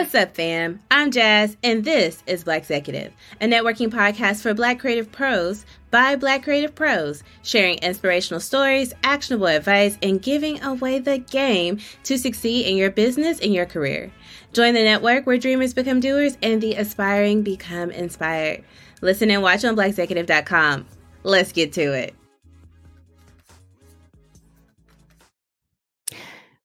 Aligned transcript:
What's 0.00 0.14
up, 0.14 0.34
fam? 0.34 0.80
I'm 0.90 1.10
Jazz, 1.10 1.58
and 1.62 1.84
this 1.84 2.22
is 2.26 2.44
Black 2.44 2.62
Executive, 2.62 3.12
a 3.38 3.44
networking 3.44 3.90
podcast 3.90 4.40
for 4.40 4.54
Black 4.54 4.78
creative 4.78 5.12
pros 5.12 5.66
by 5.90 6.16
Black 6.16 6.42
creative 6.42 6.74
pros, 6.74 7.22
sharing 7.42 7.76
inspirational 7.80 8.40
stories, 8.40 8.94
actionable 9.04 9.48
advice, 9.48 9.98
and 10.02 10.22
giving 10.22 10.62
away 10.62 11.00
the 11.00 11.18
game 11.18 11.80
to 12.04 12.16
succeed 12.16 12.64
in 12.64 12.78
your 12.78 12.90
business 12.90 13.40
and 13.40 13.52
your 13.52 13.66
career. 13.66 14.10
Join 14.54 14.72
the 14.72 14.82
network 14.82 15.26
where 15.26 15.36
dreamers 15.36 15.74
become 15.74 16.00
doers 16.00 16.38
and 16.42 16.62
the 16.62 16.76
aspiring 16.76 17.42
become 17.42 17.90
inspired. 17.90 18.64
Listen 19.02 19.30
and 19.30 19.42
watch 19.42 19.66
on 19.66 19.76
blackexecutive.com. 19.76 20.86
Let's 21.24 21.52
get 21.52 21.74
to 21.74 21.92
it. 21.92 22.14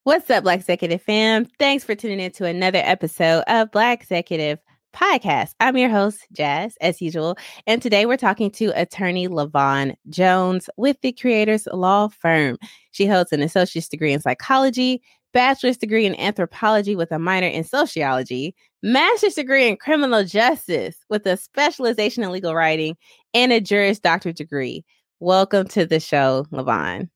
What's 0.06 0.30
up, 0.30 0.44
Black 0.44 0.60
Executive 0.60 1.02
fam? 1.02 1.46
Thanks 1.58 1.82
for 1.82 1.96
tuning 1.96 2.20
in 2.20 2.30
to 2.30 2.44
another 2.44 2.78
episode 2.80 3.42
of 3.48 3.72
Black 3.72 4.02
Executive 4.02 4.60
Podcast. 4.94 5.54
I'm 5.58 5.76
your 5.76 5.88
host, 5.88 6.28
Jazz, 6.30 6.76
as 6.80 7.02
usual. 7.02 7.36
And 7.66 7.82
today 7.82 8.06
we're 8.06 8.16
talking 8.16 8.52
to 8.52 8.66
attorney 8.80 9.26
LaVon 9.26 9.96
Jones 10.08 10.70
with 10.76 10.96
the 11.00 11.10
Creators 11.10 11.66
Law 11.72 12.06
Firm. 12.06 12.56
She 12.92 13.08
holds 13.08 13.32
an 13.32 13.42
associate's 13.42 13.88
degree 13.88 14.12
in 14.12 14.20
psychology, 14.20 15.02
bachelor's 15.32 15.76
degree 15.76 16.06
in 16.06 16.14
anthropology 16.20 16.94
with 16.94 17.10
a 17.10 17.18
minor 17.18 17.48
in 17.48 17.64
sociology, 17.64 18.54
master's 18.84 19.34
degree 19.34 19.66
in 19.66 19.76
criminal 19.76 20.22
justice 20.22 20.98
with 21.10 21.26
a 21.26 21.36
specialization 21.36 22.22
in 22.22 22.30
legal 22.30 22.54
writing, 22.54 22.96
and 23.34 23.52
a 23.52 23.60
Juris 23.60 23.98
Doctorate 23.98 24.36
degree. 24.36 24.84
Welcome 25.18 25.66
to 25.70 25.84
the 25.84 25.98
show, 25.98 26.46
LaVon. 26.52 27.08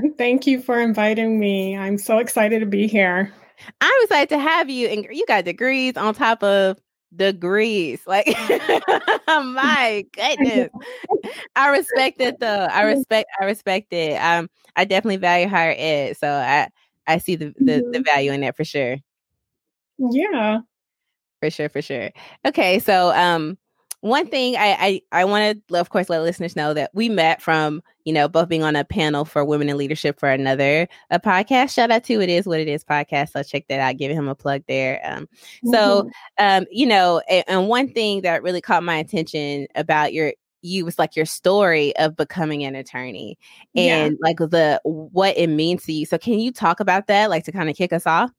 Thank 0.18 0.46
you 0.46 0.60
for 0.60 0.80
inviting 0.80 1.38
me. 1.38 1.76
I'm 1.76 1.98
so 1.98 2.18
excited 2.18 2.60
to 2.60 2.66
be 2.66 2.86
here. 2.86 3.32
I'm 3.80 4.02
excited 4.02 4.28
to 4.30 4.38
have 4.38 4.70
you. 4.70 4.88
And 4.88 5.06
you 5.10 5.24
got 5.26 5.44
degrees 5.44 5.96
on 5.96 6.14
top 6.14 6.42
of 6.42 6.78
degrees. 7.14 8.00
Like, 8.06 8.26
my 9.28 10.04
goodness. 10.12 10.70
I 11.56 11.68
respect 11.68 12.20
it 12.20 12.38
though. 12.40 12.68
I 12.70 12.82
respect, 12.82 13.28
I 13.40 13.44
respect 13.44 13.92
it. 13.92 14.16
Um, 14.16 14.48
I 14.76 14.84
definitely 14.84 15.16
value 15.16 15.48
higher 15.48 15.74
ed. 15.76 16.16
So 16.16 16.28
I, 16.28 16.68
I 17.06 17.18
see 17.18 17.36
the, 17.36 17.54
the, 17.58 17.84
the 17.92 18.00
value 18.00 18.32
in 18.32 18.42
that 18.42 18.56
for 18.56 18.64
sure. 18.64 18.96
Yeah. 19.98 20.60
For 21.40 21.50
sure, 21.50 21.68
for 21.68 21.82
sure. 21.82 22.10
Okay. 22.44 22.78
So 22.78 23.12
um 23.14 23.58
one 24.00 24.26
thing 24.28 24.56
I 24.56 25.02
I, 25.12 25.20
I 25.20 25.24
want 25.24 25.66
to 25.68 25.78
of 25.78 25.90
course 25.90 26.08
let 26.08 26.22
listeners 26.22 26.56
know 26.56 26.74
that 26.74 26.90
we 26.94 27.08
met 27.08 27.42
from 27.42 27.82
you 28.04 28.12
know 28.12 28.28
both 28.28 28.48
being 28.48 28.62
on 28.62 28.76
a 28.76 28.84
panel 28.84 29.24
for 29.24 29.44
women 29.44 29.68
in 29.68 29.76
leadership 29.76 30.20
for 30.20 30.28
another 30.28 30.88
a 31.10 31.18
podcast. 31.18 31.74
Shout 31.74 31.90
out 31.90 32.04
to 32.04 32.20
it 32.20 32.28
is 32.28 32.46
what 32.46 32.60
it 32.60 32.68
is 32.68 32.84
podcast. 32.84 33.30
So 33.32 33.42
check 33.42 33.66
that 33.68 33.80
out. 33.80 33.96
Giving 33.96 34.16
him 34.16 34.28
a 34.28 34.34
plug 34.34 34.62
there. 34.68 35.00
Um, 35.04 35.24
mm-hmm. 35.24 35.70
so 35.72 36.10
um, 36.38 36.66
you 36.70 36.86
know, 36.86 37.20
and, 37.28 37.44
and 37.48 37.68
one 37.68 37.88
thing 37.92 38.22
that 38.22 38.42
really 38.42 38.60
caught 38.60 38.82
my 38.82 38.96
attention 38.96 39.66
about 39.74 40.12
your 40.12 40.32
you 40.62 40.84
was 40.84 40.98
like 40.98 41.16
your 41.16 41.26
story 41.26 41.96
of 41.96 42.16
becoming 42.16 42.64
an 42.64 42.74
attorney 42.74 43.38
and 43.76 44.12
yeah. 44.12 44.18
like 44.20 44.38
the 44.38 44.80
what 44.84 45.36
it 45.36 45.48
means 45.48 45.84
to 45.84 45.92
you. 45.92 46.06
So 46.06 46.18
can 46.18 46.38
you 46.38 46.52
talk 46.52 46.80
about 46.80 47.06
that, 47.06 47.30
like 47.30 47.44
to 47.44 47.52
kind 47.52 47.70
of 47.70 47.76
kick 47.76 47.92
us 47.92 48.06
off? 48.06 48.30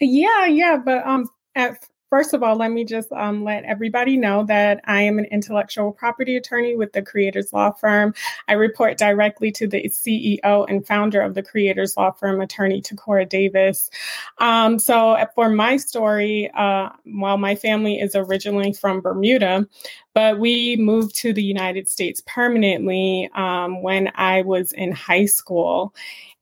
Yeah, 0.00 0.46
yeah, 0.46 0.76
but 0.76 1.06
um, 1.06 1.28
at 1.54 1.84
First 2.10 2.32
of 2.32 2.42
all, 2.42 2.56
let 2.56 2.70
me 2.70 2.84
just 2.84 3.12
um, 3.12 3.44
let 3.44 3.64
everybody 3.64 4.16
know 4.16 4.42
that 4.44 4.80
I 4.84 5.02
am 5.02 5.18
an 5.18 5.26
intellectual 5.26 5.92
property 5.92 6.36
attorney 6.36 6.74
with 6.74 6.92
the 6.94 7.02
Creators 7.02 7.52
Law 7.52 7.70
Firm. 7.72 8.14
I 8.48 8.54
report 8.54 8.96
directly 8.96 9.52
to 9.52 9.66
the 9.66 9.90
CEO 9.90 10.64
and 10.68 10.86
founder 10.86 11.20
of 11.20 11.34
the 11.34 11.42
Creators 11.42 11.98
Law 11.98 12.12
Firm, 12.12 12.40
attorney 12.40 12.80
Takora 12.80 13.28
Davis. 13.28 13.90
Um, 14.38 14.78
so, 14.78 15.10
uh, 15.10 15.26
for 15.34 15.50
my 15.50 15.76
story, 15.76 16.50
uh, 16.56 16.88
while 17.04 17.36
my 17.36 17.54
family 17.54 18.00
is 18.00 18.16
originally 18.16 18.72
from 18.72 19.02
Bermuda, 19.02 19.66
but 20.14 20.38
we 20.38 20.76
moved 20.76 21.14
to 21.16 21.34
the 21.34 21.42
United 21.42 21.90
States 21.90 22.22
permanently 22.26 23.28
um, 23.34 23.82
when 23.82 24.10
I 24.14 24.42
was 24.42 24.72
in 24.72 24.92
high 24.92 25.26
school. 25.26 25.94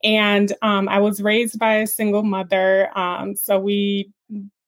And 0.05 0.53
um, 0.63 0.89
I 0.89 1.01
was 1.01 1.21
raised 1.21 1.59
by 1.59 1.77
a 1.77 1.87
single 1.87 2.23
mother. 2.23 2.97
Um, 2.97 3.35
so 3.35 3.59
we 3.59 4.13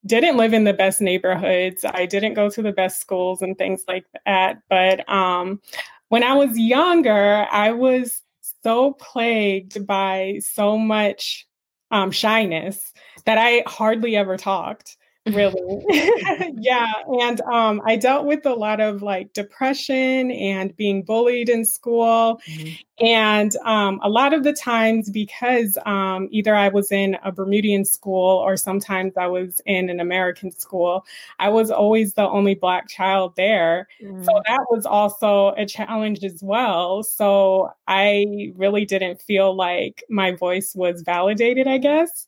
didn't 0.05 0.37
live 0.37 0.53
in 0.53 0.63
the 0.63 0.73
best 0.73 1.01
neighborhoods. 1.01 1.85
I 1.85 2.05
didn't 2.05 2.33
go 2.33 2.49
to 2.49 2.61
the 2.61 2.71
best 2.71 3.01
schools 3.01 3.41
and 3.41 3.57
things 3.57 3.83
like 3.87 4.05
that. 4.25 4.61
But 4.69 5.07
um, 5.09 5.61
when 6.09 6.23
I 6.23 6.33
was 6.33 6.57
younger, 6.57 7.47
I 7.51 7.71
was 7.71 8.21
so 8.63 8.93
plagued 8.93 9.85
by 9.85 10.39
so 10.41 10.77
much 10.77 11.47
um, 11.91 12.11
shyness 12.11 12.93
that 13.25 13.37
I 13.37 13.63
hardly 13.67 14.15
ever 14.15 14.37
talked 14.37 14.97
really 15.33 15.83
yeah 16.59 16.91
and 17.21 17.41
um 17.41 17.81
i 17.85 17.95
dealt 17.95 18.25
with 18.25 18.45
a 18.45 18.53
lot 18.53 18.79
of 18.79 19.01
like 19.01 19.31
depression 19.33 20.31
and 20.31 20.75
being 20.75 21.03
bullied 21.03 21.49
in 21.49 21.65
school 21.65 22.39
mm-hmm. 22.47 23.05
and 23.05 23.55
um 23.65 23.99
a 24.03 24.09
lot 24.09 24.33
of 24.33 24.43
the 24.43 24.53
times 24.53 25.09
because 25.09 25.77
um 25.85 26.27
either 26.31 26.55
i 26.55 26.67
was 26.67 26.91
in 26.91 27.17
a 27.23 27.31
bermudian 27.31 27.85
school 27.85 28.37
or 28.37 28.57
sometimes 28.57 29.13
i 29.17 29.27
was 29.27 29.61
in 29.65 29.89
an 29.89 29.99
american 29.99 30.51
school 30.51 31.05
i 31.39 31.49
was 31.49 31.71
always 31.71 32.13
the 32.13 32.27
only 32.27 32.55
black 32.55 32.87
child 32.87 33.33
there 33.35 33.87
mm-hmm. 34.01 34.23
so 34.23 34.41
that 34.47 34.65
was 34.69 34.85
also 34.85 35.53
a 35.57 35.65
challenge 35.65 36.23
as 36.23 36.41
well 36.43 37.03
so 37.03 37.69
i 37.87 38.51
really 38.55 38.85
didn't 38.85 39.21
feel 39.21 39.55
like 39.55 40.03
my 40.09 40.31
voice 40.31 40.73
was 40.75 41.01
validated 41.01 41.67
i 41.67 41.77
guess 41.77 42.25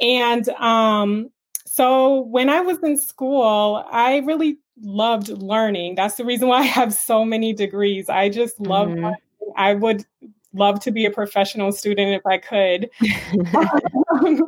and 0.00 0.48
um 0.50 1.30
so 1.74 2.20
when 2.24 2.50
I 2.50 2.60
was 2.60 2.76
in 2.82 2.98
school, 2.98 3.82
I 3.90 4.18
really 4.18 4.58
loved 4.82 5.28
learning. 5.30 5.94
That's 5.94 6.16
the 6.16 6.24
reason 6.26 6.48
why 6.48 6.58
I 6.58 6.64
have 6.64 6.92
so 6.92 7.24
many 7.24 7.54
degrees. 7.54 8.10
I 8.10 8.28
just 8.28 8.60
love 8.60 8.88
mm-hmm. 8.88 9.14
I 9.56 9.72
would 9.72 10.04
love 10.52 10.80
to 10.80 10.90
be 10.90 11.06
a 11.06 11.10
professional 11.10 11.72
student 11.72 12.12
if 12.12 12.26
I 12.26 12.36
could. 12.36 12.90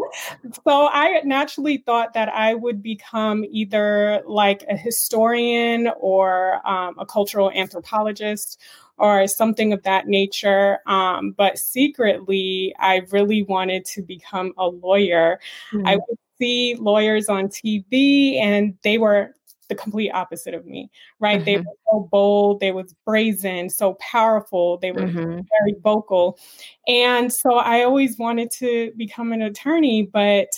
so 0.67 0.87
I 0.89 1.23
naturally 1.25 1.79
thought 1.79 2.13
that 2.13 2.29
I 2.29 2.53
would 2.53 2.83
become 2.83 3.47
either 3.49 4.23
like 4.27 4.63
a 4.69 4.77
historian 4.77 5.89
or 5.99 6.61
um, 6.69 6.95
a 6.99 7.07
cultural 7.07 7.51
anthropologist 7.53 8.61
or 8.99 9.27
something 9.29 9.73
of 9.73 9.83
that 9.85 10.09
nature. 10.09 10.81
Um, 10.87 11.31
but 11.31 11.57
secretly, 11.57 12.75
I 12.79 13.01
really 13.11 13.45
wanted 13.45 13.87
to 13.87 14.03
become 14.03 14.53
a 14.59 14.67
lawyer. 14.69 15.41
Mm-hmm. 15.73 15.87
I 15.87 15.97
would 15.97 16.19
see 16.39 16.77
lawyers 16.77 17.29
on 17.29 17.49
TV 17.49 18.37
and 18.39 18.77
they 18.83 18.99
were 18.99 19.35
the 19.69 19.75
complete 19.75 20.11
opposite 20.11 20.55
of 20.55 20.67
me, 20.67 20.91
right? 21.21 21.37
Mm-hmm. 21.37 21.45
They 21.45 21.57
were 21.59 21.77
so 21.91 22.09
bold, 22.11 22.61
they 22.61 22.73
was 22.73 22.95
brazen, 23.05 23.71
so 23.71 23.95
powerful, 23.95 24.79
they 24.79 24.93
were 24.93 25.03
mm-hmm. 25.03 25.41
very 25.59 25.75
vocal. 25.83 26.39
And 26.87 27.33
so 27.33 27.57
I 27.57 27.83
always 27.83 28.19
wanted 28.19 28.51
to 28.53 28.93
become 28.97 29.33
an 29.33 29.43
attorney, 29.43 30.03
but 30.03 30.49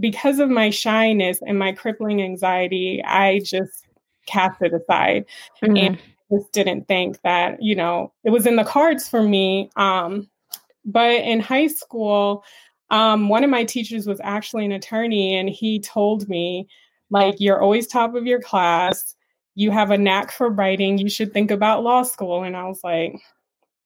because 0.00 0.38
of 0.38 0.48
my 0.48 0.70
shyness 0.70 1.40
and 1.46 1.58
my 1.58 1.72
crippling 1.72 2.22
anxiety, 2.22 3.02
I 3.04 3.40
just 3.44 3.86
cast 4.26 4.60
it 4.62 4.72
aside 4.74 5.24
mm-hmm. 5.62 5.76
and 5.76 5.98
just 6.30 6.52
didn't 6.52 6.86
think 6.88 7.20
that, 7.22 7.62
you 7.62 7.74
know, 7.74 8.12
it 8.24 8.30
was 8.30 8.46
in 8.46 8.56
the 8.56 8.64
cards 8.64 9.08
for 9.08 9.22
me. 9.22 9.70
Um, 9.76 10.28
but 10.84 11.10
in 11.10 11.40
high 11.40 11.66
school, 11.66 12.44
um, 12.90 13.28
one 13.28 13.44
of 13.44 13.50
my 13.50 13.64
teachers 13.64 14.06
was 14.06 14.20
actually 14.22 14.64
an 14.64 14.72
attorney, 14.72 15.36
and 15.36 15.48
he 15.48 15.80
told 15.80 16.28
me, 16.28 16.68
like, 17.10 17.36
you're 17.38 17.60
always 17.60 17.86
top 17.86 18.14
of 18.14 18.26
your 18.26 18.40
class. 18.40 19.14
You 19.54 19.70
have 19.70 19.90
a 19.90 19.98
knack 19.98 20.30
for 20.30 20.50
writing. 20.50 20.98
You 20.98 21.10
should 21.10 21.32
think 21.32 21.50
about 21.50 21.82
law 21.82 22.02
school. 22.02 22.42
And 22.42 22.56
I 22.56 22.64
was 22.64 22.80
like, 22.84 23.20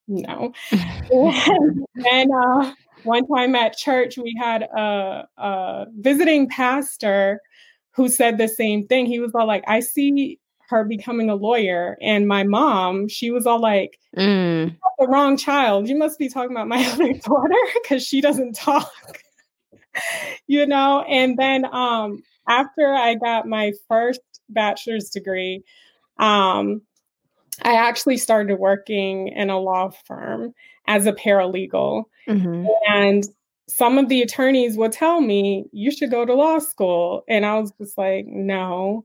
no. 0.09 0.53
and 0.71 2.31
uh, 2.31 2.73
one 3.05 3.27
time 3.27 3.55
at 3.55 3.77
church, 3.77 4.19
we 4.19 4.37
had 4.39 4.63
a, 4.63 5.29
a 5.37 5.87
visiting 5.99 6.49
pastor 6.49 7.41
who 7.93 8.09
said 8.09 8.39
the 8.39 8.49
same 8.49 8.87
thing. 8.87 9.07
He 9.07 9.21
was 9.21 9.33
all 9.35 9.47
like, 9.47 9.65
I 9.67 9.81
see 9.81 10.39
her 10.73 10.85
becoming 10.85 11.31
a 11.31 11.35
lawyer. 11.35 11.97
And 12.01 12.27
my 12.27 12.43
mom, 12.43 13.09
she 13.09 13.31
was 13.31 13.47
all 13.47 13.61
like, 13.61 13.99
mm. 14.17 14.77
the 14.99 15.09
wrong 15.09 15.37
child. 15.37 15.89
You 15.89 15.97
must 15.97 16.19
be 16.19 16.29
talking 16.29 16.51
about 16.51 16.69
my 16.69 16.85
other 16.93 17.13
daughter 17.13 17.55
because 17.83 18.05
she 18.07 18.21
doesn't 18.21 18.55
talk. 18.55 18.91
you 20.47 20.67
know, 20.67 21.03
and 21.03 21.39
then 21.39 21.65
um 21.73 22.23
after 22.49 22.93
I 22.93 23.15
got 23.15 23.47
my 23.47 23.73
first 23.89 24.21
bachelor's 24.49 25.11
degree, 25.11 25.63
um, 26.19 26.83
I 27.63 27.75
actually 27.75 28.17
started 28.17 28.59
working 28.59 29.29
in 29.29 29.51
a 29.51 29.61
law 29.61 29.91
firm 30.07 30.55
as 30.87 31.07
a 31.07 31.13
paralegal. 31.13 32.05
Mm-hmm. 32.29 32.67
And 32.89 33.25
some 33.69 33.97
of 33.97 34.09
the 34.09 34.23
attorneys 34.23 34.77
would 34.77 34.93
tell 34.93 35.21
me 35.21 35.65
you 35.73 35.91
should 35.91 36.11
go 36.11 36.25
to 36.25 36.35
law 36.35 36.59
school 36.59 37.23
and 37.29 37.47
i 37.47 37.59
was 37.59 37.73
just 37.81 37.97
like 37.97 38.27
no 38.27 39.05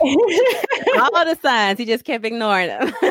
all 0.00 1.24
the 1.24 1.38
signs 1.42 1.78
he 1.78 1.84
just 1.84 2.04
kept 2.04 2.24
ignoring 2.24 2.68
them 2.68 2.92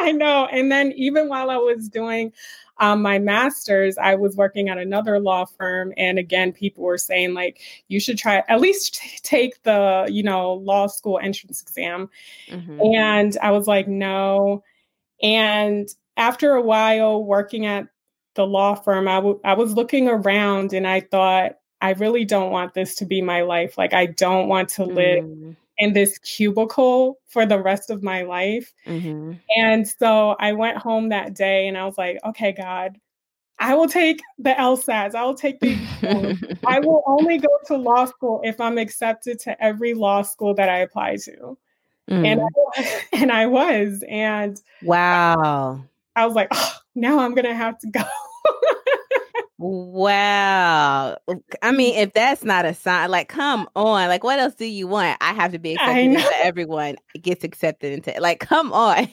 i 0.00 0.12
know 0.14 0.46
and 0.50 0.72
then 0.72 0.92
even 0.92 1.28
while 1.28 1.50
i 1.50 1.56
was 1.56 1.88
doing 1.88 2.32
um, 2.78 3.00
my 3.02 3.18
master's, 3.20 3.96
I 3.96 4.16
was 4.16 4.36
working 4.36 4.68
at 4.68 4.76
another 4.76 5.20
law 5.20 5.44
firm. 5.44 5.92
And 5.96 6.18
again, 6.18 6.52
people 6.52 6.82
were 6.82 6.98
saying, 6.98 7.32
like, 7.32 7.60
you 7.86 8.00
should 8.00 8.18
try 8.18 8.42
at 8.48 8.60
least 8.60 8.94
t- 8.94 9.18
take 9.22 9.62
the, 9.62 10.08
you 10.10 10.22
know, 10.22 10.54
law 10.54 10.88
school 10.88 11.20
entrance 11.22 11.62
exam. 11.62 12.10
Mm-hmm. 12.48 12.80
And 12.80 13.38
I 13.40 13.52
was 13.52 13.68
like, 13.68 13.86
no. 13.86 14.64
And 15.22 15.88
after 16.16 16.54
a 16.54 16.62
while 16.62 17.22
working 17.22 17.66
at 17.66 17.86
the 18.34 18.46
law 18.46 18.74
firm, 18.74 19.08
I, 19.08 19.16
w- 19.16 19.40
I 19.44 19.54
was 19.54 19.74
looking 19.74 20.08
around 20.08 20.72
and 20.72 20.86
I 20.86 21.00
thought, 21.00 21.56
I 21.80 21.92
really 21.92 22.24
don't 22.24 22.52
want 22.52 22.74
this 22.74 22.94
to 22.96 23.04
be 23.04 23.20
my 23.20 23.42
life. 23.42 23.76
Like, 23.76 23.92
I 23.92 24.06
don't 24.06 24.48
want 24.48 24.68
to 24.70 24.84
live 24.84 25.24
mm. 25.24 25.56
in 25.78 25.92
this 25.92 26.18
cubicle 26.18 27.18
for 27.26 27.44
the 27.44 27.60
rest 27.60 27.90
of 27.90 28.02
my 28.02 28.22
life. 28.22 28.72
Mm-hmm. 28.86 29.32
And 29.56 29.88
so 29.88 30.36
I 30.38 30.52
went 30.52 30.78
home 30.78 31.08
that 31.08 31.34
day 31.34 31.66
and 31.66 31.76
I 31.76 31.84
was 31.84 31.98
like, 31.98 32.18
okay, 32.24 32.52
God, 32.52 32.98
I 33.58 33.74
will 33.74 33.88
take 33.88 34.20
the 34.38 34.50
LSATs. 34.50 35.14
I 35.14 35.24
will 35.24 35.34
take 35.34 35.60
the. 35.60 35.76
I 36.66 36.80
will 36.80 37.02
only 37.06 37.38
go 37.38 37.50
to 37.66 37.76
law 37.76 38.06
school 38.06 38.40
if 38.44 38.60
I'm 38.60 38.78
accepted 38.78 39.38
to 39.40 39.62
every 39.62 39.94
law 39.94 40.22
school 40.22 40.54
that 40.54 40.68
I 40.68 40.78
apply 40.78 41.16
to. 41.24 41.58
Mm. 42.10 42.26
And 42.26 42.40
I, 42.40 43.02
and 43.12 43.32
I 43.32 43.46
was. 43.46 44.04
And 44.08 44.60
wow. 44.82 45.84
I, 46.16 46.22
I 46.22 46.26
was 46.26 46.34
like, 46.34 46.48
oh, 46.50 46.76
now 46.94 47.20
I'm 47.20 47.34
gonna 47.34 47.54
have 47.54 47.78
to 47.80 47.86
go. 47.88 48.02
Wow. 49.62 51.18
I 51.62 51.70
mean, 51.70 51.94
if 51.94 52.12
that's 52.14 52.42
not 52.42 52.64
a 52.64 52.74
sign, 52.74 53.12
like, 53.12 53.28
come 53.28 53.68
on. 53.76 54.08
Like, 54.08 54.24
what 54.24 54.40
else 54.40 54.56
do 54.56 54.64
you 54.64 54.88
want? 54.88 55.18
I 55.20 55.32
have 55.34 55.52
to 55.52 55.60
be 55.60 55.74
accepted 55.74 56.04
into 56.04 56.36
everyone 56.44 56.96
gets 57.20 57.44
accepted 57.44 57.92
into 57.92 58.16
it. 58.16 58.20
like, 58.20 58.40
come 58.40 58.72
on. 58.72 59.06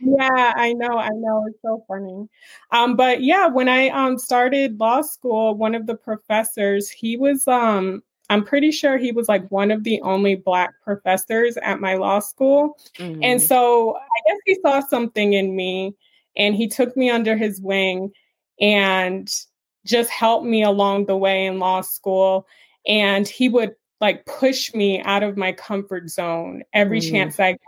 yeah, 0.00 0.52
I 0.56 0.74
know, 0.74 0.96
I 0.96 1.08
know. 1.08 1.44
It's 1.48 1.60
so 1.60 1.84
funny. 1.88 2.28
Um, 2.70 2.94
but 2.94 3.20
yeah, 3.20 3.48
when 3.48 3.68
I 3.68 3.88
um 3.88 4.16
started 4.16 4.78
law 4.78 5.02
school, 5.02 5.56
one 5.56 5.74
of 5.74 5.86
the 5.86 5.96
professors, 5.96 6.88
he 6.88 7.16
was 7.16 7.48
um 7.48 8.04
I'm 8.30 8.44
pretty 8.44 8.70
sure 8.70 8.96
he 8.96 9.12
was 9.12 9.28
like 9.28 9.50
one 9.50 9.70
of 9.70 9.84
the 9.84 10.00
only 10.02 10.36
black 10.36 10.70
professors 10.82 11.56
at 11.58 11.80
my 11.80 11.94
law 11.94 12.20
school. 12.20 12.78
Mm-hmm. 12.98 13.22
And 13.22 13.42
so 13.42 13.98
guess 14.26 14.38
he 14.44 14.58
saw 14.64 14.80
something 14.80 15.32
in 15.32 15.54
me 15.54 15.94
and 16.36 16.54
he 16.54 16.68
took 16.68 16.96
me 16.96 17.10
under 17.10 17.36
his 17.36 17.60
wing 17.60 18.12
and 18.60 19.32
just 19.84 20.10
helped 20.10 20.46
me 20.46 20.62
along 20.62 21.06
the 21.06 21.16
way 21.16 21.46
in 21.46 21.58
law 21.58 21.80
school. 21.80 22.46
And 22.86 23.26
he 23.26 23.48
would 23.48 23.74
like 24.00 24.26
push 24.26 24.74
me 24.74 25.00
out 25.00 25.22
of 25.22 25.36
my 25.36 25.52
comfort 25.52 26.10
zone 26.10 26.62
every 26.72 27.00
mm. 27.00 27.10
chance 27.10 27.38
I 27.38 27.52
got. 27.52 27.58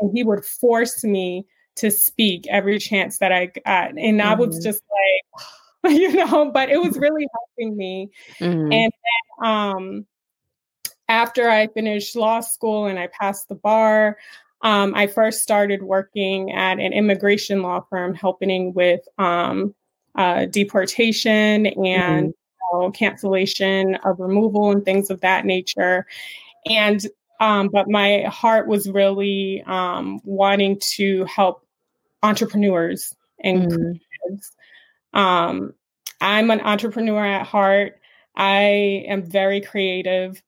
And 0.00 0.16
he 0.16 0.24
would 0.24 0.44
force 0.44 1.04
me 1.04 1.46
to 1.76 1.90
speak 1.90 2.46
every 2.48 2.78
chance 2.78 3.18
that 3.18 3.32
I 3.32 3.46
got. 3.46 3.98
And. 3.98 4.22
I 4.22 4.34
was 4.34 4.56
mm-hmm. 4.56 4.64
just 4.64 4.82
like, 5.84 5.92
you 5.92 6.12
know, 6.12 6.50
but 6.50 6.70
it 6.70 6.80
was 6.80 6.96
really 6.98 7.26
helping 7.32 7.76
me. 7.76 8.10
Mm. 8.38 8.72
And 8.72 8.92
then 8.92 9.46
um, 9.46 10.06
after 11.08 11.48
I 11.48 11.66
finished 11.68 12.16
law 12.16 12.40
school 12.40 12.86
and 12.86 12.98
I 12.98 13.08
passed 13.08 13.48
the 13.48 13.54
bar, 13.54 14.16
um, 14.64 14.94
I 14.96 15.06
first 15.06 15.42
started 15.42 15.82
working 15.82 16.50
at 16.50 16.80
an 16.80 16.92
immigration 16.92 17.62
law 17.62 17.80
firm, 17.90 18.14
helping 18.14 18.72
with 18.72 19.02
um, 19.18 19.74
uh, 20.16 20.46
deportation 20.46 21.66
and 21.66 21.76
mm-hmm. 21.76 22.26
you 22.26 22.80
know, 22.80 22.90
cancellation 22.90 23.96
of 23.96 24.18
removal 24.18 24.70
and 24.70 24.84
things 24.84 25.10
of 25.10 25.20
that 25.20 25.44
nature. 25.44 26.06
And 26.66 27.06
um, 27.40 27.68
but 27.68 27.88
my 27.90 28.22
heart 28.22 28.66
was 28.66 28.88
really 28.88 29.62
um, 29.66 30.20
wanting 30.24 30.80
to 30.94 31.24
help 31.26 31.66
entrepreneurs 32.22 33.14
and 33.42 33.70
mm-hmm. 33.70 35.18
um, 35.20 35.74
I'm 36.22 36.50
an 36.50 36.60
entrepreneur 36.60 37.22
at 37.22 37.46
heart. 37.46 38.00
I 38.34 39.04
am 39.08 39.22
very 39.22 39.60
creative. 39.60 40.42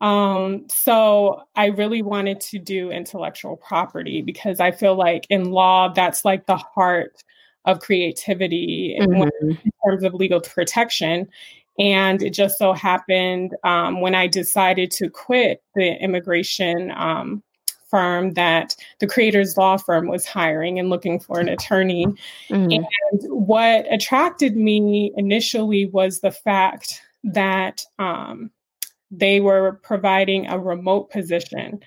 Um, 0.00 0.66
so 0.70 1.42
I 1.56 1.66
really 1.66 2.02
wanted 2.02 2.40
to 2.42 2.58
do 2.58 2.90
intellectual 2.90 3.56
property 3.56 4.22
because 4.22 4.60
I 4.60 4.70
feel 4.70 4.94
like 4.94 5.26
in 5.28 5.50
law, 5.50 5.88
that's 5.88 6.24
like 6.24 6.46
the 6.46 6.56
heart 6.56 7.22
of 7.66 7.80
creativity 7.80 8.96
mm-hmm. 8.98 9.22
in, 9.22 9.30
in 9.50 9.70
terms 9.84 10.02
of 10.02 10.14
legal 10.14 10.40
protection. 10.40 11.28
And 11.78 12.22
it 12.22 12.30
just 12.30 12.58
so 12.58 12.72
happened 12.72 13.56
um, 13.64 14.00
when 14.00 14.14
I 14.14 14.26
decided 14.26 14.90
to 14.92 15.08
quit 15.08 15.62
the 15.74 16.02
immigration 16.02 16.90
um, 16.96 17.42
firm 17.90 18.34
that 18.34 18.76
the 19.00 19.06
creators 19.06 19.56
law 19.56 19.76
firm 19.76 20.06
was 20.06 20.24
hiring 20.24 20.78
and 20.78 20.88
looking 20.88 21.18
for 21.18 21.40
an 21.40 21.48
attorney. 21.48 22.06
Mm-hmm. 22.48 22.70
And 22.70 23.20
what 23.30 23.86
attracted 23.92 24.56
me 24.56 25.12
initially 25.16 25.86
was 25.86 26.20
the 26.20 26.30
fact 26.30 27.02
that 27.24 27.84
um, 27.98 28.50
they 29.10 29.40
were 29.40 29.80
providing 29.82 30.46
a 30.46 30.58
remote 30.58 31.10
position. 31.10 31.80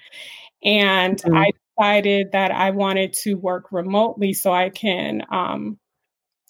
And 0.63 1.17
mm-hmm. 1.17 1.35
I 1.35 1.51
decided 1.77 2.31
that 2.31 2.51
I 2.51 2.69
wanted 2.71 3.13
to 3.13 3.35
work 3.35 3.71
remotely 3.71 4.33
so 4.33 4.51
I 4.51 4.69
can 4.69 5.23
um, 5.31 5.77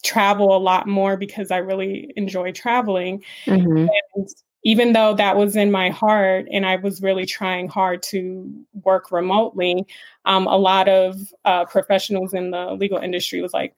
travel 0.02 0.56
a 0.56 0.58
lot 0.58 0.86
more 0.86 1.16
because 1.16 1.50
I 1.50 1.58
really 1.58 2.12
enjoy 2.16 2.52
traveling. 2.52 3.24
Mm-hmm. 3.46 3.88
And 4.14 4.28
even 4.64 4.92
though 4.92 5.14
that 5.14 5.36
was 5.36 5.56
in 5.56 5.70
my 5.70 5.90
heart 5.90 6.46
and 6.50 6.64
I 6.64 6.76
was 6.76 7.02
really 7.02 7.26
trying 7.26 7.68
hard 7.68 8.02
to 8.04 8.50
work 8.82 9.10
remotely, 9.12 9.86
um, 10.24 10.46
a 10.46 10.56
lot 10.56 10.88
of 10.88 11.16
uh, 11.44 11.66
professionals 11.66 12.32
in 12.32 12.50
the 12.50 12.72
legal 12.72 12.98
industry 12.98 13.42
was 13.42 13.52
like, 13.52 13.74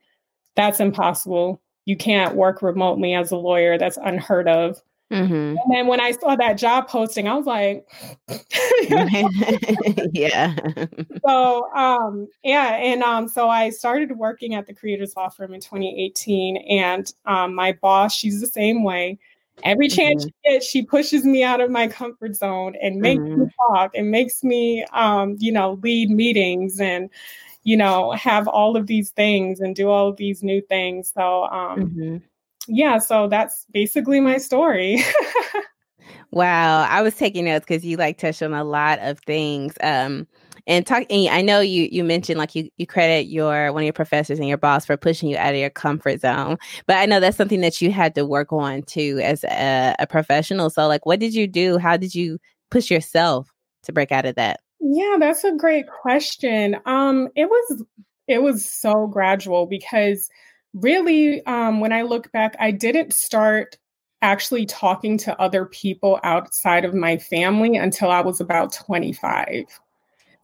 that's 0.54 0.80
impossible. 0.80 1.60
You 1.86 1.96
can't 1.96 2.36
work 2.36 2.62
remotely 2.62 3.14
as 3.14 3.30
a 3.30 3.36
lawyer. 3.36 3.78
That's 3.78 3.98
unheard 3.98 4.48
of. 4.48 4.80
Mm-hmm. 5.12 5.32
And 5.32 5.70
then 5.70 5.86
when 5.86 6.00
I 6.00 6.10
saw 6.12 6.34
that 6.34 6.54
job 6.54 6.88
posting, 6.88 7.28
I 7.28 7.34
was 7.34 7.46
like, 7.46 7.86
yeah. 10.12 10.54
so 11.24 11.72
um, 11.72 12.26
yeah, 12.42 12.74
and 12.74 13.02
um, 13.02 13.28
so 13.28 13.48
I 13.48 13.70
started 13.70 14.16
working 14.16 14.54
at 14.54 14.66
the 14.66 14.74
Creators 14.74 15.14
Law 15.16 15.28
Firm 15.28 15.54
in 15.54 15.60
2018, 15.60 16.56
and 16.56 17.12
um, 17.24 17.54
my 17.54 17.72
boss, 17.72 18.14
she's 18.14 18.40
the 18.40 18.48
same 18.48 18.82
way. 18.82 19.18
Every 19.62 19.88
chance 19.88 20.24
mm-hmm. 20.24 20.50
she 20.50 20.52
gets, 20.52 20.66
she 20.66 20.82
pushes 20.82 21.24
me 21.24 21.42
out 21.44 21.60
of 21.60 21.70
my 21.70 21.86
comfort 21.86 22.34
zone 22.34 22.74
and 22.82 23.00
makes 23.00 23.22
mm-hmm. 23.22 23.42
me 23.42 23.50
talk 23.68 23.92
and 23.94 24.10
makes 24.10 24.42
me, 24.42 24.84
um, 24.92 25.36
you 25.38 25.52
know, 25.52 25.78
lead 25.82 26.10
meetings 26.10 26.80
and 26.80 27.08
you 27.62 27.76
know 27.76 28.12
have 28.12 28.46
all 28.48 28.76
of 28.76 28.86
these 28.86 29.10
things 29.10 29.60
and 29.60 29.74
do 29.74 29.88
all 29.88 30.08
of 30.08 30.16
these 30.16 30.42
new 30.42 30.60
things. 30.62 31.12
So 31.14 31.44
um, 31.44 31.80
mm-hmm 31.80 32.16
yeah, 32.68 32.98
so 32.98 33.28
that's 33.28 33.66
basically 33.72 34.20
my 34.20 34.38
story. 34.38 35.02
wow, 36.30 36.86
I 36.88 37.02
was 37.02 37.14
taking 37.16 37.44
notes 37.44 37.64
because 37.66 37.84
you 37.84 37.96
like 37.96 38.18
touched 38.18 38.42
on 38.42 38.52
a 38.52 38.64
lot 38.64 38.98
of 39.00 39.18
things. 39.20 39.74
Um, 39.82 40.26
and 40.66 40.84
talking, 40.84 41.28
I 41.28 41.42
know 41.42 41.60
you 41.60 41.88
you 41.92 42.02
mentioned 42.02 42.38
like 42.38 42.54
you 42.54 42.68
you 42.76 42.86
credit 42.86 43.26
your 43.26 43.72
one 43.72 43.82
of 43.82 43.86
your 43.86 43.92
professors 43.92 44.38
and 44.38 44.48
your 44.48 44.58
boss 44.58 44.84
for 44.84 44.96
pushing 44.96 45.28
you 45.28 45.36
out 45.36 45.54
of 45.54 45.60
your 45.60 45.70
comfort 45.70 46.20
zone, 46.20 46.56
but 46.86 46.96
I 46.96 47.06
know 47.06 47.20
that's 47.20 47.36
something 47.36 47.60
that 47.60 47.80
you 47.80 47.92
had 47.92 48.14
to 48.16 48.26
work 48.26 48.52
on 48.52 48.82
too 48.82 49.20
as 49.22 49.44
a, 49.44 49.94
a 49.98 50.06
professional. 50.06 50.70
So, 50.70 50.88
like, 50.88 51.06
what 51.06 51.20
did 51.20 51.34
you 51.34 51.46
do? 51.46 51.78
How 51.78 51.96
did 51.96 52.14
you 52.14 52.38
push 52.70 52.90
yourself 52.90 53.52
to 53.84 53.92
break 53.92 54.10
out 54.10 54.26
of 54.26 54.34
that? 54.34 54.60
Yeah, 54.80 55.16
that's 55.18 55.44
a 55.44 55.52
great 55.52 55.86
question. 55.86 56.76
Um, 56.84 57.28
it 57.36 57.48
was 57.48 57.84
it 58.28 58.42
was 58.42 58.68
so 58.68 59.06
gradual 59.06 59.66
because 59.66 60.28
really, 60.76 61.44
um, 61.46 61.80
when 61.80 61.92
I 61.92 62.02
look 62.02 62.30
back, 62.32 62.54
I 62.60 62.70
didn't 62.70 63.12
start 63.12 63.76
actually 64.22 64.66
talking 64.66 65.18
to 65.18 65.40
other 65.40 65.66
people 65.66 66.18
outside 66.22 66.84
of 66.84 66.94
my 66.94 67.16
family 67.16 67.76
until 67.76 68.10
I 68.10 68.20
was 68.20 68.40
about 68.40 68.72
25. 68.72 69.64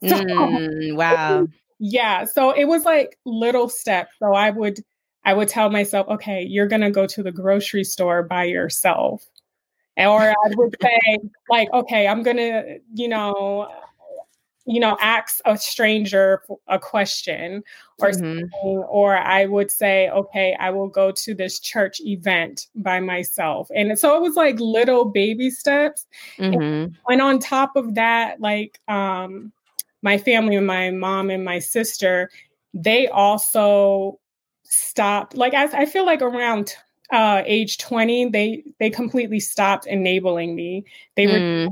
So, 0.09 0.17
mm, 0.17 0.97
wow. 0.97 1.47
Yeah. 1.85 2.27
So 2.27 2.53
it 2.53 2.67
was 2.67 2.85
like 2.85 3.19
little 3.27 3.69
steps. 3.69 4.13
So 4.21 4.35
I 4.35 4.51
would 4.51 4.79
I 5.25 5.35
would 5.35 5.49
tell 5.49 5.69
myself, 5.69 6.07
okay, 6.09 6.43
you're 6.43 6.69
gonna 6.69 6.93
go 6.93 7.09
to 7.09 7.25
the 7.25 7.33
grocery 7.33 7.83
store 7.83 8.23
by 8.23 8.45
yourself. 8.45 9.27
Or 9.97 10.21
I 10.31 10.35
would 10.55 10.77
say, 10.83 11.19
like, 11.51 11.73
okay, 11.73 12.07
I'm 12.07 12.23
gonna, 12.23 12.77
you 12.95 13.09
know, 13.09 13.69
you 14.65 14.79
know, 14.79 14.97
ask 15.01 15.41
a 15.45 15.59
stranger 15.59 16.43
a 16.69 16.79
question 16.79 17.65
or 17.99 18.11
mm-hmm. 18.11 18.81
or 18.89 19.17
I 19.17 19.47
would 19.47 19.71
say, 19.71 20.09
okay, 20.11 20.57
I 20.59 20.71
will 20.71 20.89
go 20.89 21.11
to 21.11 21.35
this 21.35 21.59
church 21.59 22.01
event 22.01 22.69
by 22.75 23.01
myself. 23.01 23.69
And 23.75 23.99
so 23.99 24.17
it 24.17 24.23
was 24.23 24.37
like 24.37 24.61
little 24.61 25.07
baby 25.07 25.51
steps. 25.51 26.07
Mm-hmm. 26.39 26.63
And, 26.63 26.97
and 27.09 27.23
on 27.23 27.39
top 27.41 27.75
of 27.75 27.95
that, 27.97 28.41
like 28.41 28.81
um, 28.89 29.53
my 30.03 30.17
family 30.17 30.57
and 30.57 30.67
my 30.67 30.91
mom 30.91 31.31
and 31.31 31.45
my 31.45 31.59
sister, 31.59 32.31
they 32.73 33.09
also 33.09 34.21
stopped. 34.63 35.37
Like 35.37 35.55
I, 35.55 35.83
I 35.83 35.87
feel 35.87 36.07
like 36.07 36.23
around 36.23 36.75
uh, 37.13 37.43
age 37.45 37.79
20, 37.79 38.31
they 38.31 38.63
they 38.79 38.91
completely 38.91 39.41
stopped 39.41 39.87
enabling 39.87 40.55
me. 40.55 40.85
They 41.17 41.27
were 41.27 41.33
mm 41.33 41.69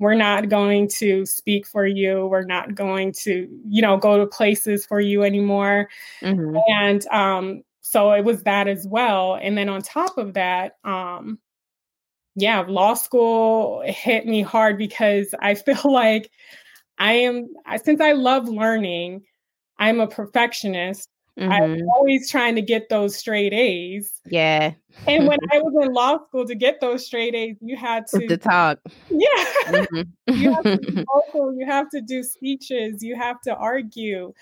we're 0.00 0.14
not 0.14 0.48
going 0.48 0.88
to 0.88 1.26
speak 1.26 1.66
for 1.66 1.86
you. 1.86 2.26
We're 2.26 2.42
not 2.42 2.74
going 2.74 3.12
to, 3.20 3.46
you 3.68 3.82
know, 3.82 3.98
go 3.98 4.18
to 4.18 4.26
places 4.26 4.86
for 4.86 4.98
you 4.98 5.22
anymore. 5.22 5.90
Mm-hmm. 6.22 6.56
And 6.70 7.06
um, 7.08 7.62
so 7.82 8.10
it 8.12 8.24
was 8.24 8.42
that 8.44 8.66
as 8.66 8.86
well. 8.88 9.38
And 9.40 9.58
then 9.58 9.68
on 9.68 9.82
top 9.82 10.16
of 10.16 10.32
that, 10.34 10.78
um, 10.84 11.38
yeah, 12.34 12.64
law 12.66 12.94
school 12.94 13.82
hit 13.84 14.26
me 14.26 14.40
hard 14.40 14.78
because 14.78 15.34
I 15.38 15.54
feel 15.54 15.82
like 15.84 16.30
I 16.98 17.12
am, 17.12 17.48
since 17.84 18.00
I 18.00 18.12
love 18.12 18.48
learning, 18.48 19.22
I'm 19.78 20.00
a 20.00 20.06
perfectionist. 20.06 21.08
Mm-hmm. 21.40 21.52
I'm 21.52 21.88
always 21.88 22.30
trying 22.30 22.54
to 22.56 22.62
get 22.62 22.90
those 22.90 23.16
straight 23.16 23.54
A's. 23.54 24.20
Yeah. 24.26 24.74
and 25.06 25.26
when 25.26 25.38
I 25.52 25.58
was 25.60 25.74
in 25.86 25.92
law 25.94 26.18
school 26.26 26.46
to 26.46 26.54
get 26.54 26.80
those 26.80 27.06
straight 27.06 27.34
A's, 27.34 27.56
you 27.62 27.76
had 27.76 28.06
to, 28.08 28.26
to 28.26 28.36
talk. 28.36 28.78
Yeah. 29.08 29.44
Mm-hmm. 29.66 30.02
you 30.34 30.52
have 30.52 30.64
to 30.64 30.78
be 30.78 31.04
vocal, 31.32 31.54
you 31.56 31.64
have 31.66 31.88
to 31.90 32.02
do 32.02 32.22
speeches, 32.22 33.02
you 33.02 33.16
have 33.16 33.40
to 33.42 33.54
argue. 33.56 34.34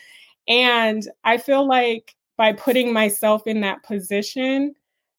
And 0.48 1.06
I 1.22 1.38
feel 1.38 1.66
like 1.68 2.16
by 2.36 2.52
putting 2.52 2.92
myself 2.92 3.46
in 3.46 3.60
that 3.60 3.84
position, 3.84 4.74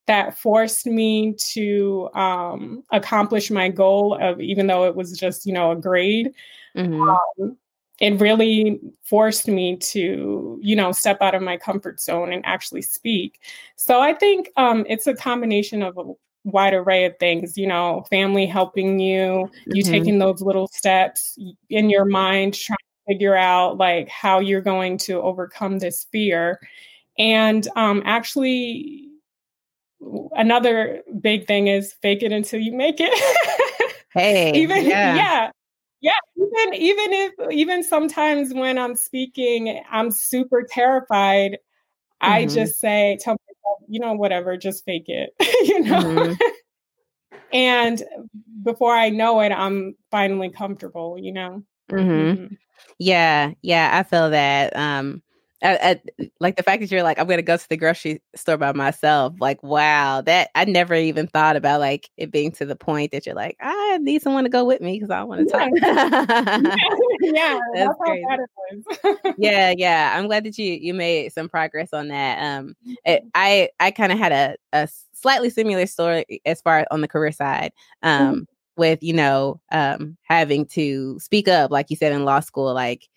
that 0.08 0.38
forced 0.38 0.88
me 0.88 1.36
to 1.52 2.10
um, 2.16 2.84
accomplish 2.92 3.52
my 3.52 3.70
goal 3.70 4.18
of 4.20 4.42
even 4.42 4.66
though 4.66 4.86
it 4.86 4.96
was 4.96 5.18
just 5.18 5.46
you 5.46 5.54
know 5.54 5.72
a 5.72 5.76
grade 5.76 6.34
mm-hmm. 6.76 7.00
um, 7.00 7.56
it 8.00 8.20
really 8.20 8.80
forced 9.04 9.48
me 9.48 9.76
to 9.78 10.58
you 10.62 10.76
know 10.76 10.92
step 10.92 11.18
out 11.22 11.36
of 11.36 11.42
my 11.42 11.58
comfort 11.58 12.00
zone 12.00 12.32
and 12.32 12.46
actually 12.46 12.82
speak 12.82 13.40
so 13.76 14.00
i 14.02 14.14
think 14.14 14.50
um, 14.58 14.86
it's 14.88 15.08
a 15.08 15.16
combination 15.16 15.82
of 15.82 15.98
a 15.98 16.04
wide 16.46 16.74
array 16.74 17.06
of 17.06 17.18
things 17.20 17.58
you 17.58 17.68
know 17.68 18.06
family 18.10 18.46
helping 18.46 19.00
you 19.00 19.22
mm-hmm. 19.22 19.76
you 19.76 19.84
taking 19.84 20.20
those 20.20 20.42
little 20.42 20.68
steps 20.70 21.38
in 21.70 21.90
your 21.90 22.06
mind 22.06 22.54
trying 22.54 22.78
to 22.78 23.14
figure 23.14 23.36
out 23.36 23.78
like 23.78 24.08
how 24.08 24.40
you're 24.40 24.62
going 24.62 24.98
to 24.98 25.22
overcome 25.22 25.80
this 25.80 26.06
fear 26.12 26.60
and 27.18 27.68
um, 27.76 28.02
actually 28.06 29.10
another 30.34 31.02
big 31.22 31.46
thing 31.48 31.68
is 31.68 31.94
fake 32.02 32.24
it 32.24 32.32
until 32.32 32.60
you 32.60 32.74
make 32.74 32.98
it. 33.00 33.96
hey, 34.14 34.54
even 34.54 34.86
yeah. 34.86 35.16
yeah. 35.16 35.52
Yeah, 36.02 36.12
even 36.38 36.74
even 36.74 37.14
if 37.14 37.34
even 37.52 37.84
sometimes 37.84 38.54
when 38.54 38.78
I'm 38.78 38.96
speaking, 38.96 39.82
I'm 39.92 40.12
super 40.12 40.64
terrified. 40.64 41.58
Mm-hmm. 42.22 42.34
I 42.34 42.46
just 42.46 42.80
say, 42.80 43.18
tell 43.22 43.34
myself, 43.34 43.80
you 43.88 44.00
know, 44.00 44.14
whatever, 44.14 44.58
just 44.58 44.86
fake 44.86 45.08
it, 45.08 45.34
you 45.68 45.82
know. 45.82 46.04
Mm-hmm. 46.04 47.38
and 47.54 48.04
before 48.64 48.94
I 48.96 49.10
know 49.10 49.40
it, 49.42 49.52
I'm 49.52 49.96
finally 50.12 50.50
comfortable, 50.50 51.18
you 51.18 51.34
know. 51.34 51.64
Mm-hmm. 51.92 52.12
mm-hmm. 52.12 52.54
Yeah, 52.98 53.52
yeah, 53.62 53.92
I 53.94 54.04
feel 54.04 54.30
that. 54.30 54.76
Um, 54.76 55.22
I, 55.62 56.00
I, 56.20 56.30
like 56.40 56.56
the 56.56 56.64
fact 56.64 56.82
that 56.82 56.92
you're 56.92 57.04
like 57.04 57.20
i'm 57.20 57.28
gonna 57.28 57.42
go 57.42 57.58
to 57.58 57.70
the 57.70 57.76
grocery 57.76 58.22
store 58.36 58.58
by 58.58 58.72
myself 58.72 59.34
like 59.40 59.62
wow 59.62 60.22
that 60.22 60.50
i 60.56 60.64
never 60.66 60.94
even 60.94 61.28
thought 61.28 61.56
about 61.56 61.82
like 61.82 62.10
it 62.18 62.32
being 62.32 62.52
to 62.54 62.66
the 62.66 62.76
point 62.76 63.12
that 63.12 63.26
you're 63.26 63.36
like 63.36 63.58
i 63.60 63.98
need 64.02 64.22
someone 64.22 64.46
to 64.46 64.50
go 64.50 64.64
with 64.64 64.80
me 64.80 64.94
because 64.94 65.10
i 65.10 65.22
want 65.22 65.46
to 65.46 65.52
talk 65.52 65.70
yeah, 65.76 66.76
yeah 67.22 67.60
that's, 67.74 67.96
that's 69.04 69.36
yeah 69.38 69.74
yeah 69.78 70.14
i'm 70.18 70.28
glad 70.28 70.46
that 70.46 70.58
you 70.58 70.74
you 70.74 70.94
made 70.94 71.32
some 71.34 71.50
progress 71.50 71.90
on 71.92 72.08
that 72.08 72.40
um 72.42 72.74
it, 73.06 73.22
mm-hmm. 73.22 73.28
i 73.36 73.70
i 73.80 73.92
kind 73.92 74.12
of 74.12 74.18
had 74.18 74.32
a, 74.32 74.56
a 74.74 74.88
slightly 75.14 75.50
similar 75.50 75.86
story 75.86 76.42
as 76.46 76.62
far 76.62 76.86
on 76.92 77.02
the 77.02 77.08
career 77.08 77.32
side 77.32 77.74
mm-hmm. 78.04 78.24
um 78.24 78.36
mm-hmm. 78.36 78.44
with 78.78 79.04
you 79.04 79.14
know 79.14 79.60
um 79.72 80.16
having 80.24 80.66
to 80.66 81.20
speak 81.20 81.50
up 81.50 81.70
like 81.70 81.90
you 81.90 81.98
said 81.98 82.14
in 82.14 82.24
law 82.24 82.40
school 82.40 82.74
like 82.74 83.10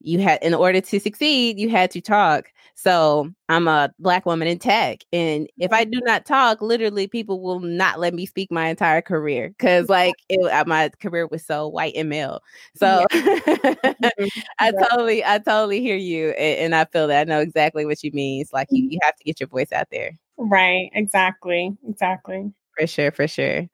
you 0.00 0.20
had 0.20 0.42
in 0.42 0.54
order 0.54 0.80
to 0.80 1.00
succeed 1.00 1.58
you 1.58 1.68
had 1.68 1.90
to 1.90 2.00
talk. 2.00 2.50
So 2.74 3.30
i'm 3.48 3.66
a 3.66 3.92
black 3.98 4.24
woman 4.24 4.46
in 4.46 4.58
tech 4.58 5.00
and 5.12 5.48
if 5.58 5.72
i 5.72 5.82
do 5.84 6.00
not 6.04 6.24
talk 6.24 6.60
literally 6.62 7.08
people 7.08 7.40
will 7.40 7.60
not 7.60 7.98
let 7.98 8.14
me 8.14 8.26
speak 8.26 8.52
my 8.52 8.68
entire 8.68 9.00
career 9.00 9.48
because 9.48 9.88
like 9.88 10.14
it, 10.28 10.40
uh, 10.52 10.64
my 10.66 10.90
career 11.00 11.26
was 11.26 11.44
so 11.44 11.66
white 11.66 11.94
and 11.96 12.08
male. 12.08 12.40
So 12.76 13.04
mm-hmm. 13.12 14.40
i 14.60 14.70
totally 14.70 15.24
i 15.24 15.38
totally 15.38 15.80
hear 15.80 15.96
you 15.96 16.30
and, 16.30 16.58
and, 16.58 16.74
i 16.74 16.84
feel 16.84 17.08
that 17.08 17.20
i 17.20 17.24
know 17.24 17.40
exactly 17.40 17.84
what 17.84 18.04
you 18.04 18.12
mean 18.12 18.42
it's 18.42 18.52
like 18.52 18.68
you, 18.70 18.84
mm-hmm. 18.84 18.92
you 18.92 18.98
have 19.02 19.16
to 19.16 19.24
get 19.24 19.40
your 19.40 19.48
voice 19.48 19.72
out 19.72 19.88
there. 19.90 20.12
Right 20.36 20.90
exactly 20.94 21.76
exactly. 21.88 22.52
For 22.78 22.86
sure 22.86 23.10
for 23.10 23.26
sure. 23.26 23.68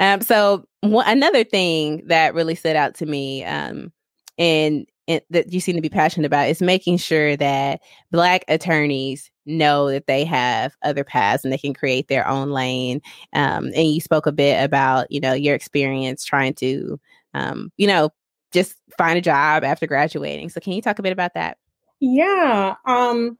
Um 0.00 0.20
so 0.20 0.64
one, 0.80 1.06
another 1.06 1.44
thing 1.44 2.02
that 2.06 2.34
really 2.34 2.56
stood 2.56 2.74
out 2.74 2.96
to 2.96 3.06
me 3.06 3.44
um 3.44 3.92
and 4.36 4.86
that 5.30 5.52
you 5.52 5.60
seem 5.60 5.74
to 5.74 5.80
be 5.82 5.88
passionate 5.88 6.26
about 6.26 6.48
is 6.48 6.60
making 6.60 6.98
sure 6.98 7.36
that 7.36 7.80
black 8.10 8.44
attorneys 8.48 9.30
know 9.46 9.90
that 9.90 10.06
they 10.06 10.24
have 10.24 10.76
other 10.82 11.04
paths 11.04 11.44
and 11.44 11.52
they 11.52 11.58
can 11.58 11.72
create 11.72 12.08
their 12.08 12.28
own 12.28 12.50
lane. 12.50 13.00
Um, 13.32 13.66
and 13.74 13.88
you 13.88 14.00
spoke 14.00 14.26
a 14.26 14.32
bit 14.32 14.62
about 14.62 15.10
you 15.10 15.20
know 15.20 15.32
your 15.32 15.54
experience 15.54 16.24
trying 16.24 16.54
to 16.54 17.00
um, 17.34 17.72
you 17.76 17.86
know 17.86 18.10
just 18.52 18.76
find 18.96 19.18
a 19.18 19.22
job 19.22 19.64
after 19.64 19.86
graduating. 19.86 20.50
So 20.50 20.60
can 20.60 20.72
you 20.72 20.82
talk 20.82 20.98
a 20.98 21.02
bit 21.02 21.12
about 21.12 21.34
that? 21.34 21.58
Yeah 22.00 22.76
um, 22.84 23.38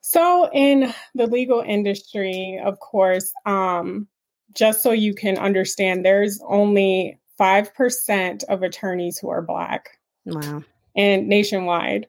so 0.00 0.50
in 0.52 0.92
the 1.14 1.26
legal 1.26 1.60
industry 1.60 2.60
of 2.62 2.78
course 2.80 3.32
um, 3.46 4.08
just 4.52 4.82
so 4.82 4.90
you 4.90 5.14
can 5.14 5.38
understand 5.38 6.04
there's 6.04 6.40
only 6.46 7.18
5% 7.40 8.44
of 8.44 8.62
attorneys 8.62 9.18
who 9.18 9.28
are 9.28 9.42
black. 9.42 9.98
Wow 10.24 10.62
and 10.94 11.28
nationwide. 11.28 12.06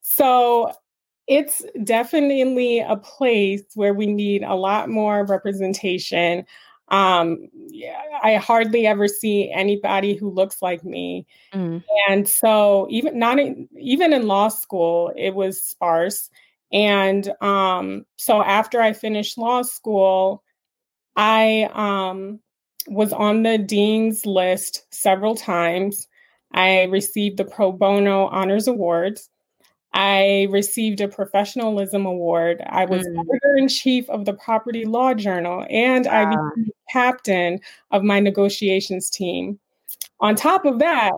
So 0.00 0.72
it's 1.26 1.64
definitely 1.82 2.80
a 2.80 2.96
place 2.96 3.62
where 3.74 3.94
we 3.94 4.06
need 4.06 4.42
a 4.42 4.54
lot 4.54 4.88
more 4.88 5.24
representation. 5.24 6.44
Um, 6.88 7.48
I 8.22 8.36
hardly 8.36 8.86
ever 8.86 9.08
see 9.08 9.50
anybody 9.50 10.14
who 10.14 10.30
looks 10.30 10.60
like 10.60 10.84
me, 10.84 11.26
mm. 11.52 11.82
and 12.08 12.28
so 12.28 12.86
even 12.90 13.18
not 13.18 13.38
in, 13.38 13.68
even 13.80 14.12
in 14.12 14.26
law 14.26 14.48
school, 14.48 15.10
it 15.16 15.34
was 15.34 15.62
sparse. 15.62 16.28
And 16.72 17.32
um, 17.40 18.04
so 18.16 18.42
after 18.42 18.82
I 18.82 18.92
finished 18.92 19.38
law 19.38 19.62
school, 19.62 20.42
I 21.16 21.70
um, 21.72 22.40
was 22.88 23.12
on 23.12 23.44
the 23.44 23.56
dean's 23.56 24.26
list 24.26 24.84
several 24.90 25.36
times. 25.36 26.06
I 26.54 26.84
received 26.84 27.36
the 27.36 27.44
Pro 27.44 27.72
Bono 27.72 28.28
Honors 28.28 28.68
Awards. 28.68 29.28
I 29.92 30.48
received 30.50 31.00
a 31.00 31.08
professionalism 31.08 32.06
award. 32.06 32.62
I 32.66 32.84
was 32.84 33.06
mm. 33.06 33.18
editor 33.20 33.56
in 33.56 33.68
chief 33.68 34.08
of 34.08 34.24
the 34.24 34.32
Property 34.32 34.84
Law 34.84 35.14
Journal, 35.14 35.66
and 35.68 36.06
I 36.06 36.24
became 36.24 36.70
captain 36.90 37.60
of 37.90 38.02
my 38.02 38.20
negotiations 38.20 39.10
team. 39.10 39.58
On 40.20 40.34
top 40.34 40.64
of 40.64 40.78
that, 40.78 41.12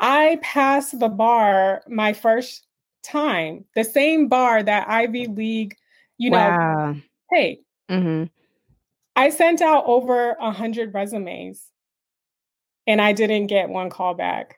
I 0.00 0.38
passed 0.42 0.98
the 0.98 1.08
bar 1.08 1.82
my 1.88 2.12
first 2.12 2.66
time, 3.02 3.64
the 3.74 3.84
same 3.84 4.28
bar 4.28 4.62
that 4.62 4.88
Ivy 4.88 5.26
League, 5.26 5.76
you 6.18 6.30
wow. 6.30 6.92
know, 6.92 7.00
hey. 7.30 7.60
Mm-hmm. 7.90 8.24
I 9.16 9.30
sent 9.30 9.60
out 9.62 9.84
over 9.86 10.36
a 10.40 10.52
hundred 10.52 10.94
resumes 10.94 11.64
and 12.86 13.00
I 13.00 13.12
didn't 13.12 13.48
get 13.48 13.68
one 13.68 13.90
call 13.90 14.14
back. 14.14 14.57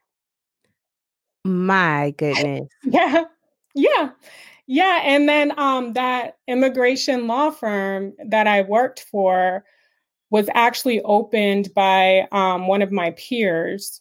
My 1.44 2.14
goodness. 2.16 2.68
yeah. 2.84 3.24
Yeah. 3.74 4.10
Yeah. 4.66 5.00
And 5.02 5.28
then 5.28 5.58
um, 5.58 5.94
that 5.94 6.38
immigration 6.46 7.26
law 7.26 7.50
firm 7.50 8.12
that 8.26 8.46
I 8.46 8.62
worked 8.62 9.06
for 9.10 9.64
was 10.30 10.48
actually 10.54 11.00
opened 11.02 11.74
by 11.74 12.28
um, 12.30 12.66
one 12.68 12.82
of 12.82 12.92
my 12.92 13.10
peers. 13.12 14.00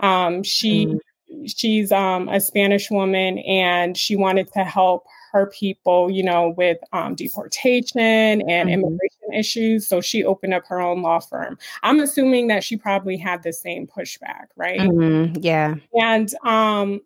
Um, 0.00 0.42
she 0.42 0.86
mm. 0.86 0.98
she's 1.46 1.90
um, 1.92 2.28
a 2.28 2.40
Spanish 2.40 2.90
woman 2.90 3.38
and 3.38 3.96
she 3.96 4.16
wanted 4.16 4.52
to 4.52 4.64
help 4.64 5.04
her 5.32 5.46
people, 5.46 6.10
you 6.10 6.22
know, 6.22 6.54
with 6.56 6.78
um, 6.92 7.14
deportation 7.14 8.00
and 8.00 8.68
mm-hmm. 8.68 8.68
immigration 8.68 9.32
issues. 9.34 9.86
So 9.86 10.00
she 10.00 10.24
opened 10.24 10.54
up 10.54 10.66
her 10.66 10.80
own 10.80 11.02
law 11.02 11.20
firm. 11.20 11.58
I'm 11.82 12.00
assuming 12.00 12.48
that 12.48 12.64
she 12.64 12.76
probably 12.76 13.16
had 13.16 13.42
the 13.42 13.52
same 13.52 13.86
pushback, 13.86 14.46
right? 14.56 14.80
Mm-hmm. 14.80 15.40
Yeah. 15.40 15.76
And 15.94 16.34
um, 16.44 17.00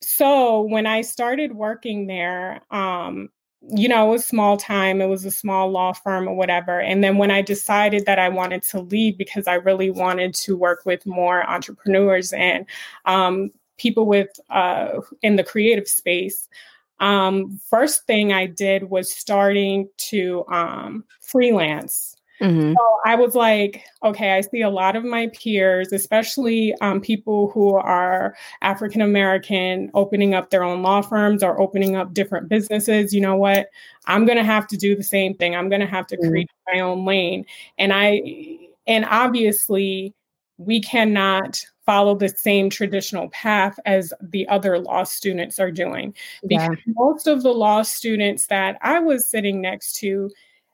so 0.00 0.62
when 0.62 0.86
I 0.86 1.00
started 1.02 1.54
working 1.54 2.06
there, 2.06 2.60
um, 2.70 3.30
you 3.68 3.88
know, 3.88 4.08
it 4.08 4.12
was 4.12 4.26
small 4.26 4.56
time, 4.56 5.00
it 5.00 5.06
was 5.06 5.24
a 5.24 5.30
small 5.30 5.70
law 5.70 5.92
firm 5.92 6.28
or 6.28 6.34
whatever. 6.34 6.80
And 6.80 7.02
then 7.02 7.18
when 7.18 7.30
I 7.30 7.42
decided 7.42 8.06
that 8.06 8.18
I 8.18 8.28
wanted 8.28 8.62
to 8.64 8.80
leave 8.80 9.18
because 9.18 9.48
I 9.48 9.54
really 9.54 9.90
wanted 9.90 10.34
to 10.34 10.56
work 10.56 10.82
with 10.84 11.04
more 11.06 11.48
entrepreneurs 11.48 12.32
and 12.32 12.66
um, 13.06 13.50
people 13.78 14.06
with 14.06 14.28
uh, 14.50 15.00
in 15.22 15.36
the 15.36 15.44
creative 15.44 15.88
space, 15.88 16.48
um, 17.00 17.60
first 17.68 18.06
thing 18.06 18.32
I 18.32 18.46
did 18.46 18.90
was 18.90 19.12
starting 19.12 19.88
to 20.10 20.44
um, 20.48 21.04
freelance. 21.20 22.16
Mm-hmm. 22.40 22.74
So 22.74 22.98
I 23.06 23.14
was 23.14 23.34
like, 23.34 23.82
okay, 24.04 24.32
I 24.32 24.42
see 24.42 24.60
a 24.60 24.68
lot 24.68 24.94
of 24.94 25.04
my 25.04 25.28
peers, 25.28 25.90
especially 25.92 26.74
um, 26.82 27.00
people 27.00 27.50
who 27.50 27.74
are 27.74 28.36
African 28.60 29.00
American, 29.00 29.90
opening 29.94 30.34
up 30.34 30.50
their 30.50 30.62
own 30.62 30.82
law 30.82 31.00
firms 31.00 31.42
or 31.42 31.58
opening 31.60 31.96
up 31.96 32.12
different 32.12 32.48
businesses. 32.48 33.14
You 33.14 33.22
know 33.22 33.36
what? 33.36 33.68
I'm 34.06 34.26
going 34.26 34.38
to 34.38 34.44
have 34.44 34.66
to 34.68 34.76
do 34.76 34.94
the 34.94 35.02
same 35.02 35.34
thing. 35.34 35.56
I'm 35.56 35.70
going 35.70 35.80
to 35.80 35.86
have 35.86 36.06
to 36.08 36.16
mm-hmm. 36.16 36.28
create 36.28 36.50
my 36.72 36.80
own 36.80 37.06
lane. 37.06 37.46
And 37.78 37.92
I, 37.92 38.58
and 38.86 39.06
obviously, 39.06 40.14
we 40.58 40.80
cannot 40.80 41.64
follow 41.86 42.14
the 42.16 42.28
same 42.28 42.68
traditional 42.68 43.28
path 43.30 43.78
as 43.86 44.12
the 44.20 44.46
other 44.48 44.78
law 44.78 45.04
students 45.04 45.58
are 45.58 45.70
doing. 45.70 46.12
Because 46.46 46.76
yeah. 46.86 46.92
most 46.94 47.26
of 47.26 47.42
the 47.42 47.54
law 47.54 47.82
students 47.82 48.48
that 48.48 48.76
I 48.82 48.98
was 48.98 49.30
sitting 49.30 49.60
next 49.60 49.94
to, 50.00 50.30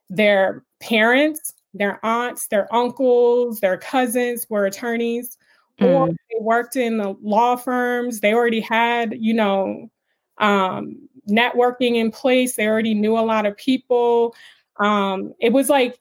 their 0.09 0.64
parents, 0.81 1.54
their 1.75 2.04
aunts, 2.04 2.49
their 2.49 2.73
uncles, 2.75 3.61
their 3.61 3.78
cousins 3.78 4.47
were 4.49 4.66
attorneys, 4.66 5.38
mm. 5.81 5.87
or 5.87 6.09
they 6.09 6.38
worked 6.40 6.76
in 6.76 6.99
the 6.99 7.14
law 7.23 7.57
firms. 7.57 8.21
They 8.21 8.35
already 8.35 8.61
had, 8.61 9.14
you 9.19 9.35
know, 9.35 9.90
um, 10.38 11.09
networking 11.31 11.97
in 11.97 12.11
place. 12.11 12.57
They 12.57 12.66
already 12.66 12.95
knew 12.95 13.16
a 13.16 13.21
lot 13.21 13.47
of 13.47 13.57
people. 13.57 14.35
Um, 14.78 15.35
it 15.40 15.52
was 15.52 15.69
like 15.69 15.99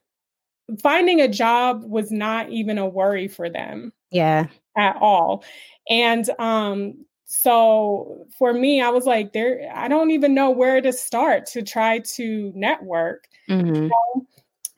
finding 0.80 1.20
a 1.20 1.28
job 1.28 1.84
was 1.84 2.10
not 2.10 2.50
even 2.50 2.78
a 2.78 2.86
worry 2.86 3.28
for 3.28 3.48
them. 3.48 3.92
Yeah. 4.10 4.46
At 4.76 4.96
all. 4.96 5.44
And 5.88 6.28
um, 6.38 7.04
so 7.26 8.26
for 8.38 8.52
me, 8.52 8.80
I 8.80 8.90
was 8.90 9.06
like, 9.06 9.32
there, 9.32 9.70
I 9.74 9.88
don't 9.88 10.10
even 10.10 10.34
know 10.34 10.50
where 10.50 10.80
to 10.80 10.92
start 10.92 11.46
to 11.46 11.62
try 11.62 12.00
to 12.00 12.52
network. 12.54 13.26
Mm-hmm. 13.48 13.88
Know? 13.88 14.26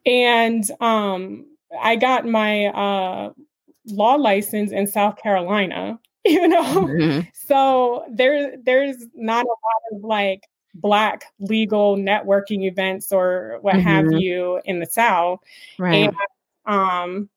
And 0.06 0.64
um, 0.80 1.46
I 1.80 1.96
got 1.96 2.26
my 2.26 2.66
uh, 2.66 3.32
law 3.86 4.14
license 4.14 4.72
in 4.72 4.86
South 4.86 5.16
Carolina, 5.16 5.98
you 6.24 6.46
know. 6.48 6.62
Mm-hmm. 6.62 7.20
So 7.32 8.04
there 8.10 8.56
there's 8.62 9.04
not 9.14 9.44
a 9.44 9.48
lot 9.48 9.82
of 9.92 10.04
like 10.04 10.48
black 10.74 11.26
legal 11.38 11.96
networking 11.96 12.64
events 12.64 13.12
or 13.12 13.58
what 13.62 13.74
mm-hmm. 13.74 13.82
have 13.82 14.12
you 14.12 14.60
in 14.64 14.80
the 14.80 14.86
South. 14.86 15.40
Right. 15.78 16.08
And 16.08 16.16
um 16.66 17.28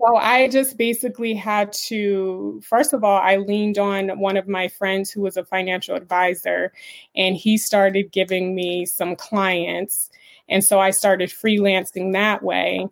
so 0.00 0.16
I 0.16 0.48
just 0.48 0.76
basically 0.76 1.34
had 1.34 1.72
to, 1.88 2.60
first 2.64 2.92
of 2.92 3.04
all, 3.04 3.18
I 3.20 3.36
leaned 3.36 3.78
on 3.78 4.18
one 4.18 4.36
of 4.36 4.48
my 4.48 4.68
friends 4.68 5.10
who 5.10 5.22
was 5.22 5.36
a 5.36 5.44
financial 5.44 5.94
advisor, 5.94 6.72
and 7.16 7.36
he 7.36 7.56
started 7.56 8.12
giving 8.12 8.54
me 8.54 8.86
some 8.86 9.16
clients. 9.16 10.10
And 10.48 10.64
so 10.64 10.80
I 10.80 10.90
started 10.90 11.30
freelancing 11.30 12.12
that 12.12 12.42
way 12.42 12.86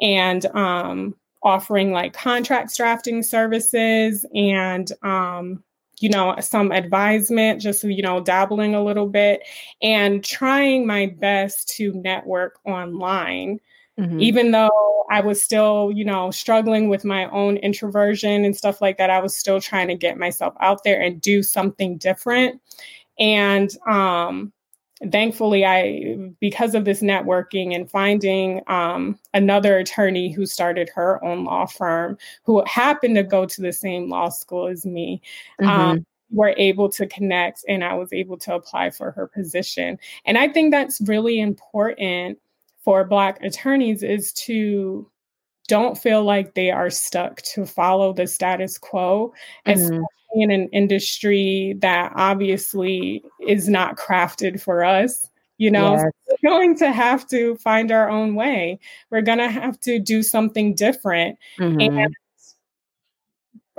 and 0.00 0.46
um, 0.56 1.14
offering 1.42 1.92
like 1.92 2.12
contract 2.14 2.76
drafting 2.76 3.22
services 3.22 4.26
and, 4.34 4.90
um, 5.02 5.62
you 6.00 6.08
know, 6.10 6.36
some 6.40 6.72
advisement, 6.72 7.60
just, 7.60 7.84
you 7.84 8.02
know, 8.02 8.20
dabbling 8.22 8.74
a 8.74 8.82
little 8.82 9.08
bit 9.08 9.42
and 9.82 10.24
trying 10.24 10.86
my 10.86 11.06
best 11.06 11.68
to 11.76 11.92
network 11.94 12.58
online. 12.64 13.60
Mm-hmm. 14.00 14.20
Even 14.20 14.50
though 14.50 15.04
I 15.10 15.20
was 15.20 15.42
still, 15.42 15.90
you 15.92 16.04
know, 16.04 16.30
struggling 16.30 16.88
with 16.88 17.04
my 17.04 17.28
own 17.30 17.56
introversion 17.58 18.44
and 18.44 18.56
stuff 18.56 18.80
like 18.80 18.96
that, 18.98 19.10
I 19.10 19.20
was 19.20 19.36
still 19.36 19.60
trying 19.60 19.88
to 19.88 19.94
get 19.94 20.18
myself 20.18 20.54
out 20.60 20.84
there 20.84 21.00
and 21.00 21.20
do 21.20 21.42
something 21.42 21.98
different. 21.98 22.60
And 23.18 23.70
um, 23.88 24.52
thankfully 25.10 25.64
i 25.64 26.30
because 26.40 26.74
of 26.74 26.84
this 26.84 27.00
networking 27.00 27.74
and 27.74 27.90
finding 27.90 28.60
um, 28.66 29.18
another 29.32 29.78
attorney 29.78 30.30
who 30.30 30.44
started 30.44 30.90
her 30.94 31.22
own 31.24 31.44
law 31.44 31.64
firm 31.64 32.18
who 32.44 32.62
happened 32.66 33.16
to 33.16 33.22
go 33.22 33.46
to 33.46 33.62
the 33.62 33.72
same 33.72 34.10
law 34.10 34.28
school 34.28 34.66
as 34.66 34.84
me 34.84 35.22
um, 35.60 35.68
mm-hmm. 35.68 35.80
um, 35.80 36.06
were 36.30 36.54
able 36.58 36.88
to 36.88 37.06
connect 37.06 37.64
and 37.66 37.82
i 37.82 37.94
was 37.94 38.12
able 38.12 38.36
to 38.36 38.54
apply 38.54 38.90
for 38.90 39.10
her 39.10 39.26
position 39.26 39.98
and 40.26 40.36
i 40.36 40.46
think 40.46 40.70
that's 40.70 41.00
really 41.02 41.40
important 41.40 42.38
for 42.84 43.04
black 43.04 43.42
attorneys 43.42 44.02
is 44.02 44.32
to 44.32 45.08
don't 45.68 45.96
feel 45.96 46.24
like 46.24 46.54
they 46.54 46.70
are 46.70 46.90
stuck 46.90 47.40
to 47.42 47.64
follow 47.64 48.12
the 48.12 48.26
status 48.26 48.78
quo 48.78 49.32
mm-hmm 49.66 50.02
in 50.34 50.50
an 50.50 50.68
industry 50.68 51.76
that 51.80 52.12
obviously 52.14 53.24
is 53.46 53.68
not 53.68 53.96
crafted 53.96 54.60
for 54.60 54.84
us. 54.84 55.28
You 55.58 55.70
know, 55.70 55.92
yes. 55.92 56.04
we're 56.28 56.50
going 56.50 56.78
to 56.78 56.90
have 56.90 57.26
to 57.28 57.56
find 57.56 57.92
our 57.92 58.08
own 58.08 58.34
way. 58.34 58.78
We're 59.10 59.20
going 59.20 59.38
to 59.38 59.50
have 59.50 59.78
to 59.80 59.98
do 59.98 60.22
something 60.22 60.74
different. 60.74 61.38
Mm-hmm. 61.58 61.98
And 61.98 62.16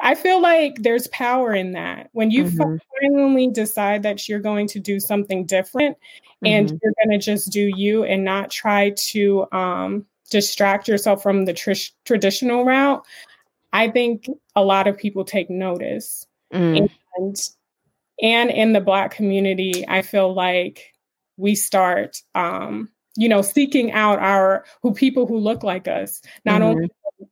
I 0.01 0.15
feel 0.15 0.41
like 0.41 0.81
there's 0.81 1.07
power 1.07 1.53
in 1.53 1.71
that. 1.73 2.09
When 2.13 2.31
you 2.31 2.45
mm-hmm. 2.45 2.77
finally 2.99 3.47
decide 3.49 4.03
that 4.03 4.27
you're 4.27 4.39
going 4.39 4.67
to 4.67 4.79
do 4.79 4.99
something 4.99 5.45
different 5.45 5.95
mm-hmm. 5.97 6.47
and 6.47 6.69
you're 6.69 6.93
going 7.03 7.19
to 7.19 7.23
just 7.23 7.51
do 7.51 7.69
you 7.75 8.03
and 8.03 8.23
not 8.23 8.49
try 8.49 8.91
to 8.91 9.47
um, 9.51 10.05
distract 10.29 10.87
yourself 10.87 11.21
from 11.21 11.45
the 11.45 11.53
tr- 11.53 11.73
traditional 12.05 12.65
route, 12.65 13.05
I 13.73 13.89
think 13.89 14.27
a 14.55 14.63
lot 14.63 14.87
of 14.87 14.97
people 14.97 15.23
take 15.23 15.49
notice. 15.49 16.25
Mm. 16.53 16.89
And 17.17 17.49
and 18.21 18.51
in 18.51 18.73
the 18.73 18.81
black 18.81 19.11
community, 19.11 19.85
I 19.87 20.01
feel 20.01 20.33
like 20.33 20.93
we 21.37 21.55
start 21.55 22.21
um, 22.35 22.89
you 23.15 23.27
know, 23.27 23.41
seeking 23.41 23.91
out 23.91 24.19
our 24.19 24.65
who 24.81 24.93
people 24.93 25.27
who 25.27 25.37
look 25.37 25.63
like 25.63 25.87
us, 25.87 26.21
not 26.45 26.61
mm-hmm. 26.61 26.69
only 26.69 26.89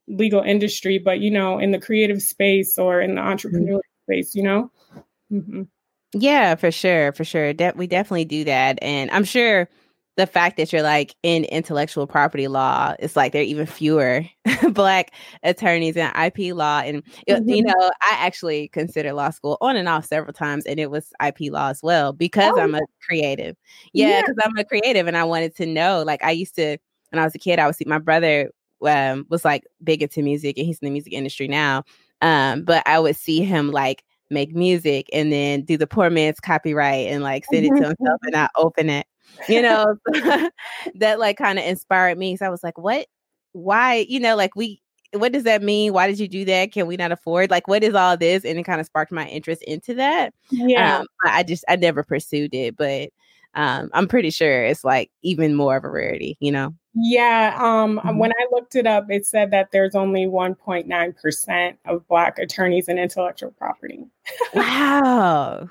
legal 0.08 0.42
industry, 0.42 0.98
but 0.98 1.20
you 1.20 1.30
know, 1.30 1.58
in 1.58 1.70
the 1.72 1.80
creative 1.80 2.22
space 2.22 2.78
or 2.78 3.00
in 3.00 3.14
the 3.14 3.20
entrepreneurial 3.20 3.80
mm-hmm. 3.80 4.12
space, 4.12 4.34
you 4.34 4.42
know. 4.42 4.70
Mm-hmm. 5.32 5.62
Yeah, 6.12 6.56
for 6.56 6.70
sure, 6.70 7.12
for 7.12 7.24
sure. 7.24 7.52
De- 7.52 7.72
we 7.76 7.86
definitely 7.86 8.24
do 8.24 8.44
that, 8.44 8.78
and 8.82 9.10
I'm 9.10 9.24
sure 9.24 9.68
the 10.20 10.26
fact 10.26 10.58
that 10.58 10.70
you're 10.70 10.82
like 10.82 11.14
in 11.22 11.44
intellectual 11.44 12.06
property 12.06 12.46
law, 12.46 12.94
it's 12.98 13.16
like 13.16 13.32
there 13.32 13.40
are 13.40 13.44
even 13.44 13.64
fewer 13.64 14.22
black 14.72 15.12
attorneys 15.42 15.96
in 15.96 16.10
IP 16.14 16.54
law. 16.54 16.80
And, 16.80 17.02
mm-hmm. 17.26 17.48
you 17.48 17.62
know, 17.62 17.90
I 18.02 18.16
actually 18.18 18.68
considered 18.68 19.14
law 19.14 19.30
school 19.30 19.56
on 19.62 19.76
and 19.76 19.88
off 19.88 20.04
several 20.04 20.34
times, 20.34 20.66
and 20.66 20.78
it 20.78 20.90
was 20.90 21.14
IP 21.26 21.50
law 21.50 21.70
as 21.70 21.82
well 21.82 22.12
because 22.12 22.52
oh. 22.54 22.60
I'm 22.60 22.74
a 22.74 22.82
creative. 23.06 23.56
Yeah, 23.94 24.20
because 24.20 24.34
yeah. 24.38 24.46
I'm 24.46 24.58
a 24.58 24.64
creative 24.64 25.06
and 25.06 25.16
I 25.16 25.24
wanted 25.24 25.56
to 25.56 25.64
know. 25.64 26.02
Like, 26.06 26.22
I 26.22 26.32
used 26.32 26.54
to, 26.56 26.76
when 27.08 27.18
I 27.18 27.24
was 27.24 27.34
a 27.34 27.38
kid, 27.38 27.58
I 27.58 27.64
would 27.64 27.76
see 27.76 27.86
my 27.86 27.98
brother 27.98 28.50
um, 28.84 29.24
was 29.30 29.42
like 29.42 29.64
big 29.82 30.02
into 30.02 30.22
music 30.22 30.58
and 30.58 30.66
he's 30.66 30.80
in 30.80 30.86
the 30.86 30.92
music 30.92 31.14
industry 31.14 31.48
now. 31.48 31.84
Um, 32.20 32.62
but 32.64 32.86
I 32.86 33.00
would 33.00 33.16
see 33.16 33.42
him 33.42 33.70
like 33.70 34.04
make 34.28 34.54
music 34.54 35.08
and 35.14 35.32
then 35.32 35.62
do 35.62 35.78
the 35.78 35.86
poor 35.86 36.10
man's 36.10 36.40
copyright 36.40 37.06
and 37.06 37.22
like 37.22 37.46
send 37.50 37.64
it 37.64 37.70
to 37.70 37.88
himself 37.88 38.20
and 38.22 38.32
not 38.32 38.50
open 38.56 38.90
it 38.90 39.06
you 39.48 39.62
know, 39.62 39.96
that 40.94 41.18
like 41.18 41.36
kind 41.36 41.58
of 41.58 41.64
inspired 41.64 42.18
me. 42.18 42.36
So 42.36 42.46
I 42.46 42.50
was 42.50 42.62
like, 42.62 42.78
what, 42.78 43.06
why, 43.52 44.06
you 44.08 44.20
know, 44.20 44.36
like 44.36 44.54
we, 44.56 44.80
what 45.12 45.32
does 45.32 45.44
that 45.44 45.62
mean? 45.62 45.92
Why 45.92 46.06
did 46.06 46.20
you 46.20 46.28
do 46.28 46.44
that? 46.44 46.72
Can 46.72 46.86
we 46.86 46.96
not 46.96 47.12
afford? 47.12 47.50
Like, 47.50 47.66
what 47.66 47.82
is 47.82 47.94
all 47.94 48.16
this? 48.16 48.44
And 48.44 48.58
it 48.58 48.62
kind 48.62 48.80
of 48.80 48.86
sparked 48.86 49.12
my 49.12 49.26
interest 49.26 49.62
into 49.64 49.94
that. 49.94 50.32
Yeah. 50.50 50.98
Um, 50.98 51.06
I 51.24 51.42
just, 51.42 51.64
I 51.68 51.76
never 51.76 52.02
pursued 52.04 52.54
it, 52.54 52.76
but 52.76 53.10
um, 53.54 53.90
I'm 53.92 54.06
pretty 54.06 54.30
sure 54.30 54.64
it's 54.64 54.84
like 54.84 55.10
even 55.22 55.54
more 55.54 55.76
of 55.76 55.84
a 55.84 55.90
rarity, 55.90 56.36
you 56.40 56.52
know? 56.52 56.74
Yeah. 56.94 57.56
Um, 57.58 57.98
mm-hmm. 57.98 58.18
When 58.18 58.32
I 58.32 58.46
looked 58.52 58.76
it 58.76 58.86
up, 58.86 59.10
it 59.10 59.26
said 59.26 59.50
that 59.50 59.72
there's 59.72 59.94
only 59.94 60.26
1.9% 60.26 61.76
of 61.86 62.08
Black 62.08 62.38
attorneys 62.38 62.88
in 62.88 62.98
intellectual 62.98 63.50
property. 63.52 64.04
wow. 64.54 65.68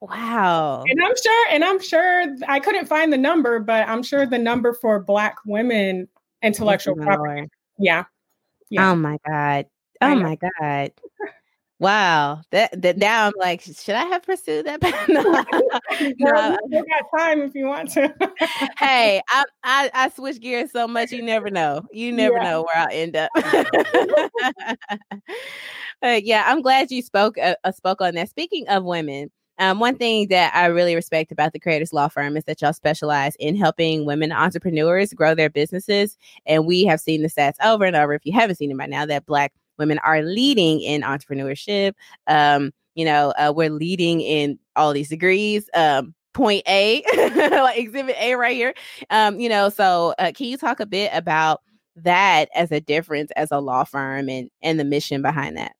Wow. 0.00 0.84
And 0.88 1.02
I'm 1.02 1.14
sure, 1.22 1.46
and 1.50 1.64
I'm 1.64 1.80
sure 1.80 2.36
I 2.46 2.60
couldn't 2.60 2.86
find 2.86 3.12
the 3.12 3.18
number, 3.18 3.58
but 3.58 3.88
I'm 3.88 4.02
sure 4.02 4.26
the 4.26 4.38
number 4.38 4.72
for 4.72 5.00
Black 5.00 5.38
women 5.44 6.08
intellectual 6.42 6.94
property. 6.94 7.48
Yeah. 7.78 8.04
yeah. 8.70 8.90
Oh 8.90 8.94
my 8.94 9.18
God. 9.26 9.66
Oh 10.00 10.14
my 10.14 10.36
God. 10.36 10.92
Wow. 11.80 12.40
That 12.50 12.82
that 12.82 12.98
now 12.98 13.28
I'm 13.28 13.34
like, 13.38 13.60
should 13.60 13.94
I 13.94 14.04
have 14.06 14.24
pursued 14.24 14.66
that? 14.66 14.82
no, 15.08 15.22
no, 16.18 16.58
you 16.70 16.84
got 16.86 17.04
time 17.16 17.40
if 17.40 17.54
you 17.54 17.66
want 17.66 17.92
to. 17.92 18.12
hey, 18.78 19.22
I, 19.28 19.44
I 19.62 19.90
I 19.94 20.08
switch 20.10 20.40
gears 20.40 20.72
so 20.72 20.88
much, 20.88 21.12
you 21.12 21.22
never 21.22 21.50
know. 21.50 21.82
You 21.92 22.10
never 22.10 22.38
yeah. 22.38 22.50
know 22.50 22.62
where 22.62 22.76
I'll 22.76 22.88
end 22.90 23.14
up. 23.14 23.30
uh, 26.02 26.20
yeah, 26.20 26.44
I'm 26.46 26.62
glad 26.62 26.90
you 26.90 27.00
spoke 27.00 27.38
uh, 27.38 27.54
uh, 27.62 27.70
spoke 27.70 28.00
on 28.00 28.16
that. 28.16 28.28
Speaking 28.28 28.66
of 28.68 28.82
women, 28.82 29.30
um, 29.58 29.80
one 29.80 29.96
thing 29.96 30.28
that 30.28 30.54
I 30.54 30.66
really 30.66 30.94
respect 30.94 31.32
about 31.32 31.52
the 31.52 31.60
Creators 31.60 31.92
Law 31.92 32.08
Firm 32.08 32.36
is 32.36 32.44
that 32.44 32.60
y'all 32.62 32.72
specialize 32.72 33.34
in 33.38 33.56
helping 33.56 34.04
women 34.06 34.32
entrepreneurs 34.32 35.12
grow 35.12 35.34
their 35.34 35.50
businesses. 35.50 36.16
And 36.46 36.66
we 36.66 36.84
have 36.84 37.00
seen 37.00 37.22
the 37.22 37.28
stats 37.28 37.54
over 37.64 37.84
and 37.84 37.96
over, 37.96 38.14
if 38.14 38.24
you 38.24 38.32
haven't 38.32 38.56
seen 38.56 38.70
it 38.70 38.78
by 38.78 38.86
now, 38.86 39.06
that 39.06 39.26
Black 39.26 39.52
women 39.78 39.98
are 40.00 40.22
leading 40.22 40.80
in 40.80 41.02
entrepreneurship. 41.02 41.92
Um, 42.26 42.72
you 42.94 43.04
know, 43.04 43.32
uh, 43.38 43.52
we're 43.54 43.70
leading 43.70 44.20
in 44.20 44.58
all 44.76 44.92
these 44.92 45.08
degrees. 45.08 45.68
Um, 45.74 46.14
point 46.34 46.62
A, 46.68 47.02
like 47.50 47.78
exhibit 47.78 48.16
A 48.18 48.34
right 48.34 48.54
here. 48.56 48.74
Um, 49.10 49.40
you 49.40 49.48
know, 49.48 49.68
so 49.68 50.14
uh, 50.18 50.32
can 50.34 50.46
you 50.46 50.56
talk 50.56 50.80
a 50.80 50.86
bit 50.86 51.10
about 51.12 51.62
that 51.96 52.48
as 52.54 52.70
a 52.70 52.80
difference 52.80 53.30
as 53.36 53.50
a 53.50 53.58
law 53.58 53.84
firm 53.84 54.28
and 54.28 54.50
and 54.62 54.78
the 54.78 54.84
mission 54.84 55.22
behind 55.22 55.56
that? 55.56 55.72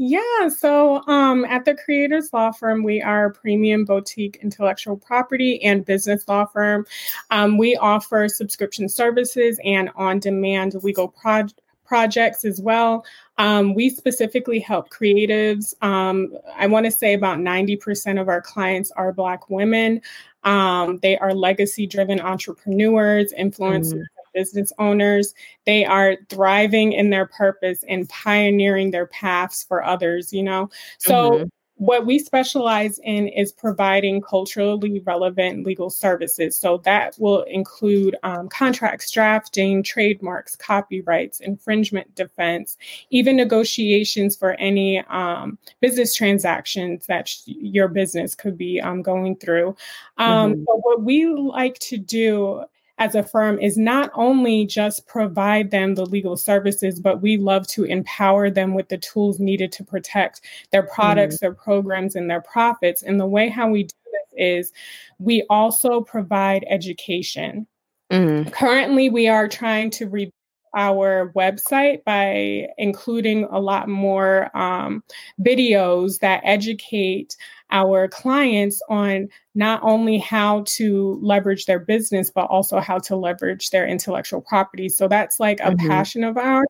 Yeah, 0.00 0.48
so 0.48 1.04
um, 1.08 1.44
at 1.44 1.64
the 1.64 1.74
Creators 1.74 2.32
Law 2.32 2.52
Firm, 2.52 2.84
we 2.84 3.02
are 3.02 3.26
a 3.26 3.32
premium 3.32 3.84
boutique 3.84 4.38
intellectual 4.40 4.96
property 4.96 5.60
and 5.64 5.84
business 5.84 6.26
law 6.28 6.46
firm. 6.46 6.86
Um, 7.32 7.58
we 7.58 7.76
offer 7.76 8.28
subscription 8.28 8.88
services 8.88 9.58
and 9.64 9.90
on 9.96 10.20
demand 10.20 10.74
legal 10.84 11.08
pro- 11.08 11.48
projects 11.84 12.44
as 12.44 12.60
well. 12.60 13.04
Um, 13.38 13.74
we 13.74 13.90
specifically 13.90 14.60
help 14.60 14.88
creatives. 14.90 15.74
Um, 15.82 16.32
I 16.56 16.68
want 16.68 16.86
to 16.86 16.92
say 16.92 17.14
about 17.14 17.38
90% 17.38 18.20
of 18.20 18.28
our 18.28 18.40
clients 18.40 18.92
are 18.92 19.12
Black 19.12 19.50
women. 19.50 20.00
Um, 20.44 20.98
they 20.98 21.18
are 21.18 21.34
legacy 21.34 21.88
driven 21.88 22.20
entrepreneurs, 22.20 23.32
influencers, 23.36 23.94
mm 23.94 24.04
business 24.38 24.72
owners. 24.78 25.34
They 25.66 25.84
are 25.84 26.16
thriving 26.28 26.92
in 26.92 27.10
their 27.10 27.26
purpose 27.26 27.84
and 27.88 28.08
pioneering 28.08 28.92
their 28.92 29.06
paths 29.06 29.64
for 29.64 29.84
others, 29.84 30.32
you 30.32 30.44
know? 30.44 30.70
So, 30.98 31.30
mm-hmm. 31.30 31.44
what 31.74 32.06
we 32.06 32.20
specialize 32.20 33.00
in 33.02 33.26
is 33.26 33.50
providing 33.50 34.20
culturally 34.20 35.00
relevant 35.00 35.66
legal 35.66 35.90
services. 35.90 36.56
So, 36.56 36.78
that 36.84 37.16
will 37.18 37.42
include 37.42 38.14
um, 38.22 38.48
contracts, 38.48 39.10
drafting, 39.10 39.82
trademarks, 39.82 40.54
copyrights, 40.54 41.40
infringement 41.40 42.14
defense, 42.14 42.76
even 43.10 43.34
negotiations 43.34 44.36
for 44.36 44.52
any 44.52 45.00
um, 45.08 45.58
business 45.80 46.14
transactions 46.14 47.06
that 47.08 47.26
sh- 47.26 47.40
your 47.46 47.88
business 47.88 48.36
could 48.36 48.56
be 48.56 48.80
um, 48.80 49.02
going 49.02 49.34
through. 49.34 49.74
Um, 50.16 50.52
mm-hmm. 50.52 50.62
But 50.64 50.76
what 50.84 51.02
we 51.02 51.26
like 51.26 51.80
to 51.90 51.98
do 51.98 52.64
as 52.98 53.14
a 53.14 53.22
firm 53.22 53.58
is 53.60 53.78
not 53.78 54.10
only 54.14 54.66
just 54.66 55.06
provide 55.06 55.70
them 55.70 55.94
the 55.94 56.04
legal 56.04 56.36
services, 56.36 57.00
but 57.00 57.22
we 57.22 57.36
love 57.36 57.66
to 57.68 57.84
empower 57.84 58.50
them 58.50 58.74
with 58.74 58.88
the 58.88 58.98
tools 58.98 59.38
needed 59.38 59.72
to 59.72 59.84
protect 59.84 60.40
their 60.70 60.82
products, 60.82 61.36
mm-hmm. 61.36 61.46
their 61.46 61.54
programs, 61.54 62.16
and 62.16 62.28
their 62.28 62.42
profits. 62.42 63.02
And 63.02 63.20
the 63.20 63.26
way 63.26 63.48
how 63.48 63.70
we 63.70 63.84
do 63.84 63.94
this 64.12 64.66
is 64.66 64.72
we 65.18 65.44
also 65.48 66.00
provide 66.00 66.64
education. 66.68 67.66
Mm-hmm. 68.10 68.50
Currently, 68.50 69.10
we 69.10 69.28
are 69.28 69.48
trying 69.48 69.90
to 69.90 70.06
re- 70.06 70.32
our 70.74 71.32
website 71.34 72.04
by 72.04 72.66
including 72.78 73.44
a 73.50 73.60
lot 73.60 73.88
more 73.88 74.56
um, 74.56 75.02
videos 75.40 76.18
that 76.20 76.40
educate 76.44 77.36
our 77.70 78.08
clients 78.08 78.80
on 78.88 79.28
not 79.54 79.80
only 79.82 80.18
how 80.18 80.64
to 80.66 81.18
leverage 81.22 81.66
their 81.66 81.78
business, 81.78 82.30
but 82.30 82.46
also 82.46 82.80
how 82.80 82.98
to 82.98 83.16
leverage 83.16 83.70
their 83.70 83.86
intellectual 83.86 84.40
property. 84.40 84.88
So 84.88 85.08
that's 85.08 85.38
like 85.38 85.60
a 85.60 85.72
mm-hmm. 85.72 85.88
passion 85.88 86.24
of 86.24 86.36
ours, 86.36 86.66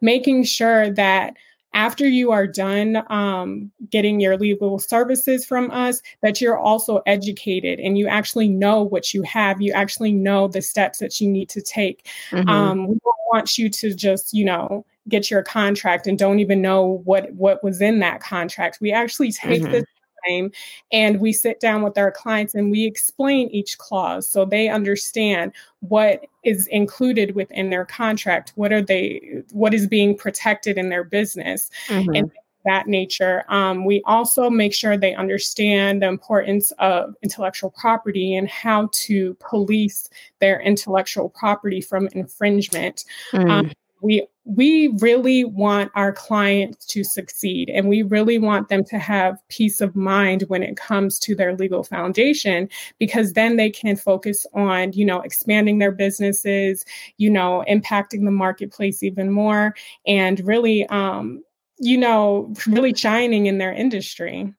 making 0.00 0.44
sure 0.44 0.90
that 0.92 1.34
after 1.74 2.06
you 2.06 2.32
are 2.32 2.46
done 2.46 3.02
um, 3.10 3.70
getting 3.90 4.20
your 4.20 4.36
legal 4.36 4.78
services 4.78 5.44
from 5.44 5.70
us, 5.70 6.02
that 6.20 6.40
you're 6.40 6.58
also 6.58 7.02
educated 7.06 7.80
and 7.80 7.96
you 7.98 8.06
actually 8.06 8.48
know 8.48 8.82
what 8.82 9.14
you 9.14 9.22
have. 9.22 9.60
You 9.60 9.72
actually 9.72 10.12
know 10.12 10.48
the 10.48 10.62
steps 10.62 10.98
that 10.98 11.20
you 11.20 11.28
need 11.28 11.48
to 11.50 11.62
take. 11.62 12.06
Mm-hmm. 12.30 12.48
Um, 12.48 12.86
we 12.86 12.94
don't 12.94 13.14
want 13.32 13.58
you 13.58 13.68
to 13.70 13.94
just, 13.94 14.34
you 14.34 14.44
know, 14.44 14.84
get 15.08 15.30
your 15.30 15.42
contract 15.42 16.06
and 16.06 16.18
don't 16.18 16.38
even 16.38 16.62
know 16.62 17.02
what 17.04 17.32
what 17.32 17.62
was 17.64 17.80
in 17.80 17.98
that 18.00 18.20
contract. 18.20 18.78
We 18.80 18.92
actually 18.92 19.32
take 19.32 19.62
mm-hmm. 19.62 19.72
this 19.72 19.84
time 20.26 20.50
and 20.90 21.20
we 21.20 21.32
sit 21.32 21.60
down 21.60 21.82
with 21.82 21.96
our 21.98 22.10
clients 22.10 22.54
and 22.54 22.70
we 22.70 22.84
explain 22.84 23.48
each 23.48 23.78
clause 23.78 24.28
so 24.28 24.44
they 24.44 24.68
understand 24.68 25.52
what 25.80 26.24
is 26.44 26.66
included 26.68 27.34
within 27.34 27.70
their 27.70 27.84
contract 27.84 28.52
what 28.56 28.72
are 28.72 28.82
they 28.82 29.42
what 29.52 29.74
is 29.74 29.86
being 29.86 30.16
protected 30.16 30.78
in 30.78 30.88
their 30.88 31.04
business 31.04 31.70
mm-hmm. 31.88 32.14
and 32.14 32.30
that 32.64 32.86
nature. 32.86 33.44
Um, 33.48 33.84
we 33.84 34.02
also 34.04 34.48
make 34.50 34.74
sure 34.74 34.96
they 34.96 35.14
understand 35.14 36.02
the 36.02 36.08
importance 36.08 36.72
of 36.78 37.14
intellectual 37.22 37.70
property 37.70 38.36
and 38.36 38.48
how 38.48 38.88
to 38.92 39.34
police 39.40 40.08
their 40.40 40.60
intellectual 40.60 41.28
property 41.28 41.80
from 41.80 42.08
infringement. 42.12 43.04
Mm. 43.32 43.50
Um, 43.50 43.72
we 44.00 44.26
we 44.44 44.88
really 44.98 45.44
want 45.44 45.90
our 45.94 46.12
clients 46.12 46.84
to 46.86 47.04
succeed 47.04 47.70
and 47.70 47.88
we 47.88 48.02
really 48.02 48.38
want 48.38 48.68
them 48.68 48.82
to 48.84 48.98
have 48.98 49.36
peace 49.48 49.80
of 49.80 49.94
mind 49.94 50.42
when 50.48 50.62
it 50.62 50.76
comes 50.76 51.18
to 51.20 51.34
their 51.34 51.54
legal 51.54 51.84
foundation 51.84 52.68
because 52.98 53.34
then 53.34 53.56
they 53.56 53.70
can 53.70 53.94
focus 53.94 54.44
on 54.52 54.92
you 54.94 55.04
know 55.04 55.20
expanding 55.20 55.78
their 55.78 55.92
businesses 55.92 56.84
you 57.18 57.30
know 57.30 57.64
impacting 57.68 58.24
the 58.24 58.32
marketplace 58.32 59.02
even 59.02 59.30
more 59.30 59.74
and 60.06 60.44
really 60.44 60.86
um 60.88 61.42
you 61.78 61.96
know 61.96 62.52
really 62.66 62.94
shining 62.94 63.46
in 63.46 63.58
their 63.58 63.72
industry 63.72 64.52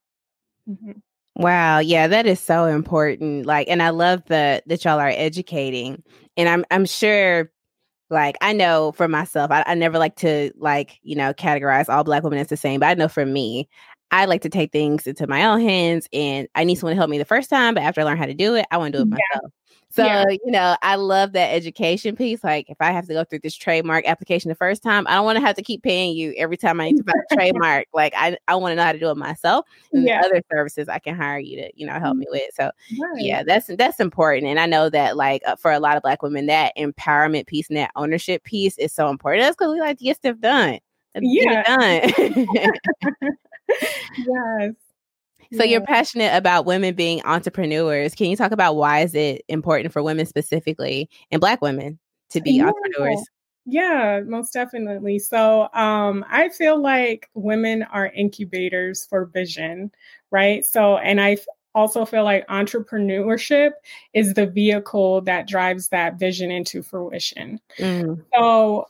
mm-hmm. 0.69 0.91
Wow, 1.35 1.79
yeah, 1.79 2.07
that 2.07 2.27
is 2.27 2.39
so 2.39 2.65
important. 2.65 3.47
Like, 3.47 3.67
and 3.67 3.81
I 3.81 3.89
love 3.89 4.23
the 4.27 4.61
that 4.67 4.85
y'all 4.85 4.99
are 4.99 5.07
educating, 5.07 6.03
and 6.37 6.47
I'm 6.47 6.63
I'm 6.69 6.85
sure 6.85 7.51
like 8.13 8.37
I 8.41 8.53
know 8.53 8.93
for 8.93 9.07
myself, 9.07 9.51
I, 9.51 9.63
I 9.67 9.75
never 9.75 9.97
like 9.99 10.15
to 10.17 10.51
like, 10.57 10.99
you 11.03 11.15
know, 11.15 11.33
categorize 11.33 11.89
all 11.89 12.03
black 12.03 12.23
women 12.23 12.39
as 12.39 12.47
the 12.47 12.57
same, 12.57 12.79
but 12.79 12.87
I 12.87 12.93
know 12.93 13.07
for 13.09 13.25
me, 13.25 13.67
I 14.11 14.25
like 14.25 14.41
to 14.43 14.49
take 14.49 14.71
things 14.71 15.07
into 15.07 15.27
my 15.27 15.43
own 15.45 15.59
hands 15.61 16.07
and 16.13 16.47
I 16.55 16.63
need 16.63 16.75
someone 16.75 16.93
to 16.95 16.97
help 16.97 17.09
me 17.09 17.17
the 17.17 17.25
first 17.25 17.49
time, 17.49 17.73
but 17.73 17.83
after 17.83 18.01
I 18.01 18.03
learn 18.05 18.17
how 18.17 18.27
to 18.27 18.33
do 18.33 18.55
it, 18.55 18.65
I 18.71 18.77
want 18.77 18.93
to 18.93 18.99
do 19.05 19.11
it 19.11 19.19
yeah. 19.33 19.39
So, 19.95 20.03
yeah. 20.03 20.25
you 20.27 20.51
know, 20.51 20.75
I 20.81 20.95
love 20.95 21.33
that 21.33 21.53
education 21.53 22.15
piece. 22.15 22.43
Like, 22.43 22.67
if 22.67 22.77
I 22.79 22.91
have 22.91 23.05
to 23.05 23.13
go 23.13 23.23
through 23.23 23.41
this 23.43 23.53
trademark 23.53 24.07
application 24.07 24.49
the 24.49 24.55
first 24.55 24.81
time, 24.81 25.05
I 25.05 25.13
don't 25.13 25.25
want 25.25 25.35
to 25.35 25.45
have 25.45 25.55
to 25.57 25.61
keep 25.61 25.83
paying 25.83 26.17
you 26.17 26.33
every 26.35 26.57
time 26.57 26.81
I 26.81 26.89
need 26.89 26.97
to 26.97 27.03
buy 27.03 27.13
a 27.13 27.35
trademark. 27.35 27.85
Like, 27.93 28.11
I, 28.17 28.35
I 28.47 28.55
want 28.55 28.71
to 28.71 28.75
know 28.75 28.83
how 28.83 28.93
to 28.93 28.97
do 28.97 29.11
it 29.11 29.17
myself. 29.17 29.67
And 29.91 30.03
yeah. 30.03 30.23
other 30.25 30.41
services 30.51 30.89
I 30.89 30.97
can 30.97 31.15
hire 31.15 31.37
you 31.37 31.57
to, 31.57 31.71
you 31.75 31.85
know, 31.85 31.99
help 31.99 32.17
me 32.17 32.25
with. 32.31 32.55
So, 32.55 32.63
right. 32.63 33.21
yeah, 33.21 33.43
that's 33.43 33.67
that's 33.77 33.99
important. 33.99 34.47
And 34.47 34.59
I 34.59 34.65
know 34.65 34.89
that, 34.89 35.15
like, 35.15 35.43
uh, 35.45 35.57
for 35.57 35.71
a 35.71 35.79
lot 35.79 35.95
of 35.95 36.01
Black 36.01 36.23
women, 36.23 36.47
that 36.47 36.75
empowerment 36.75 37.45
piece 37.45 37.67
and 37.69 37.77
that 37.77 37.91
ownership 37.95 38.43
piece 38.43 38.79
is 38.79 38.91
so 38.91 39.09
important. 39.09 39.43
That's 39.43 39.55
because 39.55 39.73
we 39.73 39.79
like 39.79 39.99
to 39.99 40.03
get 40.05 40.17
stuff 40.17 40.39
done. 40.39 40.79
yeah. 41.13 41.61
done. 41.61 42.47
yes. 44.17 44.73
So 45.57 45.63
you're 45.63 45.81
passionate 45.81 46.35
about 46.35 46.65
women 46.65 46.95
being 46.95 47.21
entrepreneurs. 47.23 48.15
Can 48.15 48.29
you 48.29 48.35
talk 48.35 48.51
about 48.51 48.75
why 48.75 49.01
is 49.01 49.13
it 49.13 49.43
important 49.47 49.93
for 49.93 50.01
women 50.01 50.25
specifically 50.25 51.09
and 51.31 51.39
black 51.39 51.61
women 51.61 51.99
to 52.31 52.41
be 52.41 52.53
yeah. 52.53 52.67
entrepreneurs? 52.67 53.23
Yeah, 53.65 54.21
most 54.25 54.51
definitely. 54.51 55.19
So 55.19 55.69
um, 55.73 56.25
I 56.29 56.49
feel 56.49 56.81
like 56.81 57.29
women 57.33 57.83
are 57.83 58.07
incubators 58.07 59.05
for 59.05 59.25
vision, 59.25 59.91
right? 60.31 60.65
So, 60.65 60.97
and 60.97 61.21
I 61.21 61.37
also 61.75 62.05
feel 62.05 62.23
like 62.23 62.47
entrepreneurship 62.47 63.71
is 64.13 64.33
the 64.33 64.47
vehicle 64.47 65.21
that 65.21 65.47
drives 65.47 65.89
that 65.89 66.19
vision 66.19 66.51
into 66.51 66.83
fruition. 66.83 67.59
Mm. 67.79 68.23
So, 68.35 68.85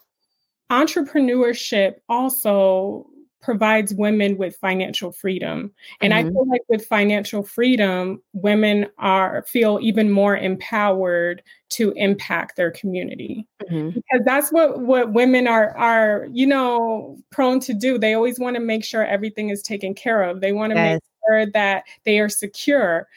entrepreneurship 0.71 1.95
also 2.09 3.05
provides 3.43 3.93
women 3.93 4.37
with 4.37 4.55
financial 4.55 5.11
freedom. 5.11 5.71
And 6.01 6.13
mm-hmm. 6.13 6.27
I 6.27 6.31
feel 6.31 6.49
like 6.49 6.61
with 6.69 6.85
financial 6.85 7.43
freedom, 7.43 8.23
women 8.31 8.87
are 8.97 9.43
feel 9.43 9.79
even 9.81 10.09
more 10.09 10.37
empowered 10.37 11.43
to 11.71 11.91
impact 11.97 12.55
their 12.55 12.71
community. 12.71 13.45
Mm-hmm. 13.69 13.89
Because 13.89 14.25
that's 14.25 14.49
what 14.51 14.79
what 14.79 15.11
women 15.11 15.47
are 15.47 15.77
are, 15.77 16.27
you 16.31 16.47
know, 16.47 17.17
prone 17.31 17.59
to 17.61 17.73
do. 17.73 17.97
They 17.97 18.13
always 18.13 18.39
want 18.39 18.55
to 18.55 18.61
make 18.61 18.85
sure 18.85 19.05
everything 19.05 19.49
is 19.49 19.61
taken 19.61 19.93
care 19.93 20.23
of. 20.23 20.39
They 20.39 20.53
want 20.53 20.71
to 20.71 20.79
yes. 20.79 20.93
make 20.93 21.03
sure 21.27 21.45
that 21.51 21.83
they 22.05 22.19
are 22.19 22.29
secure. 22.29 23.07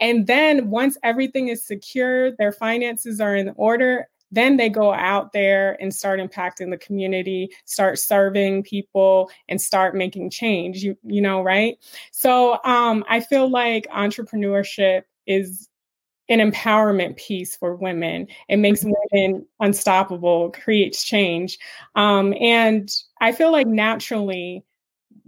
And 0.00 0.26
then 0.26 0.68
once 0.68 0.98
everything 1.02 1.48
is 1.48 1.64
secure, 1.64 2.32
their 2.32 2.52
finances 2.52 3.18
are 3.18 3.34
in 3.34 3.54
order, 3.56 4.08
then 4.32 4.56
they 4.56 4.68
go 4.68 4.92
out 4.92 5.32
there 5.32 5.76
and 5.80 5.94
start 5.94 6.20
impacting 6.20 6.70
the 6.70 6.78
community 6.78 7.48
start 7.64 7.98
serving 7.98 8.62
people 8.62 9.30
and 9.48 9.60
start 9.60 9.94
making 9.94 10.30
change 10.30 10.82
you 10.82 10.96
you 11.04 11.20
know 11.20 11.42
right 11.42 11.78
so 12.10 12.58
um, 12.64 13.04
i 13.08 13.20
feel 13.20 13.48
like 13.50 13.86
entrepreneurship 13.88 15.02
is 15.26 15.68
an 16.28 16.38
empowerment 16.40 17.16
piece 17.16 17.56
for 17.56 17.76
women. 17.76 18.26
It 18.48 18.56
makes 18.56 18.80
mm-hmm. 18.80 18.92
women 19.12 19.46
unstoppable, 19.60 20.50
creates 20.50 21.04
change. 21.04 21.58
Um, 21.94 22.34
and 22.40 22.92
I 23.20 23.32
feel 23.32 23.52
like 23.52 23.66
naturally, 23.66 24.64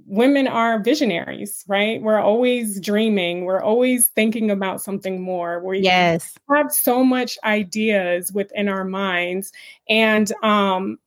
women 0.08 0.48
are 0.48 0.80
visionaries, 0.80 1.64
right? 1.68 2.00
We're 2.00 2.18
always 2.20 2.80
dreaming. 2.80 3.44
We're 3.44 3.60
always 3.60 4.08
thinking 4.08 4.50
about 4.50 4.80
something 4.80 5.20
more. 5.20 5.62
We 5.62 5.80
yes. 5.80 6.34
have 6.50 6.72
so 6.72 7.04
much 7.04 7.38
ideas 7.44 8.32
within 8.32 8.68
our 8.68 8.84
minds. 8.84 9.52
And 9.88 10.32
um, 10.42 10.98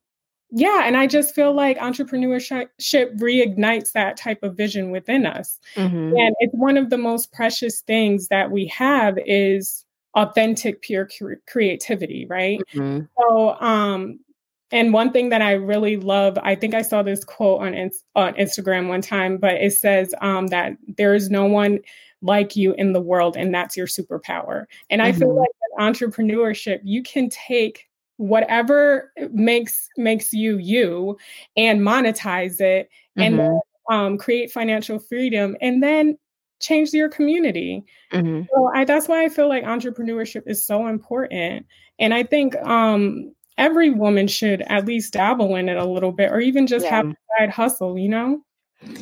yeah, 0.52 0.84
and 0.86 0.96
I 0.96 1.08
just 1.08 1.34
feel 1.34 1.54
like 1.54 1.80
entrepreneurship 1.80 2.70
reignites 3.18 3.94
that 3.94 4.18
type 4.18 4.44
of 4.44 4.56
vision 4.56 4.92
within 4.92 5.26
us. 5.26 5.60
Mm-hmm. 5.76 6.16
And 6.18 6.36
it's 6.40 6.54
one 6.54 6.78
of 6.78 6.90
the 6.90 6.98
most 6.98 7.32
precious 7.34 7.82
things 7.82 8.28
that 8.28 8.52
we 8.52 8.68
have 8.68 9.18
is 9.26 9.84
authentic 10.16 10.82
pure 10.82 11.10
creativity, 11.48 12.28
right? 12.30 12.60
Mm-hmm. 12.74 13.06
So 13.18 13.56
um 13.62 14.20
and 14.72 14.94
one 14.94 15.12
thing 15.12 15.30
that 15.30 15.42
I 15.42 15.54
really 15.54 15.98
love, 15.98 16.38
I 16.42 16.56
think 16.56 16.74
I 16.74 16.82
saw 16.82 17.04
this 17.04 17.24
quote 17.24 17.62
on 17.62 17.92
on 18.16 18.34
Instagram 18.36 18.88
one 18.88 19.02
time, 19.02 19.38
but 19.38 19.56
it 19.56 19.74
says 19.74 20.14
um, 20.22 20.48
that 20.48 20.78
there 20.98 21.14
is 21.14 21.30
no 21.30 21.46
one 21.46 21.80
like 22.22 22.56
you 22.56 22.74
in 22.76 22.94
the 22.94 23.02
world, 23.02 23.36
and 23.36 23.54
that's 23.54 23.76
your 23.76 23.88
superpower. 23.88 24.66
And 24.90 25.02
I 25.02 25.10
mm-hmm. 25.10 25.20
feel 25.20 25.36
like 25.36 25.50
entrepreneurship, 25.80 26.80
you 26.84 27.04
can 27.04 27.30
take 27.30 27.88
whatever 28.18 29.12
makes 29.32 29.90
makes 29.98 30.32
you 30.32 30.58
you 30.60 31.18
and 31.58 31.82
monetize 31.82 32.62
it 32.62 32.88
mm-hmm. 33.18 33.22
and 33.22 33.40
then, 33.40 33.60
um, 33.90 34.18
create 34.18 34.52
financial 34.52 35.00
freedom 35.00 35.58
and 35.60 35.82
then 35.82 36.16
change 36.60 36.94
your 36.94 37.10
community 37.10 37.84
mm-hmm. 38.14 38.44
so 38.54 38.72
I, 38.76 38.86
that's 38.86 39.08
why 39.08 39.26
i 39.26 39.30
feel 39.30 39.50
like 39.50 39.64
entrepreneurship 39.64 40.44
is 40.46 40.64
so 40.64 40.86
important 40.86 41.66
and 41.98 42.14
i 42.14 42.22
think 42.22 42.56
um, 42.58 43.34
every 43.62 43.92
woman 43.92 44.28
should 44.28 44.62
at 44.64 44.86
least 44.86 45.14
dabble 45.14 45.56
in 45.56 45.70
it 45.70 45.78
a 45.78 45.86
little 45.86 46.12
bit 46.12 46.32
or 46.32 46.40
even 46.40 46.68
just 46.68 46.86
yeah. 46.86 46.96
have 46.96 47.06
a 47.08 47.16
side 47.38 47.50
hustle 47.50 47.98
you 47.98 48.10
know 48.10 48.42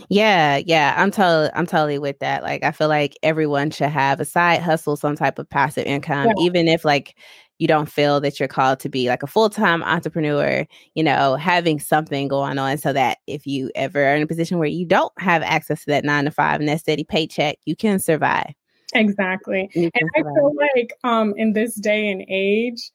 yeah, 0.10 0.58
yeah, 0.58 0.94
I'm 0.98 1.12
totally 1.12 1.50
I'm 1.54 1.66
totally 1.66 2.00
with 2.00 2.20
that. 2.20 2.44
Like 2.44 2.64
I 2.64 2.72
feel 2.72 2.90
like 2.90 3.18
everyone 3.24 3.72
should 3.72 3.90
have 3.90 4.20
a 4.20 4.26
side 4.26 4.62
hustle, 4.62 4.98
some 4.98 5.16
type 5.16 5.40
of 5.40 5.50
passive 5.50 5.86
income, 5.86 6.28
yeah. 6.28 6.44
even 6.44 6.68
if 6.68 6.84
like 6.84 7.16
you 7.60 7.68
don't 7.68 7.92
feel 7.92 8.20
that 8.22 8.40
you're 8.40 8.48
called 8.48 8.80
to 8.80 8.90
be 8.90 9.10
like 9.10 9.22
a 9.22 9.28
full-time 9.28 9.84
entrepreneur, 9.84 10.66
you 10.96 11.04
know, 11.04 11.36
having 11.36 11.80
something 11.80 12.28
going 12.28 12.58
on 12.58 12.78
so 12.78 12.94
that 12.94 13.20
if 13.28 13.46
you 13.46 13.70
ever 13.76 14.04
are 14.06 14.16
in 14.16 14.24
a 14.24 14.28
position 14.28 14.58
where 14.58 14.68
you 14.68 14.86
don't 14.86 15.12
have 15.18 15.44
access 15.44 15.82
to 15.82 15.88
that 15.88 16.06
9 16.06 16.26
to 16.26 16.32
5 16.32 16.60
and 16.60 16.70
that 16.70 16.80
steady 16.80 17.04
paycheck, 17.04 17.58
you 17.66 17.76
can 17.76 18.00
survive. 18.00 18.54
Exactly. 18.94 19.70
and 19.76 19.92
survive. 19.94 20.04
I 20.16 20.22
feel 20.22 20.54
like 20.76 20.94
um 21.04 21.34
in 21.38 21.54
this 21.54 21.76
day 21.76 22.10
and 22.10 22.24
age, 22.28 22.92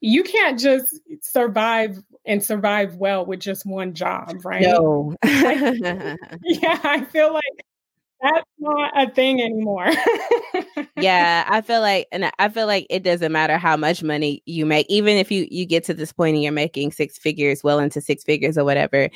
you 0.00 0.22
can't 0.22 0.58
just 0.58 1.00
survive 1.22 2.02
and 2.24 2.44
survive 2.44 2.96
well 2.96 3.24
with 3.26 3.40
just 3.40 3.66
one 3.66 3.94
job, 3.94 4.44
right? 4.44 4.62
No. 4.62 5.16
yeah, 5.24 6.78
I 6.84 7.04
feel 7.10 7.32
like 7.32 7.64
that's 8.20 8.44
not 8.58 8.92
a 8.96 9.10
thing 9.12 9.40
anymore. 9.40 9.90
yeah, 10.96 11.44
I 11.48 11.60
feel 11.60 11.80
like 11.80 12.08
and 12.12 12.30
I 12.38 12.48
feel 12.48 12.66
like 12.66 12.86
it 12.90 13.02
doesn't 13.02 13.32
matter 13.32 13.58
how 13.58 13.76
much 13.76 14.02
money 14.02 14.42
you 14.46 14.66
make 14.66 14.86
even 14.88 15.16
if 15.16 15.30
you 15.30 15.46
you 15.50 15.66
get 15.66 15.84
to 15.84 15.94
this 15.94 16.12
point 16.12 16.34
and 16.34 16.42
you're 16.42 16.52
making 16.52 16.92
six 16.92 17.18
figures, 17.18 17.64
well 17.64 17.78
into 17.78 18.00
six 18.00 18.24
figures 18.24 18.58
or 18.58 18.64
whatever, 18.64 19.08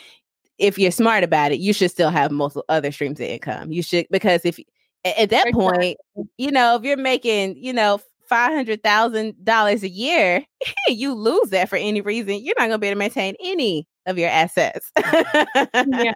if 0.58 0.78
you're 0.78 0.90
smart 0.90 1.24
about 1.24 1.52
it, 1.52 1.58
you 1.58 1.72
should 1.72 1.90
still 1.90 2.10
have 2.10 2.30
multiple 2.30 2.64
other 2.68 2.92
streams 2.92 3.20
of 3.20 3.26
income. 3.26 3.72
You 3.72 3.82
should 3.82 4.06
because 4.10 4.44
if 4.44 4.58
at 5.04 5.30
that 5.30 5.48
exactly. 5.48 5.52
point, 5.52 5.98
you 6.38 6.52
know, 6.52 6.76
if 6.76 6.84
you're 6.84 6.96
making, 6.96 7.56
you 7.56 7.72
know, 7.72 8.00
five 8.32 8.54
hundred 8.54 8.82
thousand 8.82 9.44
dollars 9.44 9.82
a 9.82 9.88
year, 9.90 10.42
you 10.88 11.12
lose 11.12 11.50
that 11.50 11.68
for 11.68 11.76
any 11.76 12.00
reason, 12.00 12.42
you're 12.42 12.54
not 12.58 12.64
gonna 12.64 12.78
be 12.78 12.86
able 12.86 12.94
to 12.94 12.98
maintain 12.98 13.34
any 13.44 13.86
of 14.06 14.16
your 14.16 14.30
assets. 14.30 14.90
yeah, 14.96 15.12
yeah, 15.74 16.12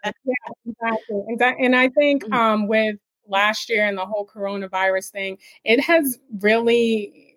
exactly. 0.65 1.25
exactly. 1.29 1.67
And 1.67 1.77
I 1.77 1.91
think 1.91 2.25
mm. 2.25 2.35
um, 2.35 2.69
with 2.69 2.97
last 3.29 3.69
year 3.69 3.87
and 3.87 3.99
the 3.99 4.07
whole 4.07 4.27
coronavirus 4.27 5.11
thing, 5.11 5.37
it 5.65 5.79
has 5.81 6.19
really 6.41 7.37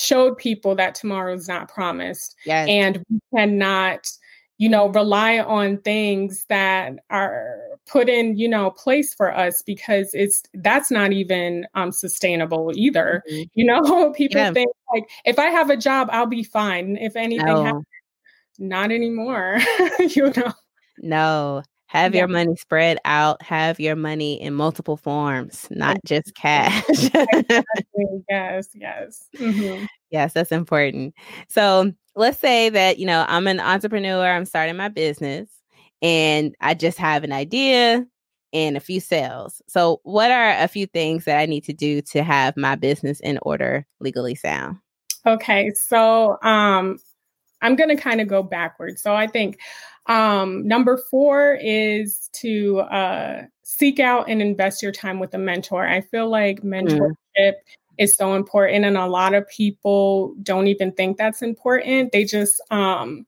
showed 0.00 0.36
people 0.38 0.74
that 0.74 0.96
tomorrow's 0.96 1.46
not 1.46 1.68
promised. 1.68 2.34
Yes. 2.44 2.68
And 2.68 3.04
we 3.08 3.20
cannot 3.32 4.10
you 4.60 4.68
know, 4.68 4.88
rely 4.88 5.38
on 5.38 5.78
things 5.78 6.44
that 6.50 6.92
are 7.08 7.56
put 7.86 8.10
in, 8.10 8.36
you 8.36 8.46
know, 8.46 8.70
place 8.70 9.14
for 9.14 9.34
us 9.34 9.62
because 9.62 10.10
it's 10.12 10.42
that's 10.52 10.90
not 10.90 11.12
even 11.14 11.66
um 11.74 11.90
sustainable 11.90 12.70
either. 12.74 13.22
Mm-hmm. 13.32 13.42
You 13.54 13.64
know, 13.64 14.12
people 14.16 14.38
yeah. 14.38 14.52
think 14.52 14.70
like 14.92 15.08
if 15.24 15.38
I 15.38 15.46
have 15.46 15.70
a 15.70 15.78
job, 15.78 16.10
I'll 16.12 16.26
be 16.26 16.44
fine. 16.44 16.98
If 16.98 17.16
anything 17.16 17.46
no. 17.46 17.64
happens, 17.64 17.86
not 18.58 18.92
anymore. 18.92 19.60
you 19.98 20.30
know. 20.36 20.52
No. 20.98 21.62
Have 21.86 22.14
yeah. 22.14 22.20
your 22.20 22.28
money 22.28 22.54
spread 22.56 22.98
out. 23.06 23.40
Have 23.40 23.80
your 23.80 23.96
money 23.96 24.40
in 24.42 24.52
multiple 24.52 24.98
forms, 24.98 25.66
not 25.70 25.96
just 26.04 26.34
cash. 26.34 26.84
yes, 28.28 28.68
yes. 28.74 29.26
Mm-hmm. 29.36 29.86
Yes, 30.10 30.32
that's 30.32 30.52
important. 30.52 31.14
So 31.48 31.92
let's 32.16 32.38
say 32.38 32.68
that, 32.70 32.98
you 32.98 33.06
know, 33.06 33.24
I'm 33.28 33.46
an 33.46 33.60
entrepreneur, 33.60 34.26
I'm 34.26 34.44
starting 34.44 34.76
my 34.76 34.88
business, 34.88 35.48
and 36.02 36.54
I 36.60 36.74
just 36.74 36.98
have 36.98 37.24
an 37.24 37.32
idea 37.32 38.06
and 38.52 38.76
a 38.76 38.80
few 38.80 39.00
sales. 39.00 39.62
So, 39.68 40.00
what 40.02 40.30
are 40.30 40.50
a 40.50 40.68
few 40.68 40.86
things 40.86 41.24
that 41.24 41.38
I 41.38 41.46
need 41.46 41.64
to 41.64 41.72
do 41.72 42.02
to 42.02 42.22
have 42.22 42.56
my 42.56 42.74
business 42.74 43.20
in 43.20 43.38
order, 43.42 43.86
legally 44.00 44.34
sound? 44.34 44.78
Okay, 45.26 45.70
so 45.74 46.38
um, 46.42 46.98
I'm 47.62 47.76
going 47.76 47.94
to 47.94 48.02
kind 48.02 48.20
of 48.20 48.28
go 48.28 48.42
backwards. 48.42 49.02
So, 49.02 49.14
I 49.14 49.26
think 49.26 49.60
um, 50.06 50.66
number 50.66 50.96
four 50.96 51.58
is 51.60 52.28
to 52.34 52.80
uh, 52.80 53.42
seek 53.62 54.00
out 54.00 54.28
and 54.28 54.42
invest 54.42 54.82
your 54.82 54.92
time 54.92 55.20
with 55.20 55.34
a 55.34 55.38
mentor. 55.38 55.86
I 55.86 56.00
feel 56.00 56.28
like 56.28 56.62
mm. 56.62 56.82
mentorship 56.82 57.14
mm 57.38 57.54
is 57.98 58.14
so 58.14 58.34
important 58.34 58.84
and 58.84 58.96
a 58.96 59.06
lot 59.06 59.34
of 59.34 59.48
people 59.48 60.34
don't 60.42 60.66
even 60.66 60.92
think 60.92 61.16
that's 61.16 61.42
important. 61.42 62.12
They 62.12 62.24
just 62.24 62.60
um 62.70 63.26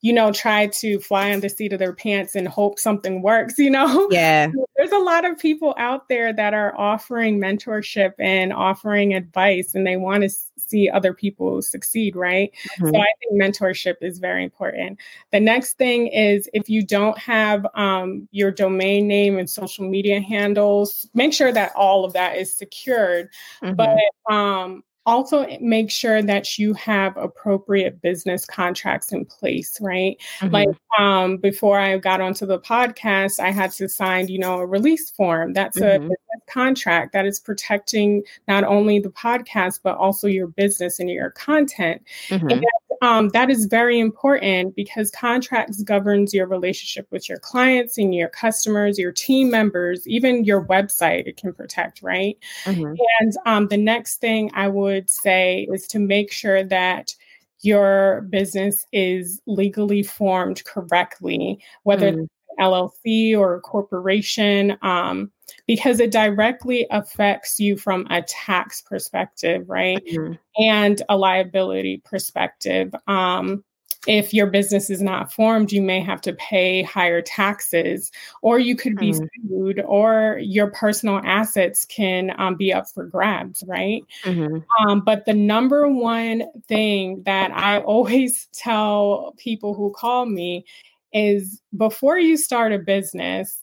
you 0.00 0.12
know 0.12 0.32
try 0.32 0.66
to 0.66 0.98
fly 1.00 1.32
on 1.32 1.40
the 1.40 1.48
seat 1.48 1.72
of 1.72 1.78
their 1.78 1.94
pants 1.94 2.34
and 2.34 2.46
hope 2.46 2.78
something 2.78 3.22
works 3.22 3.58
you 3.58 3.70
know? 3.70 4.08
Yeah. 4.10 4.48
There's 4.76 4.92
a 4.92 4.98
lot 4.98 5.24
of 5.24 5.38
people 5.38 5.74
out 5.78 6.08
there 6.08 6.32
that 6.32 6.52
are 6.52 6.78
offering 6.78 7.38
mentorship 7.38 8.12
and 8.18 8.52
offering 8.52 9.14
advice 9.14 9.74
and 9.74 9.86
they 9.86 9.96
want 9.96 10.24
to 10.24 10.30
see 10.74 10.90
other 10.90 11.14
people 11.14 11.62
succeed 11.62 12.16
right 12.16 12.52
mm-hmm. 12.78 12.90
so 12.90 13.00
i 13.00 13.06
think 13.20 13.40
mentorship 13.40 13.94
is 14.00 14.18
very 14.18 14.42
important 14.42 14.98
the 15.30 15.38
next 15.38 15.74
thing 15.74 16.08
is 16.08 16.48
if 16.52 16.68
you 16.68 16.84
don't 16.84 17.16
have 17.18 17.66
um, 17.74 18.28
your 18.32 18.50
domain 18.50 19.06
name 19.06 19.38
and 19.38 19.48
social 19.48 19.88
media 19.88 20.20
handles 20.20 21.08
make 21.14 21.32
sure 21.32 21.52
that 21.52 21.72
all 21.76 22.04
of 22.04 22.12
that 22.12 22.36
is 22.36 22.52
secured 22.52 23.28
mm-hmm. 23.62 23.74
but 23.74 23.96
um, 24.32 24.82
also 25.06 25.46
make 25.60 25.90
sure 25.90 26.22
that 26.22 26.58
you 26.58 26.72
have 26.74 27.16
appropriate 27.16 28.00
business 28.00 28.46
contracts 28.46 29.12
in 29.12 29.24
place 29.24 29.78
right 29.80 30.20
mm-hmm. 30.40 30.52
like 30.52 30.68
um, 30.98 31.36
before 31.36 31.78
i 31.78 31.96
got 31.98 32.20
onto 32.20 32.46
the 32.46 32.58
podcast 32.58 33.38
i 33.38 33.50
had 33.50 33.70
to 33.70 33.88
sign 33.88 34.26
you 34.28 34.38
know 34.38 34.58
a 34.58 34.66
release 34.66 35.10
form 35.10 35.52
that's 35.52 35.78
mm-hmm. 35.78 36.04
a 36.06 36.08
contract 36.48 37.12
that 37.12 37.26
is 37.26 37.40
protecting 37.40 38.22
not 38.48 38.64
only 38.64 38.98
the 38.98 39.10
podcast 39.10 39.80
but 39.82 39.96
also 39.96 40.26
your 40.26 40.46
business 40.46 40.98
and 40.98 41.10
your 41.10 41.30
content 41.30 42.02
mm-hmm. 42.28 42.48
and 42.48 42.62
that, 42.62 43.06
um, 43.06 43.28
that 43.30 43.50
is 43.50 43.66
very 43.66 43.98
important 43.98 44.74
because 44.74 45.10
contracts 45.10 45.82
governs 45.82 46.32
your 46.32 46.46
relationship 46.46 47.06
with 47.10 47.28
your 47.28 47.38
clients 47.38 47.98
and 47.98 48.14
your 48.14 48.28
customers 48.28 48.98
your 48.98 49.12
team 49.12 49.50
members 49.50 50.06
even 50.06 50.44
your 50.44 50.64
website 50.66 51.26
it 51.26 51.36
can 51.36 51.52
protect 51.52 52.02
right 52.02 52.38
mm-hmm. 52.64 52.94
and 53.20 53.32
um, 53.46 53.68
the 53.68 53.76
next 53.76 54.20
thing 54.20 54.50
i 54.54 54.68
would 54.68 55.10
say 55.10 55.66
is 55.72 55.86
to 55.86 55.98
make 55.98 56.32
sure 56.32 56.64
that 56.64 57.14
your 57.64 58.20
business 58.28 58.84
is 58.92 59.40
legally 59.46 60.02
formed 60.02 60.62
correctly, 60.64 61.58
whether 61.82 62.12
mm. 62.12 62.28
LLC 62.58 63.36
or 63.36 63.54
a 63.54 63.60
corporation, 63.60 64.76
um, 64.82 65.30
because 65.66 66.00
it 66.00 66.10
directly 66.10 66.86
affects 66.90 67.60
you 67.60 67.76
from 67.76 68.06
a 68.10 68.22
tax 68.22 68.80
perspective, 68.80 69.68
right? 69.68 70.04
Mm-hmm. 70.06 70.34
And 70.62 71.02
a 71.08 71.16
liability 71.16 72.02
perspective. 72.04 72.94
Um, 73.06 73.64
if 74.06 74.34
your 74.34 74.46
business 74.46 74.90
is 74.90 75.00
not 75.00 75.32
formed, 75.32 75.72
you 75.72 75.82
may 75.82 76.00
have 76.00 76.20
to 76.22 76.32
pay 76.34 76.82
higher 76.82 77.22
taxes, 77.22 78.10
or 78.42 78.58
you 78.58 78.76
could 78.76 78.96
be 78.96 79.12
mm-hmm. 79.12 79.48
sued, 79.48 79.82
or 79.86 80.38
your 80.42 80.70
personal 80.70 81.20
assets 81.24 81.84
can 81.84 82.32
um, 82.38 82.56
be 82.56 82.72
up 82.72 82.88
for 82.90 83.04
grabs, 83.04 83.64
right? 83.66 84.02
Mm-hmm. 84.24 84.58
Um, 84.86 85.00
but 85.00 85.24
the 85.24 85.34
number 85.34 85.88
one 85.88 86.44
thing 86.68 87.22
that 87.24 87.50
I 87.52 87.80
always 87.80 88.46
tell 88.52 89.34
people 89.38 89.74
who 89.74 89.92
call 89.96 90.26
me 90.26 90.64
is 91.14 91.62
before 91.76 92.18
you 92.18 92.36
start 92.36 92.72
a 92.72 92.78
business, 92.78 93.62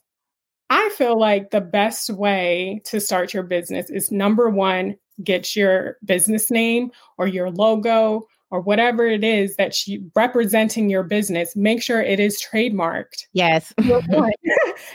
I 0.69 0.89
feel 0.97 1.19
like 1.19 1.51
the 1.51 1.61
best 1.61 2.09
way 2.09 2.81
to 2.85 3.01
start 3.01 3.33
your 3.33 3.43
business 3.43 3.89
is 3.89 4.11
number 4.11 4.49
one, 4.49 4.95
get 5.21 5.55
your 5.55 5.97
business 6.05 6.49
name 6.49 6.91
or 7.17 7.27
your 7.27 7.51
logo 7.51 8.25
or 8.51 8.61
whatever 8.61 9.05
it 9.05 9.23
is 9.23 9.55
that 9.57 9.85
you 9.85 10.09
representing 10.15 10.89
your 10.89 11.03
business, 11.03 11.55
make 11.55 11.81
sure 11.83 12.01
it 12.01 12.19
is 12.19 12.41
trademarked. 12.41 13.25
Yes. 13.33 13.73
number, 13.79 14.01
one. 14.17 14.31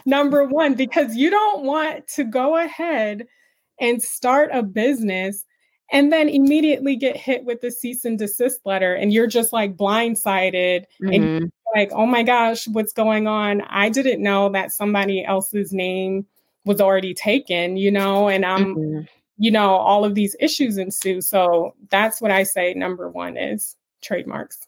number 0.07 0.45
one, 0.45 0.75
because 0.75 1.15
you 1.15 1.31
don't 1.31 1.65
want 1.65 2.09
to 2.09 2.25
go 2.25 2.57
ahead 2.57 3.27
and 3.79 4.03
start 4.03 4.51
a 4.53 4.63
business 4.63 5.45
and 5.93 6.13
then 6.13 6.29
immediately 6.29 6.97
get 6.97 7.17
hit 7.17 7.45
with 7.45 7.61
the 7.61 7.71
cease 7.71 8.05
and 8.05 8.19
desist 8.19 8.61
letter 8.65 8.95
and 8.95 9.13
you're 9.13 9.27
just 9.27 9.53
like 9.53 9.77
blindsided 9.77 10.85
mm-hmm. 11.03 11.13
and 11.13 11.53
like, 11.75 11.91
oh 11.93 12.07
my 12.07 12.23
gosh, 12.23 12.67
what's 12.69 12.93
going 12.93 13.27
on? 13.27 13.63
I 13.63 13.89
didn't 13.89 14.23
know 14.23 14.49
that 14.51 14.73
somebody 14.73 15.25
else's 15.25 15.73
name 15.73 16.27
was 16.65 16.81
already 16.81 17.15
taken, 17.15 17.77
you 17.77 17.91
know, 17.91 18.29
and 18.29 18.45
I'm, 18.45 18.75
mm-hmm. 18.75 19.01
you 19.39 19.51
know, 19.51 19.71
all 19.75 20.05
of 20.05 20.15
these 20.15 20.37
issues 20.41 20.79
ensue. 20.79 21.21
So 21.21 21.75
that's 21.91 22.21
what 22.21 22.31
I 22.31 22.43
say 22.43 22.75
number 22.75 23.09
one 23.09 23.37
is 23.37 23.77
trademarks. 24.03 24.67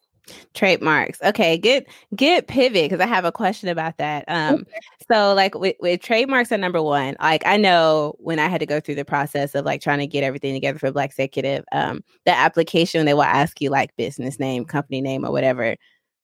Trademarks. 0.53 1.21
Okay, 1.23 1.57
good 1.57 1.87
good 2.15 2.47
pivot 2.47 2.91
because 2.91 3.01
I 3.01 3.07
have 3.07 3.25
a 3.25 3.33
question 3.33 3.71
about 3.71 3.97
that. 3.97 4.25
Um 4.29 4.67
so 5.11 5.33
like 5.33 5.55
with, 5.55 5.77
with 5.81 6.03
trademarks 6.03 6.53
are 6.53 6.59
number 6.59 6.83
one. 6.83 7.17
Like 7.19 7.47
I 7.47 7.57
know 7.57 8.15
when 8.19 8.39
I 8.39 8.49
had 8.49 8.61
to 8.61 8.67
go 8.67 8.79
through 8.79 8.97
the 8.97 9.05
process 9.07 9.55
of 9.55 9.65
like 9.65 9.81
trying 9.81 10.01
to 10.01 10.07
get 10.07 10.25
everything 10.25 10.53
together 10.53 10.79
for 10.79 10.93
Black 10.93 11.11
Executive, 11.11 11.65
um, 11.73 12.05
the 12.27 12.37
application 12.37 13.07
they 13.07 13.15
will 13.15 13.23
ask 13.23 13.61
you 13.63 13.71
like 13.71 13.97
business 13.97 14.39
name, 14.39 14.67
company 14.67 15.01
name, 15.01 15.25
or 15.25 15.33
whatever. 15.33 15.77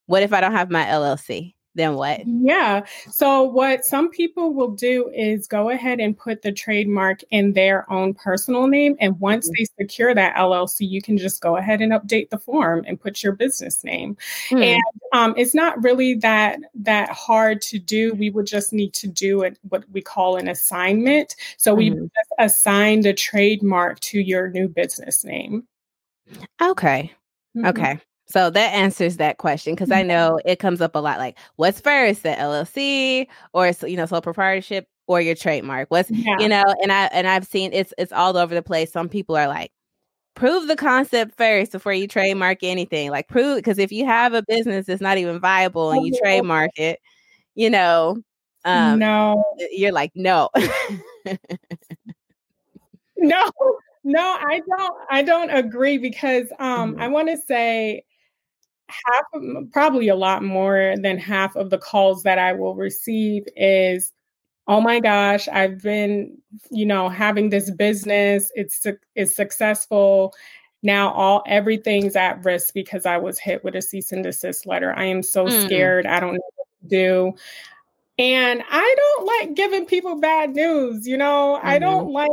What 0.06 0.22
if 0.22 0.32
I 0.32 0.40
don't 0.40 0.52
have 0.52 0.70
my 0.70 0.84
LLC? 0.84 1.54
then 1.74 1.94
what? 1.94 2.22
Yeah. 2.26 2.84
So, 3.10 3.42
what 3.42 3.84
some 3.84 4.10
people 4.10 4.54
will 4.54 4.70
do 4.70 5.10
is 5.14 5.46
go 5.46 5.70
ahead 5.70 6.00
and 6.00 6.16
put 6.16 6.42
the 6.42 6.52
trademark 6.52 7.20
in 7.30 7.52
their 7.52 7.90
own 7.92 8.14
personal 8.14 8.66
name. 8.66 8.96
And 9.00 9.18
once 9.18 9.48
mm-hmm. 9.48 9.62
they 9.62 9.84
secure 9.84 10.14
that 10.14 10.36
LLC, 10.36 10.88
you 10.88 11.02
can 11.02 11.18
just 11.18 11.40
go 11.40 11.56
ahead 11.56 11.80
and 11.80 11.92
update 11.92 12.30
the 12.30 12.38
form 12.38 12.84
and 12.86 13.00
put 13.00 13.22
your 13.22 13.32
business 13.32 13.82
name. 13.82 14.16
Mm-hmm. 14.50 14.62
And 14.62 14.82
um, 15.12 15.34
it's 15.36 15.54
not 15.54 15.82
really 15.82 16.14
that 16.14 16.60
that 16.74 17.10
hard 17.10 17.60
to 17.62 17.78
do. 17.78 18.14
We 18.14 18.30
would 18.30 18.46
just 18.46 18.72
need 18.72 18.94
to 18.94 19.08
do 19.08 19.42
it 19.42 19.58
what 19.68 19.84
we 19.92 20.00
call 20.00 20.36
an 20.36 20.48
assignment. 20.48 21.34
So, 21.56 21.74
we 21.74 21.90
mm-hmm. 21.90 22.06
assign 22.38 23.00
the 23.00 23.14
trademark 23.14 24.00
to 24.00 24.20
your 24.20 24.48
new 24.50 24.68
business 24.68 25.24
name. 25.24 25.66
Okay. 26.62 27.12
Mm-hmm. 27.56 27.66
Okay. 27.66 28.00
So 28.26 28.50
that 28.50 28.74
answers 28.74 29.18
that 29.18 29.38
question 29.38 29.74
because 29.74 29.90
I 29.90 30.00
mm-hmm. 30.00 30.08
know 30.08 30.40
it 30.44 30.58
comes 30.58 30.80
up 30.80 30.94
a 30.94 30.98
lot. 30.98 31.18
Like, 31.18 31.38
what's 31.56 31.80
first, 31.80 32.22
the 32.22 32.30
LLC 32.30 33.26
or 33.52 33.70
you 33.86 33.96
know, 33.96 34.06
sole 34.06 34.22
proprietorship 34.22 34.88
or 35.06 35.20
your 35.20 35.34
trademark? 35.34 35.90
What's 35.90 36.10
yeah. 36.10 36.36
you 36.38 36.48
know, 36.48 36.64
and 36.82 36.90
I 36.90 37.04
and 37.06 37.26
I've 37.26 37.46
seen 37.46 37.72
it's 37.72 37.92
it's 37.98 38.12
all 38.12 38.36
over 38.36 38.54
the 38.54 38.62
place. 38.62 38.90
Some 38.90 39.08
people 39.08 39.36
are 39.36 39.48
like, 39.48 39.72
prove 40.34 40.68
the 40.68 40.76
concept 40.76 41.36
first 41.36 41.72
before 41.72 41.92
you 41.92 42.08
trademark 42.08 42.58
anything. 42.62 43.10
Like, 43.10 43.28
prove 43.28 43.56
because 43.56 43.78
if 43.78 43.92
you 43.92 44.06
have 44.06 44.32
a 44.32 44.42
business 44.42 44.86
that's 44.86 45.02
not 45.02 45.18
even 45.18 45.38
viable 45.38 45.90
and 45.90 46.06
you 46.06 46.12
trademark 46.18 46.70
it, 46.76 47.00
you 47.54 47.68
know, 47.68 48.16
um, 48.64 48.98
no, 48.98 49.44
you're 49.70 49.92
like, 49.92 50.12
no, 50.14 50.48
no, 53.18 53.50
no, 54.02 54.38
I 54.40 54.62
don't. 54.66 54.94
I 55.10 55.22
don't 55.22 55.50
agree 55.50 55.98
because 55.98 56.46
um, 56.58 56.92
mm-hmm. 56.92 57.02
I 57.02 57.08
want 57.08 57.28
to 57.28 57.36
say 57.36 58.04
half 59.06 59.24
of, 59.34 59.72
probably 59.72 60.08
a 60.08 60.16
lot 60.16 60.42
more 60.42 60.94
than 61.00 61.18
half 61.18 61.56
of 61.56 61.70
the 61.70 61.78
calls 61.78 62.22
that 62.22 62.38
I 62.38 62.52
will 62.52 62.74
receive 62.74 63.44
is 63.56 64.12
oh 64.66 64.80
my 64.80 65.00
gosh 65.00 65.48
I've 65.48 65.82
been 65.82 66.36
you 66.70 66.86
know 66.86 67.08
having 67.08 67.50
this 67.50 67.70
business 67.70 68.50
it's 68.54 68.86
it's 69.14 69.36
successful 69.36 70.32
now 70.82 71.12
all 71.12 71.42
everything's 71.46 72.16
at 72.16 72.44
risk 72.44 72.74
because 72.74 73.06
I 73.06 73.18
was 73.18 73.38
hit 73.38 73.64
with 73.64 73.76
a 73.76 73.82
cease 73.82 74.12
and 74.12 74.24
desist 74.24 74.66
letter 74.66 74.94
I 74.96 75.04
am 75.04 75.22
so 75.22 75.46
mm. 75.46 75.64
scared 75.64 76.06
I 76.06 76.20
don't 76.20 76.34
know 76.34 76.50
what 76.56 76.66
to 76.82 76.88
do 76.88 77.34
and 78.18 78.62
I 78.70 78.94
don't 78.96 79.26
like 79.26 79.54
giving 79.54 79.86
people 79.86 80.20
bad 80.20 80.54
news 80.54 81.06
you 81.06 81.16
know 81.16 81.58
mm-hmm. 81.58 81.68
I 81.68 81.78
don't 81.78 82.10
like 82.10 82.30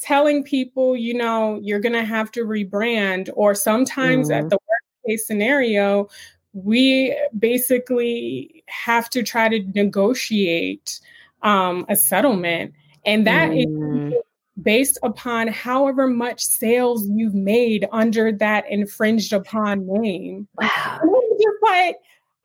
telling 0.00 0.42
people 0.42 0.96
you 0.96 1.14
know 1.14 1.58
you're 1.62 1.80
going 1.80 1.92
to 1.92 2.04
have 2.04 2.30
to 2.32 2.44
rebrand 2.44 3.30
or 3.34 3.54
sometimes 3.54 4.28
mm. 4.28 4.36
at 4.38 4.50
the 4.50 4.58
case 5.06 5.26
scenario, 5.26 6.08
we 6.52 7.16
basically 7.38 8.62
have 8.68 9.08
to 9.10 9.22
try 9.22 9.48
to 9.48 9.60
negotiate 9.74 11.00
um, 11.42 11.86
a 11.88 11.96
settlement. 11.96 12.74
And 13.04 13.26
that 13.26 13.50
mm. 13.50 14.12
is 14.12 14.14
based 14.60 14.98
upon 15.02 15.48
however 15.48 16.06
much 16.06 16.44
sales 16.44 17.08
you've 17.08 17.34
made 17.34 17.88
under 17.90 18.30
that 18.32 18.70
infringed 18.70 19.32
upon 19.32 19.86
name. 19.86 20.46
Wow. 20.60 21.00
just 21.42 21.62
like, 21.62 21.96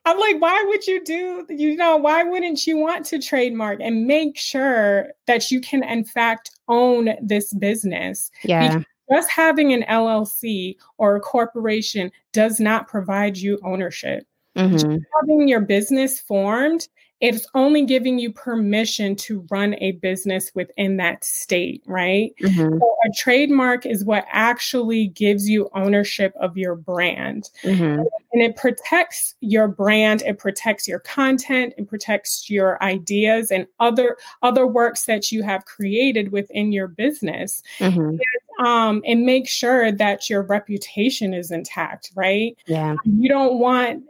I'm 0.06 0.17
like, 0.20 0.41
why 0.41 0.63
would 0.67 0.88
you 0.88 1.04
do, 1.04 1.46
you 1.50 1.76
know, 1.76 1.98
why 1.98 2.24
wouldn't 2.24 2.65
you 2.65 2.78
want 2.78 3.06
to 3.08 3.20
trademark 3.20 3.80
and 3.82 4.08
make 4.08 4.38
sure 4.38 5.10
that 5.26 5.52
you 5.52 5.60
can, 5.60 5.84
in 5.84 6.06
fact, 6.06 6.50
own 6.70 7.10
this 7.22 7.54
business? 7.54 8.32
Yeah. 8.43 8.70
Because 8.70 8.86
just 9.12 9.30
having 9.30 9.74
an 9.74 9.84
LLC 9.84 10.76
or 10.98 11.15
a 11.15 11.20
corporation 11.20 12.12
does 12.34 12.60
not 12.60 12.88
provide 12.88 13.38
you 13.38 13.60
ownership. 13.63 14.26
Mm-hmm. 14.56 14.98
having 15.22 15.48
your 15.48 15.62
business 15.62 16.20
formed 16.20 16.88
it's 17.20 17.48
only 17.56 17.84
giving 17.84 18.20
you 18.20 18.32
permission 18.32 19.16
to 19.16 19.46
run 19.50 19.76
a 19.80 19.94
business 19.94 20.52
within 20.54 20.98
that 20.98 21.24
state, 21.24 21.82
right? 21.88 22.34
Mm-hmm. 22.42 22.78
So 22.78 22.96
a 23.06 23.12
trademark 23.16 23.86
is 23.88 24.06
what 24.06 24.26
actually 24.30 25.08
gives 25.08 25.50
you 25.50 25.70
ownership 25.74 26.34
of 26.40 26.58
your 26.58 26.76
brand. 26.76 27.50
Mm-hmm. 27.64 28.04
And 28.34 28.42
it 28.44 28.56
protects 28.56 29.34
your 29.40 29.68
brand, 29.68 30.22
it 30.24 30.38
protects 30.38 30.88
your 30.88 31.00
content, 31.00 31.74
it 31.78 31.88
protects 31.88 32.50
your 32.50 32.82
ideas 32.84 33.50
and 33.50 33.66
other 33.80 34.18
other 34.44 34.68
works 34.68 35.06
that 35.06 35.32
you 35.32 35.42
have 35.42 35.66
created 35.66 36.32
within 36.32 36.72
your 36.72 36.88
business. 36.88 37.64
Mm-hmm. 37.80 38.00
And, 38.00 38.68
um, 38.68 39.02
and 39.06 39.26
make 39.26 39.48
sure 39.48 39.92
that 39.92 40.30
your 40.30 40.44
reputation 40.44 41.34
is 41.34 41.52
intact, 41.52 42.12
right? 42.16 42.56
Yeah. 42.68 42.96
You 43.06 43.30
don't 43.30 43.60
want 43.60 44.04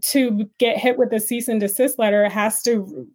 to 0.00 0.48
get 0.58 0.78
hit 0.78 0.98
with 0.98 1.12
a 1.12 1.20
cease 1.20 1.48
and 1.48 1.60
desist 1.60 1.98
letter 1.98 2.28
has 2.28 2.62
to 2.62 3.06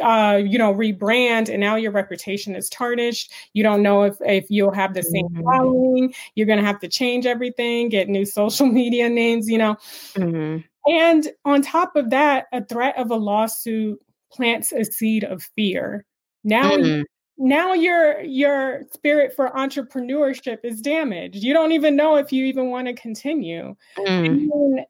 uh, 0.00 0.40
you 0.44 0.58
know, 0.58 0.74
rebrand 0.74 1.48
and 1.48 1.60
now 1.60 1.76
your 1.76 1.92
reputation 1.92 2.54
is 2.54 2.68
tarnished. 2.68 3.32
You 3.52 3.62
don't 3.62 3.82
know 3.82 4.02
if, 4.02 4.16
if 4.20 4.50
you'll 4.50 4.72
have 4.72 4.94
the 4.94 5.02
same 5.02 5.28
mm-hmm. 5.28 5.44
following. 5.44 6.14
You're 6.34 6.46
going 6.46 6.58
to 6.58 6.64
have 6.64 6.80
to 6.80 6.88
change 6.88 7.26
everything, 7.26 7.88
get 7.88 8.08
new 8.08 8.24
social 8.24 8.66
media 8.72 9.08
names, 9.08 9.48
you 9.48 9.58
know. 9.58 9.76
Mm-hmm. 10.14 10.58
And 10.90 11.28
on 11.44 11.62
top 11.62 11.94
of 11.94 12.10
that, 12.10 12.46
a 12.52 12.64
threat 12.64 12.96
of 12.98 13.10
a 13.10 13.16
lawsuit 13.16 14.00
plants 14.32 14.72
a 14.72 14.84
seed 14.84 15.24
of 15.24 15.42
fear. 15.54 16.04
Now, 16.42 16.72
mm-hmm. 16.72 17.02
now 17.38 17.72
your 17.72 18.20
your 18.22 18.82
spirit 18.92 19.34
for 19.36 19.50
entrepreneurship 19.50 20.58
is 20.64 20.80
damaged. 20.80 21.36
You 21.36 21.52
don't 21.52 21.70
even 21.70 21.94
know 21.94 22.16
if 22.16 22.32
you 22.32 22.46
even 22.46 22.70
want 22.70 22.88
to 22.88 22.94
continue. 22.94 23.76
Mm 23.98 24.84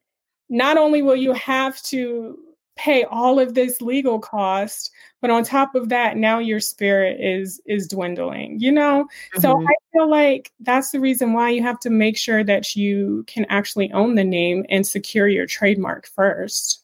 not 0.53 0.77
only 0.77 1.03
will 1.03 1.17
you 1.17 1.33
have 1.33 1.83
to 1.83 2.39
pay 2.77 3.05
all 3.05 3.39
of 3.39 3.55
this 3.55 3.81
legal 3.83 4.19
cost 4.19 4.91
but 5.21 5.31
on 5.31 5.45
top 5.45 5.75
of 5.75 5.89
that 5.89 6.17
now 6.17 6.39
your 6.39 6.61
spirit 6.61 7.21
is 7.21 7.61
is 7.67 7.87
dwindling 7.87 8.59
you 8.61 8.73
know? 8.73 9.05
Mm-hmm. 9.05 9.41
so 9.41 9.61
i 9.61 9.75
feel 9.93 10.09
like 10.09 10.53
that's 10.61 10.91
the 10.91 11.01
reason 11.01 11.33
why 11.33 11.51
you 11.51 11.63
have 11.63 11.79
to 11.81 11.91
make 11.91 12.17
sure 12.17 12.43
that 12.43 12.75
you 12.75 13.25
can 13.27 13.45
actually 13.49 13.91
own 13.93 14.15
the 14.15 14.25
name 14.25 14.65
and 14.69 14.87
secure 14.87 15.29
your 15.29 15.47
trademark 15.47 16.07
first. 16.07 16.83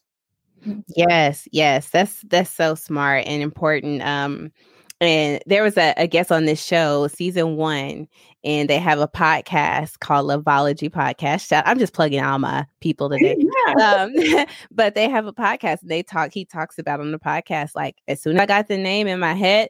Yes 0.95 1.47
yes. 1.51 1.89
That's 1.89 2.21
that's 2.23 2.51
so 2.51 2.75
smart 2.75 3.25
and 3.25 3.41
important. 3.41 4.01
Um 4.01 4.51
and 5.01 5.41
there 5.45 5.63
was 5.63 5.77
a, 5.77 5.93
a 5.97 6.07
guest 6.07 6.31
on 6.31 6.45
this 6.45 6.63
show, 6.63 7.07
season 7.07 7.55
one, 7.55 8.07
and 8.43 8.69
they 8.69 8.79
have 8.79 8.99
a 8.99 9.07
podcast 9.07 9.99
called 9.99 10.27
Loveology 10.27 10.89
Podcast. 10.89 11.61
I'm 11.65 11.79
just 11.79 11.93
plugging 11.93 12.21
all 12.21 12.39
my 12.39 12.65
people 12.81 13.09
today. 13.09 13.37
Yeah. 13.37 13.73
Um, 13.73 14.45
but 14.71 14.95
they 14.95 15.09
have 15.09 15.25
a 15.25 15.33
podcast 15.33 15.81
and 15.81 15.91
they 15.91 16.03
talk, 16.03 16.33
he 16.33 16.45
talks 16.45 16.77
about 16.77 16.99
on 16.99 17.11
the 17.11 17.19
podcast, 17.19 17.71
like 17.75 17.95
as 18.07 18.21
soon 18.21 18.35
as 18.35 18.41
I 18.41 18.45
got 18.45 18.67
the 18.67 18.77
name 18.77 19.07
in 19.07 19.19
my 19.19 19.33
head, 19.33 19.69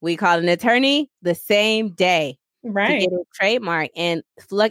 we 0.00 0.16
called 0.16 0.42
an 0.42 0.48
attorney 0.48 1.10
the 1.22 1.34
same 1.34 1.90
day. 1.90 2.38
Right. 2.62 3.00
To 3.00 3.06
get 3.06 3.12
a 3.12 3.24
trademark. 3.34 3.90
And 3.96 4.22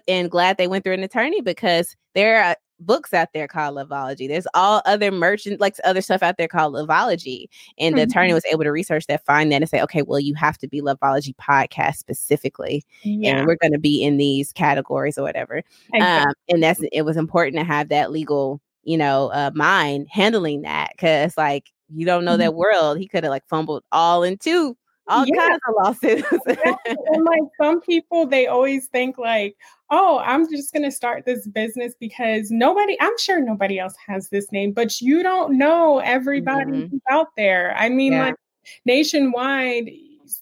and 0.07 0.29
glad 0.29 0.57
they 0.57 0.67
went 0.67 0.83
through 0.83 0.93
an 0.93 1.03
attorney 1.03 1.41
because 1.41 1.95
there 2.13 2.43
are 2.43 2.55
books 2.79 3.13
out 3.13 3.29
there 3.33 3.47
called 3.47 3.75
Loveology. 3.75 4.27
There's 4.27 4.47
all 4.53 4.81
other 4.85 5.11
merchant, 5.11 5.59
like 5.59 5.75
other 5.83 6.01
stuff 6.01 6.23
out 6.23 6.37
there 6.37 6.47
called 6.47 6.73
Loveology. 6.73 7.47
And 7.77 7.97
the 7.97 8.01
mm-hmm. 8.01 8.11
attorney 8.11 8.33
was 8.33 8.45
able 8.45 8.63
to 8.63 8.71
research 8.71 9.07
that, 9.07 9.25
find 9.25 9.51
that, 9.51 9.61
and 9.61 9.69
say, 9.69 9.81
okay, 9.81 10.01
well, 10.01 10.19
you 10.19 10.33
have 10.35 10.57
to 10.59 10.67
be 10.67 10.81
Loveology 10.81 11.35
podcast 11.35 11.97
specifically. 11.97 12.83
Yeah. 13.03 13.37
And 13.37 13.47
we're 13.47 13.57
going 13.57 13.73
to 13.73 13.79
be 13.79 14.03
in 14.03 14.17
these 14.17 14.53
categories 14.53 15.17
or 15.17 15.23
whatever. 15.23 15.63
Exactly. 15.93 16.29
Um, 16.29 16.33
and 16.49 16.63
that's, 16.63 16.81
it 16.91 17.03
was 17.03 17.17
important 17.17 17.57
to 17.57 17.63
have 17.63 17.89
that 17.89 18.11
legal, 18.11 18.61
you 18.83 18.97
know, 18.97 19.31
uh, 19.33 19.51
mind 19.53 20.07
handling 20.09 20.61
that 20.61 20.91
because, 20.91 21.37
like, 21.37 21.71
you 21.91 22.05
don't 22.05 22.23
know 22.23 22.33
mm-hmm. 22.33 22.41
that 22.41 22.53
world. 22.53 22.99
He 22.99 23.07
could 23.07 23.23
have 23.23 23.31
like 23.31 23.47
fumbled 23.47 23.83
all 23.91 24.21
into 24.23 24.77
all 25.09 25.25
yeah. 25.25 25.35
kinds 25.35 25.59
of 25.67 25.75
lawsuits. 25.77 26.45
and 27.07 27.25
like 27.25 27.41
some 27.59 27.81
people, 27.81 28.25
they 28.25 28.47
always 28.47 28.87
think 28.87 29.17
like, 29.17 29.57
oh, 29.89 30.21
I'm 30.23 30.49
just 30.49 30.71
going 30.71 30.83
to 30.83 30.91
start 30.91 31.25
this 31.25 31.47
business 31.47 31.95
because 31.99 32.51
nobody, 32.51 32.95
I'm 33.01 33.17
sure 33.17 33.41
nobody 33.41 33.79
else 33.79 33.95
has 34.07 34.29
this 34.29 34.51
name, 34.51 34.71
but 34.71 35.01
you 35.01 35.23
don't 35.23 35.57
know 35.57 35.99
everybody 35.99 36.71
mm-hmm. 36.71 36.97
out 37.09 37.27
there. 37.35 37.75
I 37.77 37.89
mean, 37.89 38.13
yeah. 38.13 38.27
like 38.27 38.35
nationwide, 38.85 39.89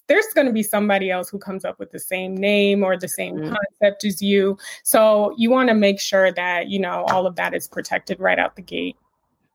there's 0.06 0.26
going 0.34 0.46
to 0.46 0.52
be 0.52 0.62
somebody 0.62 1.10
else 1.10 1.30
who 1.30 1.38
comes 1.38 1.64
up 1.64 1.78
with 1.78 1.90
the 1.90 1.98
same 1.98 2.36
name 2.36 2.84
or 2.84 2.96
the 2.96 3.08
same 3.08 3.36
mm-hmm. 3.36 3.54
concept 3.54 4.04
as 4.04 4.20
you. 4.20 4.58
So 4.82 5.34
you 5.38 5.50
want 5.50 5.70
to 5.70 5.74
make 5.74 6.00
sure 6.00 6.30
that, 6.32 6.68
you 6.68 6.78
know, 6.78 7.06
all 7.08 7.26
of 7.26 7.36
that 7.36 7.54
is 7.54 7.66
protected 7.66 8.20
right 8.20 8.38
out 8.38 8.56
the 8.56 8.62
gate. 8.62 8.96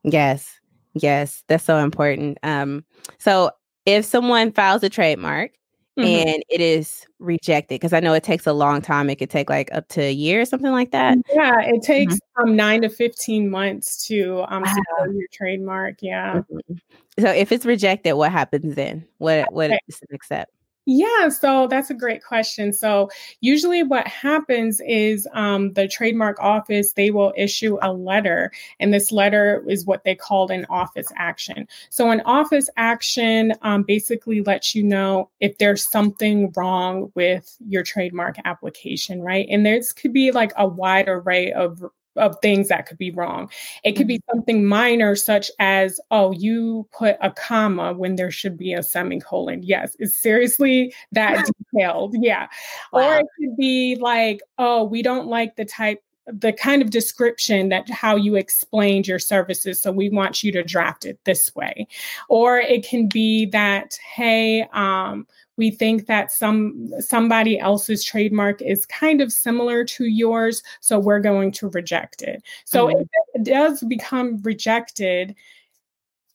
Yes. 0.04 0.60
Yes. 0.94 1.44
That's 1.48 1.64
so 1.64 1.78
important. 1.78 2.40
Um, 2.44 2.84
so 3.20 3.52
if 3.86 4.06
someone 4.06 4.52
files 4.52 4.84
a 4.84 4.90
trademark 4.90 5.52
mm-hmm. 5.98 6.08
and 6.08 6.44
it 6.50 6.62
is 6.62 7.06
rejected, 7.20 7.76
because 7.76 7.94
I 7.94 8.00
know 8.00 8.14
it 8.14 8.24
takes 8.24 8.48
a 8.48 8.54
long 8.54 8.82
time, 8.82 9.10
it 9.10 9.18
could 9.18 9.30
take 9.30 9.50
like 9.50 9.70
up 9.74 9.88
to 9.90 10.02
a 10.02 10.12
year 10.12 10.42
or 10.42 10.46
something 10.46 10.72
like 10.72 10.92
that. 10.92 11.18
Yeah, 11.34 11.62
it 11.62 11.84
takes 11.84 12.16
mm-hmm. 12.16 12.50
um 12.50 12.56
nine 12.56 12.82
to 12.82 12.90
15 12.90 13.50
months 13.50 14.06
to 14.08 14.44
um 14.48 14.64
wow. 14.64 15.06
your 15.12 15.28
trademark. 15.32 15.96
Yeah. 16.02 16.42
Mm-hmm. 16.52 16.76
So 17.20 17.30
if 17.30 17.52
it's 17.52 17.66
rejected, 17.66 18.14
what 18.14 18.32
happens 18.32 18.76
then? 18.76 19.08
What 19.18 19.52
what 19.54 19.72
okay. 19.72 19.80
is 19.88 20.00
the 20.00 20.08
next 20.12 20.28
step? 20.28 20.50
Yeah, 20.86 21.30
so 21.30 21.68
that's 21.68 21.90
a 21.90 21.94
great 21.94 22.22
question. 22.24 22.74
So 22.74 23.10
usually 23.40 23.84
what 23.84 24.06
happens 24.06 24.82
is 24.86 25.26
um, 25.34 25.72
the 25.74 25.88
trademark 25.88 26.38
office, 26.42 26.92
they 26.92 27.10
will 27.10 27.34
issue 27.38 27.78
a 27.82 27.94
letter, 27.94 28.52
and 28.82 28.94
this 28.94 29.10
letter 29.10 29.64
is 29.70 29.86
what 29.86 30.04
they 30.04 30.14
call 30.14 30.52
an 30.52 30.66
office 30.70 31.08
action. 31.16 31.70
So 31.90 32.12
an 32.12 32.22
office 32.26 32.70
action 32.76 33.54
um, 33.62 33.84
basically 33.84 34.42
lets 34.42 34.76
you 34.76 34.84
know 34.84 35.30
if 35.40 35.58
there's 35.58 35.90
something 35.90 36.52
wrong 36.58 37.12
with 37.16 37.56
your 37.66 37.84
trademark 37.84 38.36
application, 38.44 39.22
right? 39.22 39.48
And 39.50 39.66
this 39.66 39.94
could 39.94 40.12
be 40.12 40.32
like 40.32 40.52
a 40.58 40.68
wide 40.68 41.08
array 41.08 41.54
of 41.54 41.82
of 42.16 42.38
things 42.41 42.68
that 42.68 42.86
could 42.86 42.97
be 42.97 43.11
wrong. 43.11 43.49
It 43.84 43.93
could 43.93 44.07
be 44.07 44.20
mm-hmm. 44.20 44.38
something 44.38 44.66
minor, 44.66 45.16
such 45.16 45.49
as, 45.59 45.99
oh, 46.11 46.32
you 46.32 46.88
put 46.91 47.18
a 47.22 47.32
comma 47.32 47.93
when 47.93 48.16
there 48.16 48.32
should 48.32 48.57
be 48.57 48.74
a 48.74 48.84
semicolon. 48.84 49.64
Yes, 49.64 49.95
it's 49.99 50.16
seriously 50.16 50.93
that 51.11 51.49
detailed. 51.74 52.16
Yeah. 52.20 52.47
Wow. 52.91 52.99
Or 52.99 53.16
it 53.20 53.26
could 53.39 53.57
be 53.57 53.97
like, 53.99 54.41
oh, 54.57 54.84
we 54.84 55.01
don't 55.01 55.28
like 55.28 55.55
the 55.55 55.66
type 55.66 56.03
the 56.28 56.54
kind 56.54 56.82
of 56.82 56.90
description 56.90 57.70
that 57.70 57.90
how 57.90 58.16
you 58.16 58.36
explained 58.36 59.08
your 59.08 59.20
services 59.20 59.82
so 59.82 59.92
we 59.92 60.10
want 60.10 60.44
you 60.44 60.52
to 60.52 60.64
draft 60.64 61.06
it 61.06 61.20
this 61.26 61.54
way 61.56 61.88
or 62.30 62.58
it 62.58 62.86
can 62.86 63.08
be 63.08 63.46
that 63.46 63.98
hey 64.16 64.66
um, 64.74 65.28
we 65.58 65.70
think 65.70 66.08
that 66.08 66.32
some 66.32 66.90
somebody 67.00 67.60
else's 67.60 68.04
trademark 68.04 68.62
is 68.62 68.86
kind 68.86 69.22
of 69.22 69.32
similar 69.32 69.84
to 69.84 70.06
yours 70.06 70.64
so 70.80 70.98
we're 70.98 71.20
going 71.20 71.52
to 71.52 71.70
reject 71.70 72.22
it 72.22 72.42
so 72.66 72.88
mm-hmm. 72.88 73.02
if 73.02 73.08
it 73.34 73.44
does 73.44 73.84
become 73.84 74.42
rejected 74.44 75.36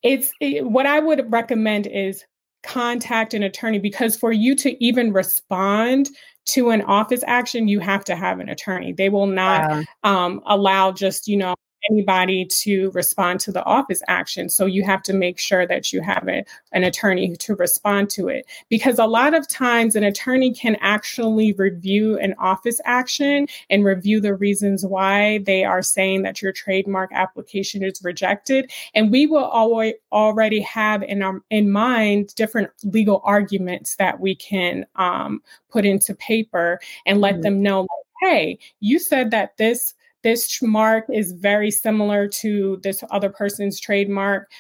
it's 0.03 0.31
it, 0.41 0.67
what 0.67 0.87
i 0.87 1.01
would 1.01 1.31
recommend 1.33 1.87
is 1.87 2.25
contact 2.63 3.35
an 3.35 3.43
attorney 3.43 3.79
because 3.79 4.17
for 4.17 4.33
you 4.33 4.55
to 4.55 4.83
even 4.85 5.13
respond 5.13 6.09
to 6.45 6.71
an 6.71 6.83
office 6.83 7.23
action 7.27 7.69
you 7.69 7.79
have 7.79 8.05
to 8.05 8.17
have 8.17 8.41
an 8.41 8.49
attorney 8.49 8.93
they 8.93 9.09
will 9.09 9.27
not 9.27 9.71
wow. 9.71 10.27
um, 10.27 10.41
allow 10.47 10.91
just 10.91 11.29
you 11.29 11.37
know 11.37 11.55
anybody 11.91 12.45
to 12.45 12.91
respond 12.91 13.41
to 13.41 13.53
the 13.53 13.65
office 13.65 14.03
action. 14.09 14.49
So 14.49 14.67
you 14.67 14.83
have 14.85 15.03
to 15.05 15.13
make 15.13 15.39
sure 15.39 15.67
that 15.67 15.93
you 15.93 16.03
have 16.03 16.27
a, 16.29 16.45
an 16.73 16.85
attorney 16.85 17.37
to 17.37 17.55
respond 17.55 18.11
to 18.11 18.29
it. 18.29 18.47
Because 18.69 18.99
a 18.99 19.07
lot 19.07 19.35
of 19.35 19.49
times 19.49 19.97
an 19.97 20.05
attorney 20.05 20.53
can 20.53 20.77
actually 20.81 21.53
review 21.53 22.19
an 22.19 22.35
office 22.39 22.81
action 22.85 23.47
and 23.71 23.85
review 23.85 24.21
the 24.21 24.35
reasons 24.35 24.85
why 24.85 25.39
they 25.39 25.65
are 25.65 25.83
saying 25.83 26.23
that 26.23 26.43
your 26.43 26.53
trademark 26.53 27.11
application 27.13 27.83
is 27.83 28.01
rejected. 28.03 28.71
And 28.95 29.11
we 29.11 29.27
will 29.27 29.45
always 29.45 29.95
already 30.13 30.61
have 30.61 31.03
in 31.03 31.23
our 31.23 31.43
in 31.51 31.71
mind 31.71 32.35
different 32.35 32.71
legal 32.85 33.21
arguments 33.25 33.97
that 33.97 34.21
we 34.21 34.35
can 34.35 34.87
um, 34.97 35.43
put 35.71 35.85
into 35.85 36.15
paper 36.15 36.81
and 37.07 37.21
let 37.21 37.35
mm-hmm. 37.35 37.43
them 37.43 37.63
know 37.63 37.87
hey, 38.21 38.59
you 38.81 38.99
said 38.99 39.31
that 39.31 39.57
this 39.57 39.95
this 40.23 40.61
mark 40.63 41.05
is 41.13 41.33
very 41.33 41.71
similar 41.71 42.29
to 42.29 42.79
this 42.83 43.03
other 43.11 43.31
person's 43.31 43.81
trademark 43.81 44.51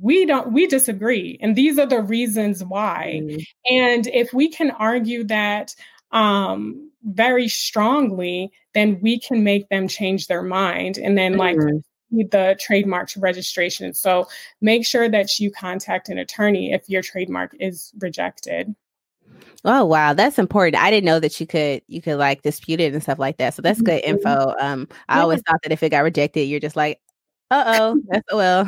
we 0.00 0.26
don't 0.26 0.52
we 0.52 0.66
disagree 0.66 1.38
and 1.40 1.56
these 1.56 1.78
are 1.78 1.86
the 1.86 2.02
reasons 2.02 2.62
why 2.64 3.20
mm. 3.22 3.42
and 3.70 4.06
if 4.08 4.32
we 4.34 4.48
can 4.48 4.70
argue 4.72 5.24
that 5.24 5.74
um 6.12 6.90
very 7.04 7.48
strongly 7.48 8.50
then 8.74 8.98
we 9.00 9.18
can 9.18 9.42
make 9.42 9.68
them 9.70 9.88
change 9.88 10.26
their 10.26 10.42
mind 10.42 10.98
and 10.98 11.16
then 11.16 11.38
like 11.38 11.56
mm. 11.56 11.82
the 12.10 12.54
trademark 12.60 13.08
registration 13.16 13.94
so 13.94 14.26
make 14.60 14.86
sure 14.86 15.08
that 15.08 15.38
you 15.38 15.50
contact 15.50 16.10
an 16.10 16.18
attorney 16.18 16.72
if 16.72 16.86
your 16.88 17.02
trademark 17.02 17.54
is 17.58 17.92
rejected 17.98 18.74
Oh 19.64 19.84
wow, 19.84 20.14
that's 20.14 20.38
important. 20.38 20.80
I 20.82 20.90
didn't 20.90 21.04
know 21.06 21.20
that 21.20 21.40
you 21.40 21.46
could 21.46 21.82
you 21.88 22.00
could 22.00 22.16
like 22.18 22.42
dispute 22.42 22.80
it 22.80 22.92
and 22.92 23.02
stuff 23.02 23.18
like 23.18 23.38
that. 23.38 23.54
So 23.54 23.62
that's 23.62 23.80
good 23.82 24.02
mm-hmm. 24.02 24.16
info. 24.16 24.54
Um, 24.60 24.88
I 25.08 25.20
always 25.20 25.42
thought 25.42 25.60
that 25.62 25.72
if 25.72 25.82
it 25.82 25.90
got 25.90 26.04
rejected, 26.04 26.44
you're 26.44 26.60
just 26.60 26.76
like, 26.76 27.00
uh 27.50 27.64
oh, 27.78 28.00
that's 28.08 28.32
well. 28.32 28.64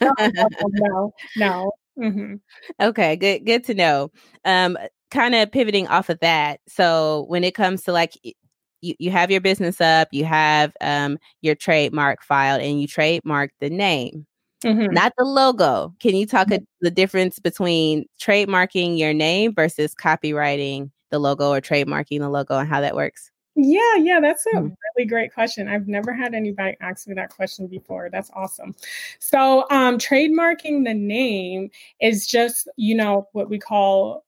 no, 0.00 0.14
no, 0.60 1.12
no. 1.36 1.72
Mm-hmm. 1.98 2.34
Okay, 2.80 3.16
good, 3.16 3.44
good 3.44 3.64
to 3.64 3.74
know. 3.74 4.10
Um, 4.44 4.78
kind 5.10 5.34
of 5.34 5.52
pivoting 5.52 5.88
off 5.88 6.08
of 6.08 6.20
that. 6.20 6.60
So 6.68 7.26
when 7.28 7.44
it 7.44 7.54
comes 7.54 7.82
to 7.84 7.92
like 7.92 8.14
you, 8.22 8.94
you 8.98 9.10
have 9.10 9.30
your 9.30 9.40
business 9.42 9.80
up, 9.80 10.08
you 10.12 10.24
have 10.24 10.72
um 10.80 11.18
your 11.42 11.54
trademark 11.54 12.22
filed, 12.22 12.62
and 12.62 12.80
you 12.80 12.86
trademark 12.86 13.50
the 13.60 13.70
name. 13.70 14.26
Mm-hmm. 14.64 14.92
Not 14.92 15.12
the 15.16 15.24
logo. 15.24 15.94
Can 16.00 16.14
you 16.14 16.26
talk 16.26 16.48
mm-hmm. 16.48 16.64
the 16.80 16.90
difference 16.90 17.38
between 17.38 18.04
trademarking 18.20 18.98
your 18.98 19.14
name 19.14 19.54
versus 19.54 19.94
copyrighting 19.94 20.90
the 21.10 21.18
logo 21.18 21.50
or 21.50 21.60
trademarking 21.60 22.20
the 22.20 22.28
logo 22.28 22.58
and 22.58 22.68
how 22.68 22.80
that 22.80 22.94
works? 22.94 23.30
Yeah, 23.56 23.96
yeah, 23.96 24.20
that's 24.20 24.46
a 24.46 24.50
mm-hmm. 24.50 24.68
really 24.96 25.08
great 25.08 25.34
question. 25.34 25.66
I've 25.66 25.88
never 25.88 26.12
had 26.12 26.34
anybody 26.34 26.76
ask 26.80 27.08
me 27.08 27.14
that 27.14 27.30
question 27.30 27.66
before. 27.66 28.08
That's 28.10 28.30
awesome. 28.34 28.74
So, 29.18 29.66
um, 29.70 29.98
trademarking 29.98 30.84
the 30.84 30.94
name 30.94 31.70
is 32.00 32.26
just, 32.26 32.68
you 32.76 32.94
know, 32.94 33.28
what 33.32 33.50
we 33.50 33.58
call 33.58 34.24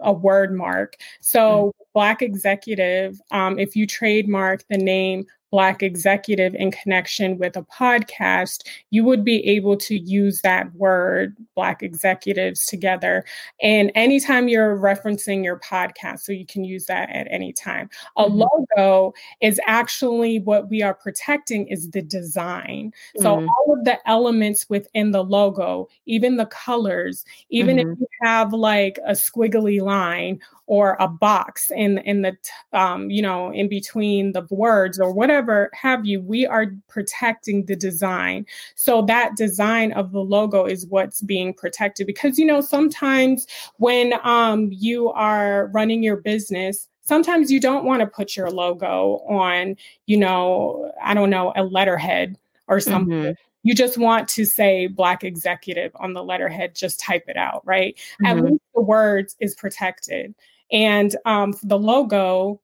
a 0.00 0.12
word 0.12 0.54
mark. 0.54 0.96
So, 1.20 1.40
mm-hmm. 1.40 1.82
Black 1.92 2.22
executive, 2.22 3.20
um, 3.32 3.58
if 3.58 3.76
you 3.76 3.86
trademark 3.86 4.64
the 4.70 4.78
name 4.78 5.26
Black 5.52 5.82
executive 5.82 6.54
in 6.56 6.72
connection 6.72 7.38
with 7.38 7.56
a 7.56 7.62
podcast, 7.62 8.66
you 8.90 9.04
would 9.04 9.24
be 9.24 9.46
able 9.46 9.76
to 9.76 9.98
use 9.98 10.40
that 10.42 10.74
word, 10.74 11.36
Black 11.54 11.82
executives, 11.82 12.66
together. 12.66 13.24
And 13.62 13.92
anytime 13.94 14.48
you're 14.48 14.76
referencing 14.76 15.44
your 15.44 15.60
podcast, 15.60 16.20
so 16.20 16.32
you 16.32 16.46
can 16.46 16.64
use 16.64 16.86
that 16.86 17.10
at 17.10 17.28
any 17.30 17.52
time. 17.52 17.90
A 18.16 18.24
mm-hmm. 18.24 18.42
logo 18.78 19.12
is 19.40 19.60
actually 19.66 20.40
what 20.40 20.70
we 20.70 20.82
are 20.82 20.94
protecting 20.94 21.68
is 21.68 21.90
the 21.90 22.02
design. 22.02 22.92
So 23.18 23.36
mm-hmm. 23.36 23.48
all 23.48 23.74
of 23.78 23.84
the 23.84 23.98
elements 24.08 24.68
within 24.68 25.10
the 25.12 25.22
logo, 25.22 25.88
even 26.06 26.36
the 26.36 26.46
colors, 26.46 27.24
even 27.50 27.76
mm-hmm. 27.76 27.92
if 27.92 28.00
you 28.00 28.06
have 28.22 28.52
like 28.52 28.98
a 29.06 29.12
squiggly 29.12 29.80
line 29.80 30.40
or 30.66 30.96
a 31.00 31.08
box 31.08 31.70
in 31.70 31.98
in 31.98 32.22
the 32.22 32.36
um, 32.72 33.10
you 33.10 33.20
know 33.20 33.52
in 33.52 33.68
between 33.68 34.32
the 34.32 34.46
words 34.50 34.98
or 34.98 35.12
whatever 35.12 35.41
have 35.72 36.04
you 36.04 36.20
we 36.20 36.46
are 36.46 36.66
protecting 36.88 37.66
the 37.66 37.76
design. 37.76 38.46
So 38.74 39.02
that 39.02 39.36
design 39.36 39.92
of 39.92 40.12
the 40.12 40.20
logo 40.20 40.64
is 40.64 40.86
what's 40.86 41.20
being 41.20 41.54
protected 41.54 42.06
because 42.06 42.38
you 42.38 42.46
know 42.46 42.60
sometimes 42.60 43.46
when 43.76 44.14
um, 44.22 44.68
you 44.72 45.10
are 45.10 45.68
running 45.68 46.02
your 46.02 46.16
business 46.16 46.88
sometimes 47.04 47.50
you 47.50 47.58
don't 47.58 47.84
want 47.84 47.98
to 48.00 48.06
put 48.06 48.36
your 48.36 48.48
logo 48.48 49.24
on 49.28 49.74
you 50.06 50.16
know 50.16 50.92
i 51.02 51.12
don't 51.12 51.30
know 51.30 51.52
a 51.56 51.64
letterhead 51.64 52.38
or 52.68 52.80
something. 52.80 53.14
Mm-hmm. 53.14 53.32
You 53.64 53.74
just 53.74 53.98
want 53.98 54.28
to 54.30 54.44
say 54.44 54.86
black 54.88 55.22
executive 55.22 55.92
on 55.96 56.14
the 56.14 56.24
letterhead 56.24 56.74
just 56.74 56.98
type 56.98 57.24
it 57.28 57.36
out 57.36 57.62
right? 57.64 57.96
Mm-hmm. 58.22 58.26
at 58.26 58.44
least 58.44 58.62
the 58.74 58.80
words 58.80 59.36
is 59.40 59.54
protected. 59.54 60.34
And 60.70 61.14
um, 61.26 61.54
the 61.62 61.78
logo, 61.78 62.60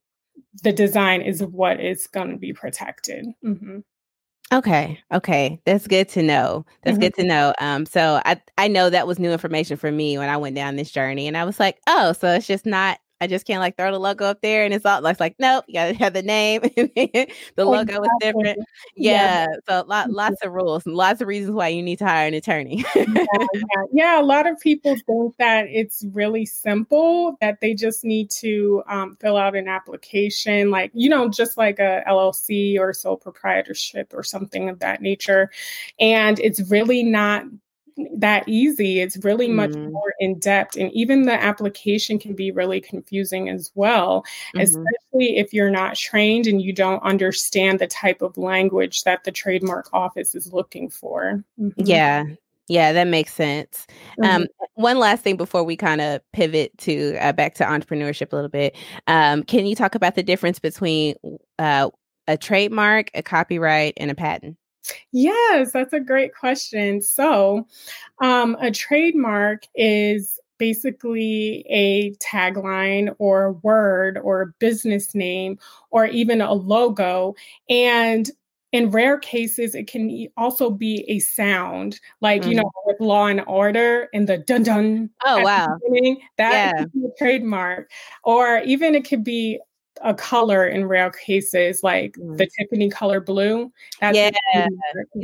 the 0.63 0.73
design 0.73 1.21
is 1.21 1.43
what 1.43 1.79
is 1.79 2.07
going 2.07 2.31
to 2.31 2.37
be 2.37 2.53
protected. 2.53 3.25
Mm-hmm. 3.45 3.79
Okay. 4.51 4.99
Okay. 5.13 5.61
That's 5.65 5.87
good 5.87 6.09
to 6.09 6.23
know. 6.23 6.65
That's 6.83 6.95
mm-hmm. 6.95 7.01
good 7.01 7.13
to 7.15 7.23
know. 7.23 7.53
Um, 7.59 7.85
so 7.85 8.19
I 8.25 8.41
I 8.57 8.67
know 8.67 8.89
that 8.89 9.05
was 9.05 9.19
new 9.19 9.31
information 9.31 9.77
for 9.77 9.91
me 9.91 10.17
when 10.17 10.29
I 10.29 10.37
went 10.37 10.55
down 10.55 10.75
this 10.75 10.89
journey 10.91 11.27
and 11.27 11.37
I 11.37 11.45
was 11.45 11.59
like, 11.59 11.77
oh, 11.87 12.13
so 12.13 12.33
it's 12.33 12.47
just 12.47 12.65
not 12.65 12.99
I 13.21 13.27
just 13.27 13.45
can't 13.45 13.59
like 13.59 13.75
throw 13.75 13.91
the 13.91 13.99
logo 13.99 14.25
up 14.25 14.41
there 14.41 14.63
and 14.63 14.73
it's 14.73 14.85
all 14.85 15.01
like, 15.01 15.19
like 15.19 15.35
nope, 15.39 15.65
you 15.67 15.73
gotta 15.73 15.93
have 15.95 16.13
the 16.13 16.23
name. 16.23 16.61
the 17.55 17.65
logo 17.65 18.01
is 18.01 18.09
different. 18.21 18.59
Yeah. 18.95 19.47
yeah. 19.47 19.47
So 19.67 19.83
lot, 19.87 20.09
lots 20.19 20.41
of 20.41 20.51
rules 20.53 20.85
and 20.85 20.95
lots 20.95 21.21
of 21.21 21.27
reasons 21.27 21.53
why 21.53 21.67
you 21.67 21.83
need 21.83 21.99
to 21.99 22.05
hire 22.05 22.27
an 22.27 22.33
attorney. 22.33 22.85
yeah, 22.95 23.05
yeah. 23.15 23.61
yeah, 23.91 24.21
a 24.21 24.23
lot 24.23 24.47
of 24.47 24.59
people 24.59 24.95
think 25.05 25.35
that 25.37 25.65
it's 25.67 26.05
really 26.13 26.45
simple, 26.45 27.37
that 27.41 27.59
they 27.61 27.73
just 27.73 28.05
need 28.05 28.29
to 28.31 28.83
um, 28.87 29.17
fill 29.19 29.37
out 29.37 29.55
an 29.55 29.67
application, 29.67 30.71
like, 30.71 30.91
you 30.93 31.09
know, 31.09 31.27
just 31.29 31.57
like 31.57 31.79
a 31.79 32.03
LLC 32.07 32.79
or 32.79 32.93
sole 32.93 33.17
proprietorship 33.17 34.13
or 34.13 34.23
something 34.23 34.69
of 34.69 34.79
that 34.79 35.01
nature. 35.01 35.49
And 35.99 36.39
it's 36.39 36.61
really 36.71 37.03
not 37.03 37.43
that 38.15 38.47
easy. 38.47 38.99
It's 38.99 39.17
really 39.23 39.47
much 39.47 39.71
mm. 39.71 39.91
more 39.91 40.13
in 40.19 40.39
depth. 40.39 40.75
And 40.77 40.91
even 40.93 41.23
the 41.23 41.33
application 41.33 42.19
can 42.19 42.33
be 42.33 42.51
really 42.51 42.81
confusing 42.81 43.49
as 43.49 43.71
well, 43.75 44.23
mm-hmm. 44.55 44.61
especially 44.61 45.37
if 45.37 45.53
you're 45.53 45.69
not 45.69 45.95
trained 45.95 46.47
and 46.47 46.61
you 46.61 46.73
don't 46.73 47.03
understand 47.03 47.79
the 47.79 47.87
type 47.87 48.21
of 48.21 48.37
language 48.37 49.03
that 49.03 49.23
the 49.23 49.31
trademark 49.31 49.89
office 49.93 50.35
is 50.35 50.53
looking 50.53 50.89
for. 50.89 51.43
Mm-hmm. 51.59 51.81
Yeah. 51.85 52.23
Yeah, 52.69 52.93
that 52.93 53.07
makes 53.07 53.33
sense. 53.33 53.87
Um, 54.21 54.25
mm-hmm. 54.25 54.41
Um, 54.43 54.47
one 54.75 54.99
last 54.99 55.23
thing 55.23 55.37
before 55.37 55.63
we 55.63 55.75
kind 55.75 56.01
of 56.01 56.21
pivot 56.33 56.77
to 56.79 57.17
uh, 57.17 57.33
back 57.33 57.55
to 57.55 57.63
entrepreneurship 57.63 58.31
a 58.31 58.35
little 58.35 58.49
bit. 58.49 58.75
Um, 59.07 59.41
can 59.41 59.65
you 59.65 59.75
talk 59.75 59.95
about 59.95 60.13
the 60.13 60.21
difference 60.21 60.59
between 60.59 61.15
uh, 61.57 61.89
a 62.27 62.37
trademark, 62.37 63.09
a 63.15 63.23
copyright, 63.23 63.95
and 63.97 64.11
a 64.11 64.15
patent? 64.15 64.55
Yes, 65.11 65.71
that's 65.71 65.93
a 65.93 65.99
great 65.99 66.33
question. 66.35 67.01
So, 67.01 67.67
um, 68.21 68.57
a 68.59 68.71
trademark 68.71 69.63
is 69.75 70.39
basically 70.57 71.65
a 71.69 72.11
tagline 72.15 73.15
or 73.17 73.45
a 73.45 73.51
word 73.53 74.19
or 74.21 74.41
a 74.41 74.53
business 74.59 75.15
name 75.15 75.57
or 75.89 76.05
even 76.05 76.41
a 76.41 76.53
logo. 76.53 77.33
And 77.69 78.29
in 78.71 78.91
rare 78.91 79.17
cases, 79.17 79.73
it 79.73 79.87
can 79.87 80.27
also 80.37 80.69
be 80.69 81.03
a 81.07 81.17
sound, 81.19 81.99
like 82.21 82.41
mm-hmm. 82.41 82.51
you 82.51 82.57
know, 82.57 82.71
with 82.85 82.99
Law 82.99 83.25
and 83.25 83.41
Order 83.47 84.09
and 84.13 84.29
the 84.29 84.37
dun 84.37 84.61
dun. 84.61 85.09
Oh 85.25 85.41
wow! 85.41 85.79
That 86.37 86.75
yeah. 86.77 86.83
a 86.83 87.17
trademark, 87.17 87.89
or 88.23 88.59
even 88.59 88.93
it 88.93 89.09
could 89.09 89.23
be 89.23 89.59
a 90.03 90.13
color 90.13 90.65
in 90.65 90.85
rare 90.85 91.11
cases, 91.11 91.83
like 91.83 92.13
mm. 92.13 92.37
the 92.37 92.47
Tiffany 92.57 92.89
color 92.89 93.19
blue. 93.19 93.71
That's 93.99 94.17
yeah, 94.17 94.67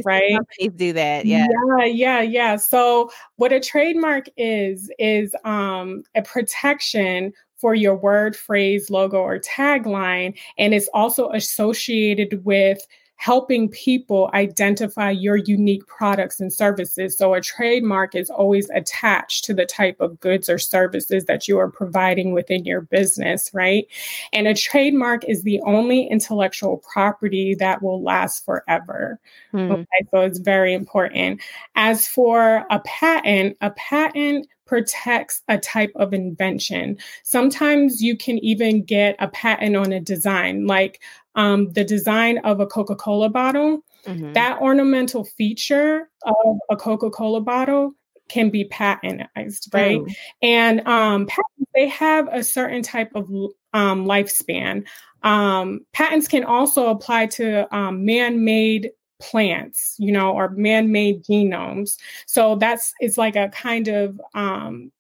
right. 0.04 0.34
Companies 0.34 0.74
do 0.76 0.94
that. 0.94 1.26
Yeah, 1.26 1.48
yeah, 1.80 1.86
yeah, 1.86 2.22
yeah. 2.22 2.56
So 2.56 3.12
what 3.38 3.54
a 3.54 3.60
trademark 3.60 4.26
is 4.38 4.92
is 5.00 5.36
um, 5.44 6.04
a 6.16 6.22
protection 6.22 7.34
for 7.58 7.74
your 7.74 7.96
word, 7.96 8.36
phrase, 8.36 8.90
logo, 8.90 9.18
or 9.18 9.40
tagline, 9.40 10.38
and 10.58 10.74
it's 10.74 10.90
also 10.94 11.30
associated 11.32 12.44
with 12.46 12.80
helping 13.16 13.70
people 13.70 14.30
identify 14.34 15.10
your 15.10 15.38
unique 15.38 15.86
products 15.88 16.40
and 16.40 16.52
services. 16.52 17.18
So 17.18 17.34
a 17.34 17.42
trademark 17.42 18.14
is 18.14 18.30
always 18.30 18.70
attached 18.72 19.46
to 19.46 19.54
the 19.54 19.66
type 19.66 20.00
of 20.00 20.20
goods 20.20 20.50
or 20.50 20.58
services 20.58 21.26
that 21.26 21.48
you 21.48 21.58
are 21.58 21.72
providing 21.72 22.34
within 22.34 22.66
your 22.66 22.82
business, 22.82 23.50
right? 23.54 23.88
And 24.34 24.48
a 24.48 24.54
trademark 24.54 25.24
is 25.26 25.44
the 25.44 25.62
only 25.62 26.08
intellectual 26.08 26.84
property 26.92 27.56
that 27.56 27.82
will 27.82 28.04
last 28.04 28.44
forever. 28.44 29.20
Hmm. 29.52 29.72
Okay, 29.72 30.06
so 30.12 30.22
it's 30.22 30.40
very 30.40 30.74
important. 30.74 31.42
As 31.76 32.08
for 32.08 32.66
a 32.70 32.80
patent, 32.80 33.58
a 33.62 33.72
patent 33.72 34.48
protects 34.66 35.42
a 35.48 35.58
type 35.58 35.92
of 35.96 36.14
invention. 36.14 36.98
Sometimes 37.24 38.02
you 38.02 38.18
can 38.18 38.38
even 38.40 38.84
get 38.84 39.16
a 39.20 39.28
patent 39.28 39.76
on 39.76 39.92
a 39.92 40.00
design, 40.00 40.68
like 40.68 41.02
um, 41.36 41.72
the 41.74 41.84
design 41.84 42.40
of 42.40 42.60
a 42.60 42.68
Coca 42.68 42.96
Cola 42.96 43.30
bottle. 43.30 43.84
Mm-hmm. 44.06 44.34
That 44.34 44.62
ornamental 44.62 45.24
feature 45.24 46.10
of 46.24 46.58
a 46.70 46.76
Coca 46.76 47.10
Cola 47.10 47.42
bottle 47.42 47.96
can 48.28 48.50
be 48.50 48.66
patentized, 48.66 49.74
right? 49.74 50.00
Mm. 50.00 50.16
And 50.42 50.88
um, 50.88 51.26
patents, 51.28 51.72
they 51.76 51.88
have 51.90 52.28
a 52.32 52.44
certain 52.44 52.82
type 52.82 53.12
of 53.16 53.30
um, 53.74 54.06
lifespan. 54.06 54.86
Um, 55.24 55.86
patents 55.94 56.28
can 56.28 56.44
also 56.44 56.88
apply 56.88 57.28
to 57.28 57.76
um, 57.76 58.06
man-made 58.06 58.92
plants, 59.20 59.96
you 59.98 60.12
know, 60.12 60.34
or 60.34 60.50
man-made 60.50 61.24
genomes. 61.24 61.98
So 62.26 62.56
that's 62.56 62.94
it's 63.00 63.18
like 63.18 63.36
a 63.36 63.50
kind 63.50 63.88
of 63.88 64.20
um, 64.34 64.92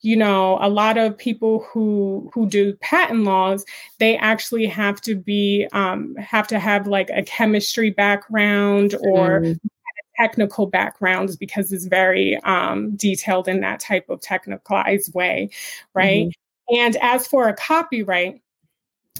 you 0.00 0.16
know 0.16 0.58
a 0.60 0.68
lot 0.68 0.96
of 0.96 1.16
people 1.18 1.60
who 1.70 2.30
who 2.32 2.48
do 2.48 2.74
patent 2.76 3.24
laws 3.24 3.64
they 3.98 4.16
actually 4.16 4.66
have 4.66 5.00
to 5.00 5.14
be 5.14 5.66
um, 5.72 6.14
have 6.16 6.46
to 6.48 6.58
have 6.58 6.86
like 6.86 7.10
a 7.10 7.22
chemistry 7.22 7.90
background 7.90 8.94
or 9.00 9.40
mm. 9.40 9.58
technical 10.16 10.66
backgrounds 10.66 11.36
because 11.36 11.72
it's 11.72 11.86
very 11.86 12.36
um, 12.44 12.94
detailed 12.96 13.48
in 13.48 13.60
that 13.60 13.80
type 13.80 14.08
of 14.08 14.20
technicalized 14.20 15.14
way 15.14 15.50
right 15.94 16.26
mm-hmm. 16.26 16.76
and 16.76 16.96
as 16.96 17.26
for 17.26 17.48
a 17.48 17.54
copyright 17.54 18.40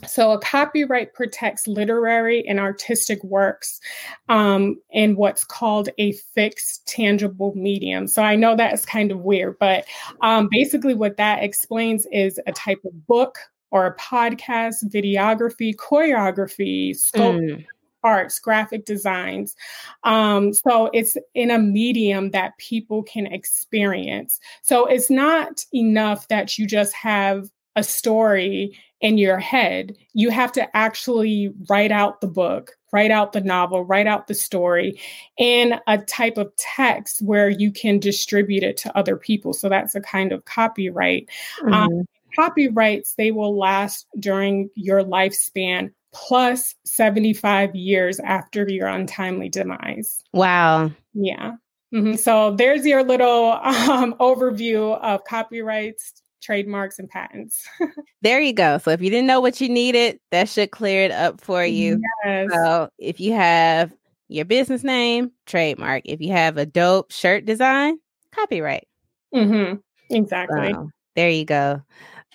so, 0.07 0.33
a 0.33 0.39
copyright 0.39 1.15
protects 1.15 1.67
literary 1.67 2.47
and 2.47 2.61
artistic 2.61 3.23
works 3.25 3.81
um, 4.29 4.77
in 4.91 5.17
what's 5.17 5.45
called 5.45 5.89
a 5.99 6.13
fixed 6.35 6.87
tangible 6.87 7.53
medium. 7.57 8.07
So, 8.07 8.23
I 8.23 8.37
know 8.37 8.57
that's 8.57 8.85
kind 8.85 9.11
of 9.11 9.21
weird, 9.21 9.57
but 9.59 9.85
um, 10.23 10.49
basically, 10.51 10.95
what 10.95 11.17
that 11.17 11.43
explains 11.43 12.07
is 12.13 12.41
a 12.47 12.53
type 12.53 12.81
of 12.85 13.07
book 13.07 13.39
or 13.71 13.87
a 13.87 13.97
podcast, 13.97 14.85
videography, 14.85 15.75
choreography, 15.75 16.97
sculpture. 16.97 17.57
Mm. 17.57 17.65
Arts, 18.05 18.39
graphic 18.39 18.85
designs. 18.85 19.57
Um, 20.05 20.55
so 20.55 20.89
it's 20.95 21.17
in 21.35 21.51
a 21.51 21.59
medium 21.59 22.31
that 22.31 22.57
people 22.57 23.03
can 23.03 23.27
experience. 23.27 24.39
So 24.63 24.87
it's 24.87 25.11
not 25.11 25.65
enough 25.75 26.29
that 26.29 26.57
you 26.57 26.69
just 26.69 26.95
have 26.95 27.51
a 27.75 27.83
story 27.83 28.79
in 29.01 29.19
your 29.19 29.39
head. 29.39 29.97
You 30.13 30.31
have 30.31 30.53
to 30.53 30.77
actually 30.77 31.53
write 31.69 31.93
out 31.93 32.21
the 32.21 32.27
book, 32.27 32.77
write 32.93 33.11
out 33.11 33.33
the 33.33 33.41
novel, 33.41 33.85
write 33.85 34.07
out 34.07 34.27
the 34.27 34.35
story 34.35 35.01
in 35.37 35.75
a 35.87 35.99
type 35.99 36.37
of 36.37 36.55
text 36.57 37.23
where 37.23 37.49
you 37.49 37.71
can 37.71 37.99
distribute 37.99 38.63
it 38.63 38.77
to 38.79 38.97
other 38.97 39.17
people. 39.17 39.53
So 39.53 39.69
that's 39.69 39.95
a 39.95 40.01
kind 40.01 40.33
of 40.33 40.45
copyright. 40.45 41.29
Um, 41.63 41.71
mm-hmm. 41.71 41.75
Um, 41.75 42.09
copyrights, 42.35 43.15
they 43.15 43.31
will 43.31 43.57
last 43.57 44.07
during 44.19 44.71
your 44.75 45.03
lifespan 45.03 45.93
plus 46.13 46.75
75 46.85 47.75
years 47.75 48.19
after 48.21 48.69
your 48.69 48.89
untimely 48.89 49.49
demise. 49.49 50.23
Wow. 50.33 50.91
Yeah. 51.15 51.57
Mm-hmm. 51.95 52.15
So 52.15 52.55
there's 52.55 52.85
your 52.85 53.03
little 53.03 53.53
um, 53.63 54.15
overview 54.15 54.99
of 55.01 55.25
copyrights, 55.25 56.23
trademarks 56.41 56.99
and 56.99 57.09
patents. 57.09 57.67
there 58.23 58.41
you 58.41 58.53
go. 58.53 58.79
So 58.79 58.91
if 58.91 59.01
you 59.01 59.11
didn't 59.11 59.27
know 59.27 59.41
what 59.41 59.61
you 59.61 59.69
needed, 59.69 60.21
that 60.31 60.49
should 60.49 60.71
clear 60.71 61.05
it 61.05 61.11
up 61.11 61.41
for 61.41 61.65
you. 61.65 62.01
Yes. 62.25 62.51
So 62.53 62.91
if 62.99 63.21
you 63.21 63.33
have 63.35 63.93
your 64.29 64.45
business 64.45 64.85
name, 64.85 65.33
trademark. 65.47 66.03
If 66.05 66.21
you 66.21 66.33
have 66.33 66.57
a 66.57 66.67
dope 66.67 67.11
shirt 67.11 67.45
design, 67.45 67.99
copyright. 68.33 68.87
Mm-hmm. 69.35 69.77
Exactly. 70.15 70.73
So, 70.73 70.91
there 71.17 71.31
you 71.31 71.45
go. 71.45 71.83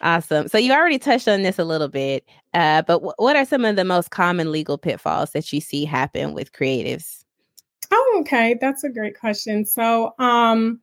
Awesome. 0.02 0.48
So 0.48 0.58
you 0.58 0.74
already 0.74 1.00
touched 1.00 1.28
on 1.28 1.44
this 1.44 1.60
a 1.60 1.64
little 1.64 1.88
bit, 1.88 2.28
uh, 2.54 2.82
but 2.82 2.96
w- 2.96 3.14
what 3.18 3.36
are 3.36 3.46
some 3.46 3.64
of 3.64 3.76
the 3.76 3.86
most 3.86 4.12
common 4.12 4.52
legal 4.52 4.78
pitfalls 4.78 5.32
that 5.32 5.54
you 5.54 5.62
see 5.62 5.86
happen 5.86 6.34
with 6.34 6.52
creatives? 6.52 7.23
Oh, 7.92 8.18
okay. 8.22 8.58
That's 8.60 8.84
a 8.84 8.90
great 8.90 9.20
question. 9.20 9.66
So, 9.66 10.14
um, 10.20 10.82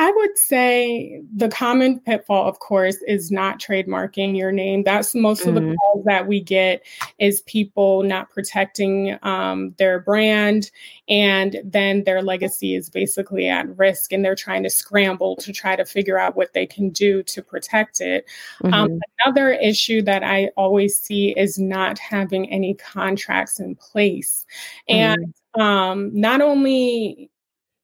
I 0.00 0.12
would 0.12 0.38
say 0.38 1.20
the 1.34 1.48
common 1.48 1.98
pitfall, 1.98 2.48
of 2.48 2.60
course, 2.60 2.98
is 3.08 3.32
not 3.32 3.58
trademarking 3.58 4.36
your 4.36 4.52
name. 4.52 4.84
That's 4.84 5.12
most 5.12 5.40
mm-hmm. 5.40 5.48
of 5.48 5.54
the 5.56 5.60
mm-hmm. 5.62 5.74
calls 5.74 6.04
that 6.04 6.28
we 6.28 6.40
get 6.40 6.86
is 7.18 7.40
people 7.42 8.04
not 8.04 8.30
protecting 8.30 9.18
um, 9.22 9.74
their 9.76 9.98
brand, 9.98 10.70
and 11.08 11.56
then 11.64 12.04
their 12.04 12.22
legacy 12.22 12.76
is 12.76 12.88
basically 12.88 13.48
at 13.48 13.76
risk, 13.76 14.12
and 14.12 14.24
they're 14.24 14.36
trying 14.36 14.62
to 14.62 14.70
scramble 14.70 15.34
to 15.36 15.52
try 15.52 15.74
to 15.74 15.84
figure 15.84 16.18
out 16.18 16.36
what 16.36 16.52
they 16.52 16.64
can 16.64 16.90
do 16.90 17.24
to 17.24 17.42
protect 17.42 18.00
it. 18.00 18.24
Um, 18.62 18.70
mm-hmm. 18.70 18.74
Um, 18.78 19.00
another 19.24 19.50
issue 19.50 20.00
that 20.02 20.22
I 20.22 20.50
always 20.56 20.96
see 20.96 21.30
is 21.30 21.58
not 21.58 21.98
having 21.98 22.48
any 22.52 22.74
contracts 22.74 23.58
in 23.58 23.74
place, 23.74 24.46
and 24.88 25.34
um, 25.58 26.10
not 26.12 26.40
only 26.40 27.30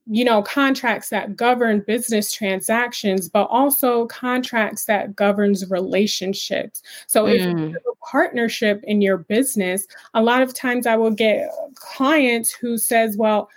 you 0.06 0.24
know 0.24 0.42
contracts 0.42 1.08
that 1.08 1.34
govern 1.34 1.80
business 1.80 2.30
transactions 2.30 3.28
but 3.28 3.44
also 3.44 4.06
contracts 4.06 4.84
that 4.84 5.16
governs 5.16 5.70
relationships 5.70 6.82
so 7.06 7.24
mm. 7.24 7.34
if 7.34 7.40
you 7.40 7.66
have 7.68 7.82
a 7.90 8.06
partnership 8.10 8.82
in 8.84 9.00
your 9.00 9.16
business 9.16 9.86
a 10.12 10.22
lot 10.22 10.42
of 10.42 10.52
times 10.52 10.86
i 10.86 10.94
will 10.94 11.10
get 11.10 11.48
clients 11.74 12.50
who 12.50 12.76
says 12.76 13.16
well 13.16 13.48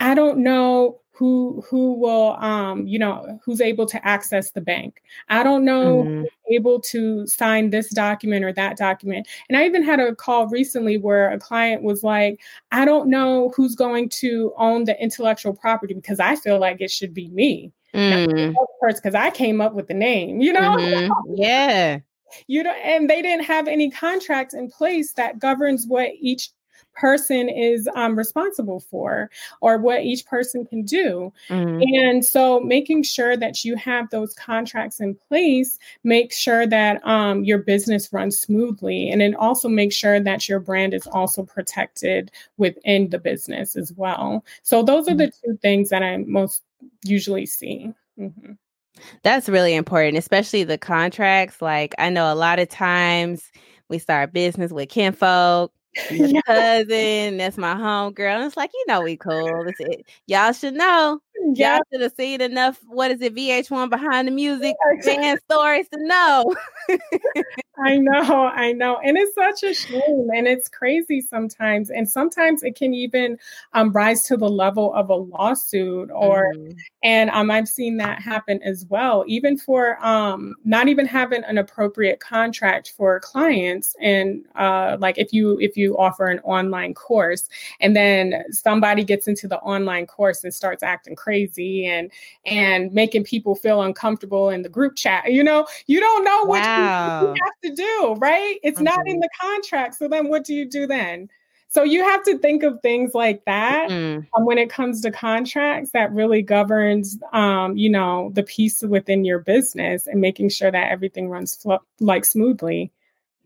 i 0.00 0.12
don't 0.12 0.38
know 0.38 0.98
who 1.12 1.62
who 1.68 1.92
will 1.92 2.36
um 2.40 2.86
you 2.86 2.98
know 2.98 3.38
who's 3.44 3.60
able 3.60 3.86
to 3.86 4.04
access 4.06 4.50
the 4.50 4.60
bank 4.60 5.02
i 5.28 5.42
don't 5.42 5.64
know 5.64 6.04
mm-hmm. 6.04 6.24
able 6.50 6.80
to 6.80 7.26
sign 7.26 7.70
this 7.70 7.90
document 7.90 8.44
or 8.44 8.52
that 8.52 8.76
document 8.76 9.28
and 9.48 9.58
i 9.58 9.64
even 9.64 9.82
had 9.82 10.00
a 10.00 10.14
call 10.14 10.48
recently 10.48 10.96
where 10.96 11.30
a 11.30 11.38
client 11.38 11.82
was 11.82 12.02
like 12.02 12.40
i 12.72 12.84
don't 12.84 13.08
know 13.08 13.52
who's 13.54 13.74
going 13.74 14.08
to 14.08 14.52
own 14.56 14.84
the 14.84 15.00
intellectual 15.02 15.52
property 15.52 15.92
because 15.94 16.18
i 16.18 16.34
feel 16.34 16.58
like 16.58 16.80
it 16.80 16.90
should 16.90 17.12
be 17.12 17.28
me 17.28 17.70
mm. 17.94 18.54
because 18.86 19.14
i 19.14 19.30
came 19.30 19.60
up 19.60 19.74
with 19.74 19.88
the 19.88 19.94
name 19.94 20.40
you 20.40 20.52
know 20.52 20.76
mm-hmm. 20.76 21.34
yeah 21.34 21.98
you 22.46 22.62
know 22.62 22.72
and 22.84 23.10
they 23.10 23.20
didn't 23.20 23.44
have 23.44 23.68
any 23.68 23.90
contracts 23.90 24.54
in 24.54 24.70
place 24.70 25.12
that 25.12 25.38
governs 25.38 25.86
what 25.86 26.08
each 26.18 26.50
person 26.94 27.48
is 27.48 27.88
um, 27.94 28.16
responsible 28.16 28.80
for 28.80 29.30
or 29.60 29.78
what 29.78 30.02
each 30.02 30.26
person 30.26 30.64
can 30.64 30.84
do. 30.84 31.32
Mm-hmm. 31.48 31.82
And 31.94 32.24
so 32.24 32.60
making 32.60 33.02
sure 33.02 33.36
that 33.36 33.64
you 33.64 33.76
have 33.76 34.10
those 34.10 34.34
contracts 34.34 35.00
in 35.00 35.14
place, 35.14 35.78
make 36.04 36.32
sure 36.32 36.66
that 36.66 37.04
um, 37.06 37.44
your 37.44 37.58
business 37.58 38.12
runs 38.12 38.38
smoothly. 38.38 39.10
And 39.10 39.20
then 39.20 39.34
also 39.34 39.68
makes 39.68 39.94
sure 39.94 40.20
that 40.20 40.48
your 40.48 40.60
brand 40.60 40.94
is 40.94 41.06
also 41.06 41.42
protected 41.42 42.30
within 42.56 43.10
the 43.10 43.18
business 43.18 43.76
as 43.76 43.92
well. 43.92 44.44
So 44.62 44.82
those 44.82 45.08
are 45.08 45.14
the 45.14 45.28
mm-hmm. 45.28 45.50
two 45.50 45.58
things 45.58 45.90
that 45.90 46.02
I 46.02 46.18
most 46.18 46.62
usually 47.04 47.46
see. 47.46 47.92
Mm-hmm. 48.18 48.52
That's 49.22 49.48
really 49.48 49.74
important, 49.74 50.18
especially 50.18 50.64
the 50.64 50.78
contracts. 50.78 51.62
Like 51.62 51.94
I 51.98 52.10
know 52.10 52.32
a 52.32 52.36
lot 52.36 52.58
of 52.58 52.68
times 52.68 53.50
we 53.88 53.98
start 53.98 54.32
business 54.32 54.70
with 54.70 54.88
kinfolk 54.88 55.72
cousin, 56.46 57.36
that's 57.36 57.58
my 57.58 57.74
home 57.74 58.12
girl. 58.12 58.36
And 58.36 58.44
it's 58.44 58.56
like, 58.56 58.70
you 58.72 58.84
know, 58.88 59.02
we 59.02 59.16
cool. 59.16 59.66
It. 59.78 60.06
Y'all 60.26 60.52
should 60.52 60.74
know. 60.74 61.20
Y'all 61.54 61.80
should 61.92 62.00
have 62.00 62.14
seen 62.16 62.40
enough. 62.40 62.80
What 62.86 63.10
is 63.10 63.20
it? 63.20 63.34
VH1 63.34 63.90
behind 63.90 64.28
the 64.28 64.32
music 64.32 64.76
fan 65.02 65.38
stories 65.50 65.88
to 65.88 65.98
know. 66.06 66.54
I 67.84 67.96
know, 67.98 68.46
I 68.46 68.72
know. 68.72 68.98
And 69.04 69.16
it's 69.18 69.34
such 69.34 69.62
a 69.68 69.74
shame. 69.74 70.28
And 70.34 70.46
it's 70.46 70.68
crazy 70.68 71.20
sometimes. 71.20 71.90
And 71.90 72.08
sometimes 72.08 72.62
it 72.62 72.76
can 72.76 72.94
even 72.94 73.38
um, 73.72 73.92
rise 73.92 74.22
to 74.24 74.36
the 74.36 74.48
level 74.48 74.94
of 74.94 75.10
a 75.10 75.14
lawsuit 75.14 76.10
or 76.12 76.52
mm-hmm. 76.54 76.72
And 77.02 77.30
um, 77.30 77.50
I've 77.50 77.68
seen 77.68 77.96
that 77.96 78.22
happen 78.22 78.62
as 78.62 78.86
well, 78.86 79.24
even 79.26 79.58
for 79.58 80.04
um, 80.04 80.54
not 80.64 80.88
even 80.88 81.04
having 81.04 81.42
an 81.44 81.58
appropriate 81.58 82.20
contract 82.20 82.92
for 82.96 83.18
clients. 83.20 83.96
And 84.00 84.44
uh, 84.54 84.96
like 85.00 85.18
if 85.18 85.32
you 85.32 85.58
if 85.60 85.76
you 85.76 85.98
offer 85.98 86.26
an 86.26 86.38
online 86.40 86.94
course 86.94 87.48
and 87.80 87.96
then 87.96 88.44
somebody 88.50 89.02
gets 89.02 89.26
into 89.26 89.48
the 89.48 89.58
online 89.58 90.06
course 90.06 90.44
and 90.44 90.54
starts 90.54 90.82
acting 90.82 91.16
crazy 91.16 91.86
and 91.86 92.10
and 92.46 92.92
making 92.92 93.24
people 93.24 93.56
feel 93.56 93.82
uncomfortable 93.82 94.50
in 94.50 94.62
the 94.62 94.68
group 94.68 94.94
chat, 94.94 95.32
you 95.32 95.42
know, 95.42 95.66
you 95.86 95.98
don't 95.98 96.24
know 96.24 96.44
what 96.44 96.60
wow. 96.60 97.22
you, 97.22 97.28
you 97.28 97.34
have 97.42 97.76
to 97.76 97.82
do, 97.82 98.14
right? 98.18 98.58
It's 98.62 98.76
mm-hmm. 98.76 98.84
not 98.84 99.08
in 99.08 99.18
the 99.18 99.28
contract. 99.40 99.96
So 99.96 100.06
then 100.06 100.28
what 100.28 100.44
do 100.44 100.54
you 100.54 100.68
do 100.68 100.86
then? 100.86 101.28
So 101.72 101.82
you 101.82 102.04
have 102.04 102.22
to 102.24 102.36
think 102.36 102.64
of 102.64 102.82
things 102.82 103.14
like 103.14 103.46
that 103.46 103.88
mm. 103.88 104.26
um, 104.36 104.44
when 104.44 104.58
it 104.58 104.68
comes 104.68 105.00
to 105.00 105.10
contracts 105.10 105.92
that 105.92 106.12
really 106.12 106.42
governs, 106.42 107.18
um, 107.32 107.78
you 107.78 107.88
know, 107.88 108.30
the 108.34 108.42
piece 108.42 108.82
within 108.82 109.24
your 109.24 109.38
business 109.38 110.06
and 110.06 110.20
making 110.20 110.50
sure 110.50 110.70
that 110.70 110.92
everything 110.92 111.30
runs 111.30 111.56
fl- 111.56 111.76
like 111.98 112.26
smoothly, 112.26 112.92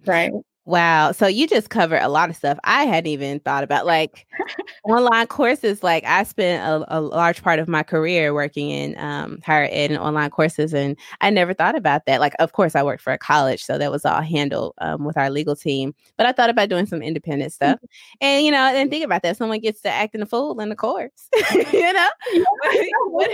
right? 0.06 0.32
Wow. 0.66 1.12
So 1.12 1.28
you 1.28 1.46
just 1.46 1.70
covered 1.70 2.02
a 2.02 2.08
lot 2.08 2.28
of 2.28 2.34
stuff 2.34 2.58
I 2.64 2.86
hadn't 2.86 3.06
even 3.06 3.38
thought 3.38 3.62
about. 3.62 3.86
Like 3.86 4.26
online 4.84 5.28
courses, 5.28 5.84
like 5.84 6.04
I 6.04 6.24
spent 6.24 6.60
a, 6.60 6.98
a, 6.98 7.00
large 7.00 7.40
part 7.40 7.60
of 7.60 7.68
my 7.68 7.84
career 7.84 8.34
working 8.34 8.70
in 8.70 8.98
um, 8.98 9.38
higher 9.44 9.68
ed 9.70 9.92
and 9.92 10.00
online 10.00 10.30
courses, 10.30 10.74
and 10.74 10.96
I 11.20 11.30
never 11.30 11.54
thought 11.54 11.76
about 11.76 12.06
that. 12.06 12.18
Like, 12.18 12.34
of 12.40 12.52
course, 12.52 12.74
I 12.74 12.82
worked 12.82 13.02
for 13.02 13.12
a 13.12 13.18
college, 13.18 13.62
so 13.62 13.78
that 13.78 13.92
was 13.92 14.04
all 14.04 14.20
handled 14.20 14.74
um, 14.78 15.04
with 15.04 15.16
our 15.16 15.30
legal 15.30 15.54
team. 15.54 15.94
But 16.16 16.26
I 16.26 16.32
thought 16.32 16.50
about 16.50 16.68
doing 16.68 16.86
some 16.86 17.00
independent 17.00 17.52
stuff. 17.52 17.76
Mm-hmm. 17.76 18.16
And, 18.22 18.44
you 18.44 18.50
know, 18.50 18.58
and 18.58 18.90
think 18.90 19.04
about 19.04 19.22
that. 19.22 19.36
Someone 19.36 19.60
gets 19.60 19.80
to 19.82 19.88
acting 19.88 20.20
a 20.20 20.26
fool 20.26 20.58
in 20.60 20.68
the 20.68 20.74
course, 20.74 21.28
you 21.72 21.92
know? 21.92 22.08
what, 23.06 23.30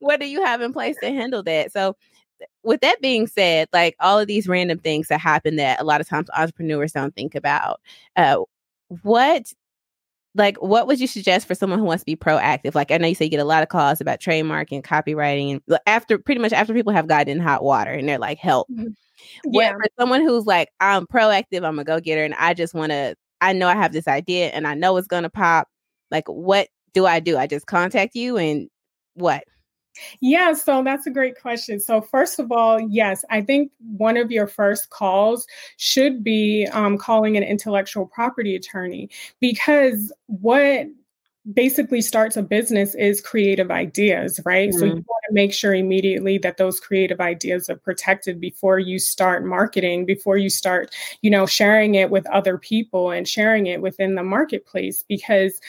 what 0.00 0.20
do 0.20 0.26
you 0.26 0.42
have 0.42 0.62
in 0.62 0.72
place 0.72 0.96
to 1.02 1.10
handle 1.10 1.42
that? 1.42 1.70
So 1.70 1.96
with 2.62 2.80
that 2.80 3.00
being 3.00 3.26
said, 3.26 3.68
like 3.72 3.96
all 4.00 4.18
of 4.18 4.26
these 4.26 4.48
random 4.48 4.78
things 4.78 5.08
that 5.08 5.20
happen 5.20 5.56
that 5.56 5.80
a 5.80 5.84
lot 5.84 6.00
of 6.00 6.08
times 6.08 6.28
entrepreneurs 6.36 6.92
don't 6.92 7.14
think 7.14 7.34
about, 7.34 7.80
uh, 8.16 8.38
what 9.02 9.52
like 10.34 10.56
what 10.62 10.86
would 10.86 11.00
you 11.00 11.06
suggest 11.06 11.46
for 11.46 11.54
someone 11.54 11.78
who 11.78 11.84
wants 11.84 12.02
to 12.02 12.06
be 12.06 12.16
proactive 12.16 12.74
like 12.74 12.90
i 12.90 12.96
know 12.96 13.06
you 13.06 13.14
say 13.14 13.24
you 13.24 13.30
get 13.30 13.40
a 13.40 13.44
lot 13.44 13.62
of 13.62 13.68
calls 13.68 14.00
about 14.00 14.20
trademark 14.20 14.72
and 14.72 14.84
copyrighting 14.84 15.60
and 15.68 15.78
after 15.86 16.18
pretty 16.18 16.40
much 16.40 16.52
after 16.52 16.72
people 16.72 16.92
have 16.92 17.06
gotten 17.06 17.28
in 17.28 17.40
hot 17.40 17.62
water 17.62 17.90
and 17.90 18.08
they're 18.08 18.18
like 18.18 18.38
help 18.38 18.68
mm-hmm. 18.70 18.88
yeah. 19.44 19.72
for 19.72 19.84
someone 19.98 20.22
who's 20.22 20.46
like 20.46 20.68
i'm 20.80 21.06
proactive 21.06 21.66
i'm 21.66 21.78
a 21.78 21.84
go-getter 21.84 22.24
and 22.24 22.34
i 22.34 22.54
just 22.54 22.74
want 22.74 22.90
to 22.90 23.14
i 23.40 23.52
know 23.52 23.68
i 23.68 23.74
have 23.74 23.92
this 23.92 24.08
idea 24.08 24.48
and 24.48 24.66
i 24.66 24.74
know 24.74 24.96
it's 24.96 25.08
going 25.08 25.22
to 25.22 25.30
pop 25.30 25.68
like 26.10 26.26
what 26.26 26.68
do 26.94 27.06
i 27.06 27.20
do 27.20 27.36
i 27.36 27.46
just 27.46 27.66
contact 27.66 28.14
you 28.14 28.36
and 28.36 28.68
what 29.14 29.44
yeah, 30.20 30.52
so 30.54 30.82
that's 30.82 31.06
a 31.06 31.10
great 31.10 31.40
question. 31.40 31.80
So, 31.80 32.00
first 32.00 32.38
of 32.38 32.50
all, 32.50 32.80
yes, 32.80 33.24
I 33.30 33.42
think 33.42 33.72
one 33.96 34.16
of 34.16 34.30
your 34.30 34.46
first 34.46 34.90
calls 34.90 35.46
should 35.76 36.24
be 36.24 36.66
um, 36.72 36.98
calling 36.98 37.36
an 37.36 37.42
intellectual 37.42 38.06
property 38.06 38.56
attorney 38.56 39.10
because 39.40 40.12
what 40.26 40.86
basically 41.52 42.00
starts 42.00 42.36
a 42.36 42.42
business 42.42 42.94
is 42.94 43.20
creative 43.20 43.70
ideas, 43.70 44.40
right? 44.44 44.70
Mm-hmm. 44.70 44.78
So, 44.78 44.84
you 44.84 44.92
mm-hmm. 44.92 45.00
want 45.00 45.24
to 45.28 45.34
make 45.34 45.52
sure 45.52 45.74
immediately 45.74 46.38
that 46.38 46.56
those 46.56 46.80
creative 46.80 47.20
ideas 47.20 47.68
are 47.68 47.76
protected 47.76 48.40
before 48.40 48.78
you 48.78 48.98
start 48.98 49.44
marketing, 49.44 50.06
before 50.06 50.38
you 50.38 50.48
start, 50.48 50.94
you 51.20 51.30
know, 51.30 51.46
sharing 51.46 51.96
it 51.96 52.10
with 52.10 52.26
other 52.30 52.56
people 52.58 53.10
and 53.10 53.28
sharing 53.28 53.66
it 53.66 53.82
within 53.82 54.14
the 54.14 54.22
marketplace 54.22 55.02
because 55.06 55.60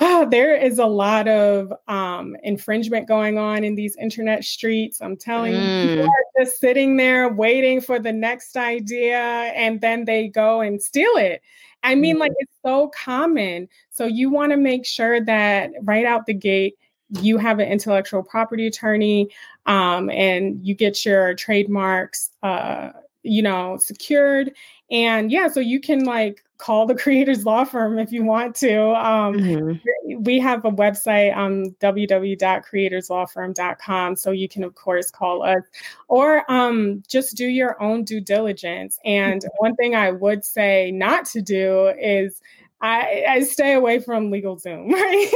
oh, 0.00 0.26
there 0.30 0.54
is 0.54 0.78
a 0.78 0.86
lot 0.86 1.28
of 1.28 1.72
um, 1.88 2.36
infringement 2.42 3.06
going 3.08 3.38
on 3.38 3.64
in 3.64 3.74
these 3.74 3.96
internet 3.96 4.44
streets. 4.44 5.00
I'm 5.00 5.16
telling 5.16 5.52
mm. 5.52 5.82
you, 5.82 5.88
people 5.96 6.06
are 6.06 6.44
just 6.44 6.60
sitting 6.60 6.96
there 6.96 7.32
waiting 7.32 7.80
for 7.80 7.98
the 7.98 8.12
next 8.12 8.56
idea 8.56 9.18
and 9.18 9.80
then 9.80 10.04
they 10.04 10.28
go 10.28 10.60
and 10.60 10.82
steal 10.82 11.16
it. 11.16 11.42
I 11.82 11.94
mean, 11.94 12.16
mm. 12.16 12.20
like 12.20 12.32
it's 12.38 12.56
so 12.64 12.88
common. 12.88 13.68
So 13.90 14.06
you 14.06 14.30
want 14.30 14.52
to 14.52 14.56
make 14.56 14.86
sure 14.86 15.24
that 15.24 15.70
right 15.82 16.04
out 16.04 16.26
the 16.26 16.34
gate, 16.34 16.74
you 17.20 17.38
have 17.38 17.58
an 17.58 17.68
intellectual 17.68 18.22
property 18.22 18.66
attorney 18.66 19.30
um, 19.66 20.10
and 20.10 20.64
you 20.64 20.74
get 20.74 21.04
your 21.04 21.34
trademarks, 21.34 22.30
uh, 22.42 22.90
you 23.22 23.42
know, 23.42 23.76
secured. 23.78 24.52
And 24.90 25.30
yeah, 25.30 25.48
so 25.48 25.60
you 25.60 25.80
can 25.80 26.04
like 26.04 26.42
call 26.60 26.86
the 26.86 26.94
creators 27.02 27.44
law 27.44 27.64
firm 27.64 27.98
if 27.98 28.12
you 28.12 28.22
want 28.22 28.54
to 28.54 28.90
um, 28.90 29.34
mm-hmm. 29.34 30.22
we 30.22 30.38
have 30.38 30.64
a 30.64 30.70
website 30.70 31.36
um, 31.36 31.64
www.creatorslawfirm.com 31.80 34.14
so 34.14 34.30
you 34.30 34.48
can 34.48 34.62
of 34.62 34.72
course 34.74 35.10
call 35.10 35.42
us 35.42 35.62
or 36.08 36.44
um, 36.52 37.02
just 37.08 37.36
do 37.36 37.46
your 37.46 37.82
own 37.82 38.04
due 38.04 38.20
diligence 38.20 39.00
and 39.04 39.44
one 39.58 39.74
thing 39.76 39.96
i 39.96 40.12
would 40.12 40.44
say 40.44 40.90
not 40.92 41.24
to 41.24 41.42
do 41.42 41.92
is 41.98 42.40
I, 42.82 43.26
I 43.28 43.40
stay 43.40 43.74
away 43.74 43.98
from 43.98 44.30
LegalZoom, 44.30 44.90
right? 44.92 45.30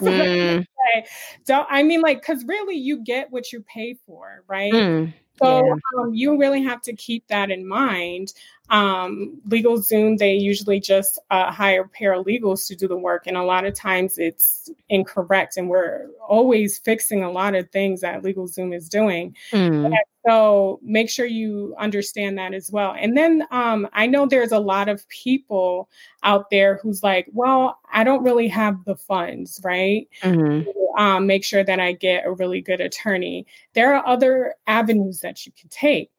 mm. 0.00 0.66
I 0.96 1.04
Don't 1.46 1.64
I 1.70 1.84
mean 1.84 2.00
like 2.00 2.22
because 2.22 2.44
really 2.44 2.74
you 2.74 3.04
get 3.04 3.30
what 3.30 3.52
you 3.52 3.64
pay 3.72 3.94
for, 4.04 4.42
right? 4.48 4.72
Mm. 4.72 5.14
So 5.42 5.66
yeah. 5.66 5.74
um, 5.98 6.14
you 6.14 6.36
really 6.36 6.62
have 6.62 6.82
to 6.82 6.92
keep 6.94 7.26
that 7.28 7.50
in 7.50 7.66
mind. 7.66 8.32
Um, 8.70 9.40
LegalZoom, 9.48 10.18
they 10.18 10.34
usually 10.34 10.80
just 10.80 11.18
uh, 11.30 11.50
hire 11.50 11.88
paralegals 11.98 12.66
to 12.68 12.76
do 12.76 12.88
the 12.88 12.96
work, 12.96 13.26
and 13.26 13.36
a 13.36 13.42
lot 13.42 13.64
of 13.64 13.74
times 13.74 14.18
it's 14.18 14.70
incorrect, 14.88 15.56
and 15.56 15.68
we're 15.68 16.08
always 16.26 16.78
fixing 16.78 17.22
a 17.22 17.30
lot 17.30 17.54
of 17.54 17.70
things 17.70 18.02
that 18.02 18.22
LegalZoom 18.22 18.74
is 18.74 18.88
doing. 18.88 19.34
Mm. 19.52 19.94
So 20.26 20.78
make 20.82 21.08
sure 21.08 21.24
you 21.24 21.74
understand 21.78 22.36
that 22.36 22.52
as 22.52 22.70
well. 22.70 22.94
And 22.98 23.16
then 23.16 23.46
um, 23.50 23.88
I 23.94 24.06
know 24.06 24.26
there's 24.26 24.52
a 24.52 24.58
lot 24.58 24.90
of 24.90 25.08
people 25.08 25.88
out 26.22 26.50
there 26.50 26.78
who's 26.82 27.02
like, 27.02 27.28
well, 27.32 27.78
I 27.90 28.04
don't 28.04 28.22
really 28.22 28.48
have 28.48 28.84
the 28.84 28.96
funds, 28.96 29.58
right? 29.64 30.06
Mm-hmm. 30.22 30.68
um, 30.98 31.26
make 31.26 31.44
sure 31.44 31.64
that 31.64 31.80
I 31.80 31.92
get 31.92 32.26
a 32.26 32.32
really 32.32 32.60
good 32.60 32.80
attorney. 32.80 33.46
There 33.72 33.94
are 33.94 34.06
other 34.06 34.54
avenues 34.66 35.20
that 35.20 35.46
you 35.46 35.52
can 35.58 35.70
take. 35.70 36.10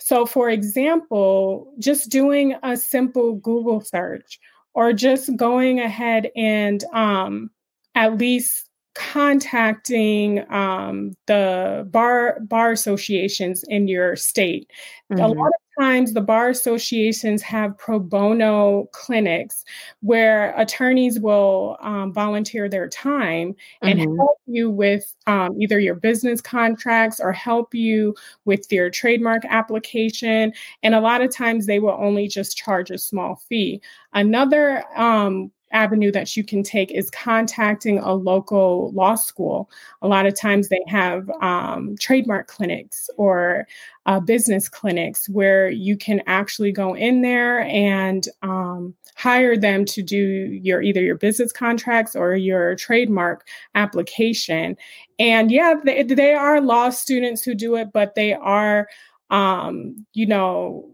So, 0.00 0.26
for 0.26 0.48
example, 0.48 1.72
just 1.78 2.10
doing 2.10 2.54
a 2.62 2.76
simple 2.76 3.34
Google 3.34 3.80
search 3.80 4.38
or 4.74 4.92
just 4.92 5.34
going 5.36 5.80
ahead 5.80 6.30
and 6.36 6.84
um, 6.92 7.50
at 7.94 8.16
least 8.16 8.68
contacting 8.94 10.44
um, 10.52 11.12
the 11.26 11.86
bar 11.90 12.38
bar 12.40 12.72
associations 12.72 13.64
in 13.68 13.88
your 13.88 14.16
state. 14.16 14.70
Mm-hmm. 15.12 15.22
A 15.22 15.28
lot 15.28 15.46
of 15.46 15.67
times 15.78 16.12
the 16.12 16.20
bar 16.20 16.48
associations 16.48 17.42
have 17.42 17.76
pro 17.78 17.98
bono 17.98 18.88
clinics 18.92 19.64
where 20.00 20.54
attorneys 20.58 21.20
will 21.20 21.76
um, 21.80 22.12
volunteer 22.12 22.68
their 22.68 22.88
time 22.88 23.54
and 23.82 23.98
mm-hmm. 23.98 24.16
help 24.16 24.38
you 24.46 24.70
with 24.70 25.14
um, 25.26 25.60
either 25.60 25.78
your 25.78 25.94
business 25.94 26.40
contracts 26.40 27.20
or 27.20 27.32
help 27.32 27.74
you 27.74 28.14
with 28.44 28.70
your 28.70 28.90
trademark 28.90 29.42
application. 29.48 30.52
And 30.82 30.94
a 30.94 31.00
lot 31.00 31.22
of 31.22 31.34
times 31.34 31.66
they 31.66 31.78
will 31.78 31.96
only 31.98 32.28
just 32.28 32.56
charge 32.56 32.90
a 32.90 32.98
small 32.98 33.36
fee. 33.48 33.80
Another 34.12 34.84
um, 34.96 35.50
avenue 35.72 36.10
that 36.12 36.36
you 36.36 36.44
can 36.44 36.62
take 36.62 36.90
is 36.90 37.10
contacting 37.10 37.98
a 37.98 38.14
local 38.14 38.90
law 38.92 39.14
school. 39.14 39.70
A 40.02 40.08
lot 40.08 40.26
of 40.26 40.34
times 40.34 40.68
they 40.68 40.82
have 40.86 41.28
um, 41.40 41.96
trademark 41.98 42.46
clinics 42.46 43.10
or 43.16 43.66
uh, 44.06 44.20
business 44.20 44.68
clinics 44.68 45.28
where 45.28 45.68
you 45.68 45.96
can 45.96 46.22
actually 46.26 46.72
go 46.72 46.94
in 46.94 47.20
there 47.20 47.60
and 47.60 48.26
um, 48.42 48.94
hire 49.16 49.56
them 49.56 49.84
to 49.84 50.02
do 50.02 50.16
your 50.62 50.80
either 50.80 51.02
your 51.02 51.16
business 51.16 51.52
contracts 51.52 52.16
or 52.16 52.34
your 52.34 52.74
trademark 52.76 53.46
application. 53.74 54.76
And 55.18 55.50
yeah, 55.50 55.74
they, 55.84 56.02
they 56.04 56.34
are 56.34 56.60
law 56.60 56.90
students 56.90 57.42
who 57.42 57.54
do 57.54 57.76
it, 57.76 57.92
but 57.92 58.14
they 58.14 58.32
are, 58.32 58.88
um, 59.30 60.06
you 60.14 60.26
know, 60.26 60.88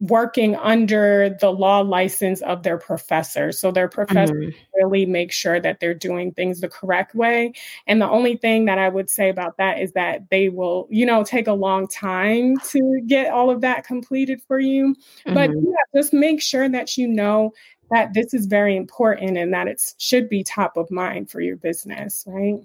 working 0.00 0.54
under 0.56 1.36
the 1.40 1.50
law 1.50 1.80
license 1.80 2.42
of 2.42 2.62
their 2.62 2.76
professor. 2.76 3.50
So 3.50 3.70
their 3.70 3.88
professor 3.88 4.34
mm-hmm. 4.34 4.58
really 4.74 5.06
make 5.06 5.32
sure 5.32 5.58
that 5.58 5.80
they're 5.80 5.94
doing 5.94 6.32
things 6.32 6.60
the 6.60 6.68
correct 6.68 7.14
way. 7.14 7.54
And 7.86 8.00
the 8.00 8.08
only 8.08 8.36
thing 8.36 8.66
that 8.66 8.78
I 8.78 8.90
would 8.90 9.08
say 9.08 9.30
about 9.30 9.56
that 9.56 9.80
is 9.80 9.92
that 9.92 10.28
they 10.30 10.50
will, 10.50 10.86
you 10.90 11.06
know, 11.06 11.24
take 11.24 11.46
a 11.46 11.52
long 11.52 11.88
time 11.88 12.58
to 12.68 13.00
get 13.06 13.32
all 13.32 13.50
of 13.50 13.62
that 13.62 13.86
completed 13.86 14.42
for 14.46 14.58
you. 14.58 14.94
Mm-hmm. 15.26 15.34
But 15.34 15.50
yeah, 15.50 16.00
just 16.00 16.12
make 16.12 16.42
sure 16.42 16.68
that 16.68 16.98
you 16.98 17.08
know 17.08 17.52
that 17.90 18.12
this 18.12 18.34
is 18.34 18.46
very 18.46 18.76
important 18.76 19.38
and 19.38 19.54
that 19.54 19.68
it 19.68 19.80
should 19.98 20.28
be 20.28 20.42
top 20.42 20.76
of 20.76 20.90
mind 20.90 21.30
for 21.30 21.40
your 21.40 21.56
business, 21.56 22.24
right? 22.26 22.58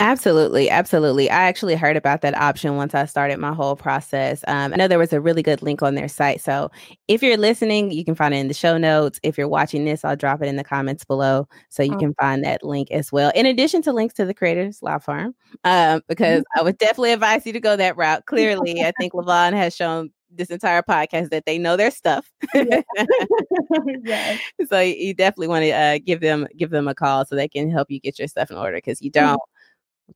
Absolutely, 0.00 0.68
absolutely. 0.68 1.30
I 1.30 1.44
actually 1.44 1.74
heard 1.76 1.96
about 1.96 2.20
that 2.22 2.36
option 2.36 2.76
once 2.76 2.94
I 2.94 3.04
started 3.06 3.38
my 3.38 3.52
whole 3.52 3.76
process. 3.76 4.44
Um, 4.48 4.72
I 4.72 4.76
know 4.76 4.88
there 4.88 4.98
was 4.98 5.12
a 5.12 5.20
really 5.20 5.42
good 5.42 5.62
link 5.62 5.82
on 5.82 5.94
their 5.94 6.08
site. 6.08 6.40
So 6.40 6.70
if 7.08 7.22
you're 7.22 7.36
listening, 7.36 7.90
you 7.90 8.04
can 8.04 8.14
find 8.14 8.34
it 8.34 8.38
in 8.38 8.48
the 8.48 8.54
show 8.54 8.76
notes. 8.76 9.20
If 9.22 9.38
you're 9.38 9.48
watching 9.48 9.84
this, 9.84 10.04
I'll 10.04 10.16
drop 10.16 10.42
it 10.42 10.48
in 10.48 10.56
the 10.56 10.64
comments 10.64 11.04
below 11.04 11.48
so 11.68 11.82
you 11.82 11.94
oh. 11.94 11.98
can 11.98 12.14
find 12.14 12.44
that 12.44 12.64
link 12.64 12.90
as 12.90 13.12
well. 13.12 13.32
In 13.34 13.46
addition 13.46 13.82
to 13.82 13.92
links 13.92 14.14
to 14.14 14.24
the 14.24 14.34
Creators 14.34 14.82
Law 14.82 14.98
Firm, 14.98 15.34
um, 15.64 16.02
because 16.08 16.44
I 16.56 16.62
would 16.62 16.78
definitely 16.78 17.12
advise 17.12 17.46
you 17.46 17.52
to 17.52 17.60
go 17.60 17.76
that 17.76 17.96
route. 17.96 18.26
Clearly, 18.26 18.82
I 18.82 18.92
think 18.98 19.12
Lavon 19.12 19.52
has 19.52 19.74
shown 19.74 20.10
this 20.36 20.50
entire 20.50 20.82
podcast 20.82 21.30
that 21.30 21.46
they 21.46 21.58
know 21.58 21.76
their 21.76 21.90
stuff. 21.90 22.30
yes. 22.54 24.40
So 24.68 24.80
you 24.80 25.14
definitely 25.14 25.48
want 25.48 25.64
to 25.64 25.70
uh, 25.70 25.98
give 26.04 26.20
them 26.20 26.46
give 26.56 26.70
them 26.70 26.88
a 26.88 26.94
call 26.94 27.24
so 27.24 27.36
they 27.36 27.48
can 27.48 27.70
help 27.70 27.90
you 27.90 28.00
get 28.00 28.18
your 28.18 28.28
stuff 28.28 28.50
in 28.50 28.56
order 28.56 28.76
because 28.76 29.00
you 29.00 29.10
mm-hmm. 29.10 29.26
don't 29.26 29.40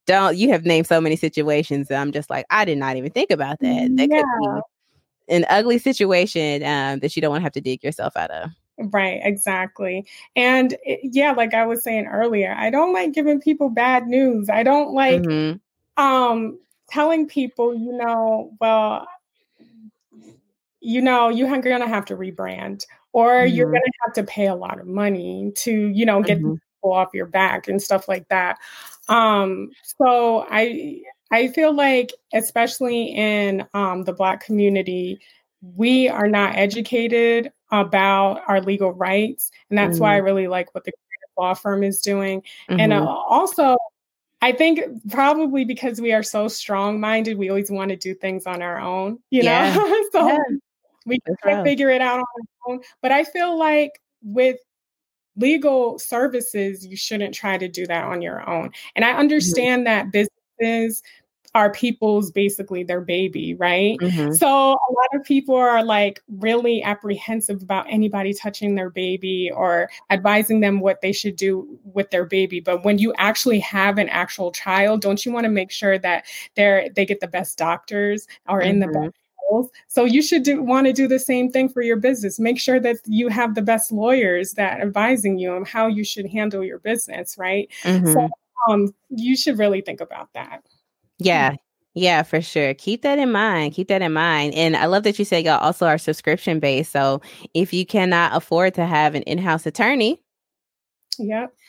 don't 0.07 0.37
you 0.37 0.51
have 0.51 0.65
named 0.65 0.87
so 0.87 1.01
many 1.01 1.17
situations 1.17 1.89
that 1.89 2.01
I'm 2.01 2.13
just 2.13 2.31
like 2.31 2.47
I 2.51 2.65
did 2.65 2.79
not 2.79 2.97
even 2.97 3.11
think 3.11 3.31
about 3.31 3.59
that. 3.61 3.97
That 3.97 4.09
yeah. 4.11 4.23
could 4.23 4.63
be 5.29 5.35
an 5.35 5.47
ugly 5.51 5.79
situation 5.79 6.63
um, 6.63 7.01
that 7.01 7.15
you 7.15 7.23
don't 7.23 7.31
want 7.31 7.41
to 7.41 7.45
have 7.45 7.53
to 7.53 7.61
dig 7.61 7.83
yourself 7.83 8.17
out 8.17 8.31
of. 8.31 8.51
Right, 8.79 9.21
exactly. 9.23 10.07
And 10.37 10.77
it, 10.85 11.01
yeah, 11.03 11.33
like 11.33 11.53
I 11.53 11.67
was 11.67 11.83
saying 11.83 12.07
earlier, 12.07 12.55
I 12.57 12.71
don't 12.71 12.93
like 12.93 13.13
giving 13.13 13.41
people 13.41 13.71
bad 13.71 14.07
news. 14.07 14.49
I 14.49 14.63
don't 14.63 14.95
like 14.95 15.23
mm-hmm. 15.23 16.03
um 16.03 16.59
telling 16.89 17.27
people, 17.27 17.75
you 17.75 17.93
know, 17.93 18.53
well, 18.61 19.07
you 20.81 21.03
know, 21.03 21.29
you're 21.29 21.49
going 21.49 21.81
to 21.81 21.89
have 21.89 22.05
to 22.07 22.17
rebrand 22.17 22.87
or 23.13 23.29
mm-hmm. 23.31 23.55
you're 23.55 23.71
going 23.71 23.83
to 23.83 23.99
have 24.07 24.15
to 24.15 24.23
pay 24.23 24.47
a 24.47 24.55
lot 24.55 24.79
of 24.81 24.87
money 24.87 25.53
to, 25.57 25.73
you 25.73 26.07
know, 26.07 26.23
get 26.23 26.39
mm-hmm. 26.39 26.55
People 26.89 26.93
off 26.93 27.15
your 27.15 27.27
back 27.27 27.69
and 27.69 27.81
stuff 27.81 28.09
like 28.09 28.29
that. 28.29 28.59
Um, 29.09 29.71
so 30.01 30.47
I 30.51 31.03
I 31.31 31.49
feel 31.49 31.75
like 31.75 32.13
especially 32.33 33.15
in 33.15 33.67
um, 33.75 34.05
the 34.05 34.13
black 34.13 34.45
community, 34.45 35.21
we 35.61 36.09
are 36.09 36.29
not 36.29 36.57
educated 36.57 37.53
about 37.71 38.43
our 38.49 38.61
legal 38.61 38.93
rights. 38.93 39.51
And 39.69 39.79
that's 39.79 39.95
mm-hmm. 39.95 40.03
why 40.03 40.15
I 40.15 40.19
mm-hmm. 40.19 40.27
really 40.27 40.49
like 40.49 40.75
what 40.75 40.85
the 40.85 40.93
law 41.37 41.55
firm 41.55 41.83
is 41.83 42.01
doing. 42.01 42.41
Mm-hmm. 42.71 42.81
And 42.81 42.93
uh, 42.93 43.05
also 43.05 43.77
I 44.41 44.53
think 44.53 44.81
probably 45.11 45.65
because 45.65 46.01
we 46.01 46.13
are 46.13 46.23
so 46.23 46.49
strong 46.49 47.01
minded, 47.01 47.39
we 47.39 47.51
always 47.51 47.71
want 47.71 47.91
to 47.91 47.97
do 47.97 48.15
things 48.15 48.47
on 48.47 48.63
our 48.63 48.81
own, 48.81 49.19
you 49.31 49.43
yeah. 49.43 49.75
know? 49.75 50.05
so 50.13 50.29
yeah. 50.29 50.39
we 51.07 51.19
can 51.45 51.65
figure 51.65 51.91
it 51.91 52.01
out 52.01 52.21
on 52.21 52.25
our 52.25 52.73
own. 52.73 52.81
But 53.03 53.13
I 53.13 53.25
feel 53.25 53.59
like 53.59 54.01
with 54.23 54.59
legal 55.39 55.99
services, 55.99 56.87
you 56.87 56.97
shouldn't 56.97 57.35
try 57.35 57.57
to 57.57 57.69
do 57.69 57.87
that 57.87 58.05
on 58.05 58.21
your 58.21 58.49
own. 58.49 58.71
And 58.95 59.05
I 59.05 59.11
mm-hmm. 59.11 59.21
understand 59.21 59.87
mm-hmm. 59.87 60.11
that 60.11 60.29
businesses 60.59 61.03
are 61.55 61.73
people's 61.73 62.31
basically 62.31 62.83
their 62.83 63.01
baby, 63.01 63.55
right? 63.55 63.99
Mm-hmm. 64.01 64.33
So 64.33 64.47
a 64.47 64.93
lot 64.93 65.09
of 65.15 65.25
people 65.25 65.55
are 65.55 65.83
like 65.83 66.23
really 66.29 66.83
apprehensive 66.83 67.63
about 67.63 67.87
anybody 67.89 68.35
touching 68.35 68.75
their 68.75 68.91
baby 68.91 69.51
or 69.53 69.89
advising 70.11 70.61
them 70.61 70.81
what 70.81 71.01
they 71.01 71.13
should 71.13 71.37
do 71.37 71.79
with 71.85 72.11
their 72.11 72.27
baby. 72.27 72.61
But 72.61 72.85
when 72.85 72.99
you 72.99 73.15
actually 73.17 73.61
have 73.61 73.99
an 73.99 74.09
actual 74.11 74.53
child, 74.53 75.01
don't 75.01 75.25
you 75.25 75.33
want 75.33 75.45
to 75.45 75.51
make 75.51 75.71
sure 75.71 75.99
that 75.99 76.27
they're 76.55 76.91
they 76.95 77.07
get 77.07 77.21
the 77.21 77.29
best 77.29 77.57
doctors 77.57 78.27
or 78.49 78.61
mm-hmm. 78.61 78.71
in 78.71 78.81
the 78.81 78.87
mm-hmm. 78.87 79.09
Best 79.51 79.71
so 79.87 80.05
you 80.05 80.23
should 80.23 80.43
do, 80.43 80.63
want 80.63 80.87
to 80.87 80.93
do 80.93 81.09
the 81.09 81.19
same 81.19 81.51
thing 81.51 81.69
for 81.69 81.83
your 81.83 81.97
business. 81.97 82.39
Make 82.39 82.59
sure 82.59 82.81
that 82.81 82.97
you 83.07 83.29
have 83.29 83.55
the 83.55 83.63
best 83.63 83.93
lawyers 83.93 84.55
that 84.55 84.81
advising 84.81 85.39
you 85.39 85.53
on 85.53 85.65
how 85.65 85.87
you 85.87 86.05
should 86.05 86.27
handle 86.27 86.65
your 86.65 86.79
business, 86.79 87.37
right? 87.39 87.69
Mm-hmm. 87.83 88.13
So 88.13 88.29
um, 88.69 88.95
you 89.09 89.37
should 89.37 89.59
really 89.59 89.81
think 89.81 90.01
about 90.01 90.33
that. 90.35 90.63
Yeah. 91.19 91.55
Yeah, 91.95 92.23
for 92.23 92.41
sure. 92.41 92.75
Keep 92.75 93.03
that 93.03 93.19
in 93.19 93.33
mind. 93.33 93.75
Keep 93.75 93.89
that 93.89 94.03
in 94.03 94.13
mind. 94.13 94.55
And 94.55 94.77
I 94.77 94.87
love 94.87 95.03
that 95.03 95.19
you 95.19 95.25
say 95.25 95.41
y'all 95.41 95.59
also 95.59 95.87
are 95.87 95.99
subscription 95.99 96.61
based. 96.61 96.93
So 96.93 97.21
if 97.55 97.73
you 97.73 97.85
cannot 97.85 98.37
afford 98.37 98.75
to 98.75 98.87
have 98.87 99.17
an 99.17 99.23
in 99.23 99.39
house 99.39 99.67
attorney, 99.67 100.23
Yep. 101.19 101.53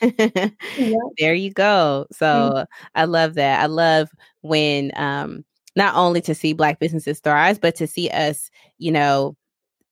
yep. 0.78 1.00
There 1.18 1.34
you 1.34 1.52
go. 1.52 2.06
So 2.12 2.26
mm-hmm. 2.26 2.62
I 2.94 3.04
love 3.04 3.34
that. 3.34 3.60
I 3.60 3.66
love 3.66 4.08
when 4.42 4.92
um 4.94 5.44
not 5.76 5.94
only 5.94 6.20
to 6.20 6.34
see 6.34 6.52
black 6.52 6.78
businesses 6.78 7.20
thrive 7.20 7.60
but 7.60 7.74
to 7.74 7.86
see 7.86 8.08
us 8.10 8.50
you 8.78 8.90
know 8.92 9.36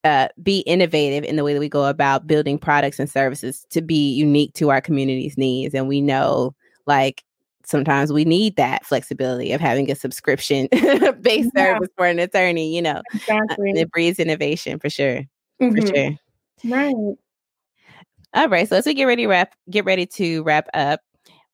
uh, 0.04 0.28
be 0.42 0.60
innovative 0.60 1.24
in 1.24 1.36
the 1.36 1.42
way 1.42 1.52
that 1.52 1.60
we 1.60 1.68
go 1.68 1.84
about 1.84 2.26
building 2.26 2.56
products 2.56 2.98
and 2.98 3.10
services 3.10 3.66
to 3.68 3.82
be 3.82 4.12
unique 4.14 4.54
to 4.54 4.70
our 4.70 4.80
community's 4.80 5.36
needs 5.36 5.74
and 5.74 5.88
we 5.88 6.00
know 6.00 6.54
like 6.86 7.24
sometimes 7.64 8.12
we 8.12 8.24
need 8.24 8.56
that 8.56 8.86
flexibility 8.86 9.52
of 9.52 9.60
having 9.60 9.90
a 9.90 9.94
subscription 9.94 10.68
based 11.20 11.50
yeah. 11.54 11.74
service 11.74 11.88
for 11.96 12.06
an 12.06 12.18
attorney 12.18 12.74
you 12.74 12.80
know 12.80 12.96
uh, 12.96 13.02
exactly. 13.14 13.72
Uh, 13.72 13.80
it 13.80 13.90
breeds 13.90 14.18
innovation 14.18 14.78
for 14.78 14.88
sure 14.88 15.22
mm-hmm. 15.60 15.78
for 15.78 15.86
sure 15.86 16.10
right 16.64 16.94
all 18.34 18.48
right 18.48 18.68
so 18.68 18.76
as 18.76 18.86
we 18.86 18.94
get 18.94 19.04
ready 19.04 19.26
wrap 19.26 19.54
get 19.68 19.84
ready 19.84 20.06
to 20.06 20.42
wrap 20.44 20.68
up 20.74 21.00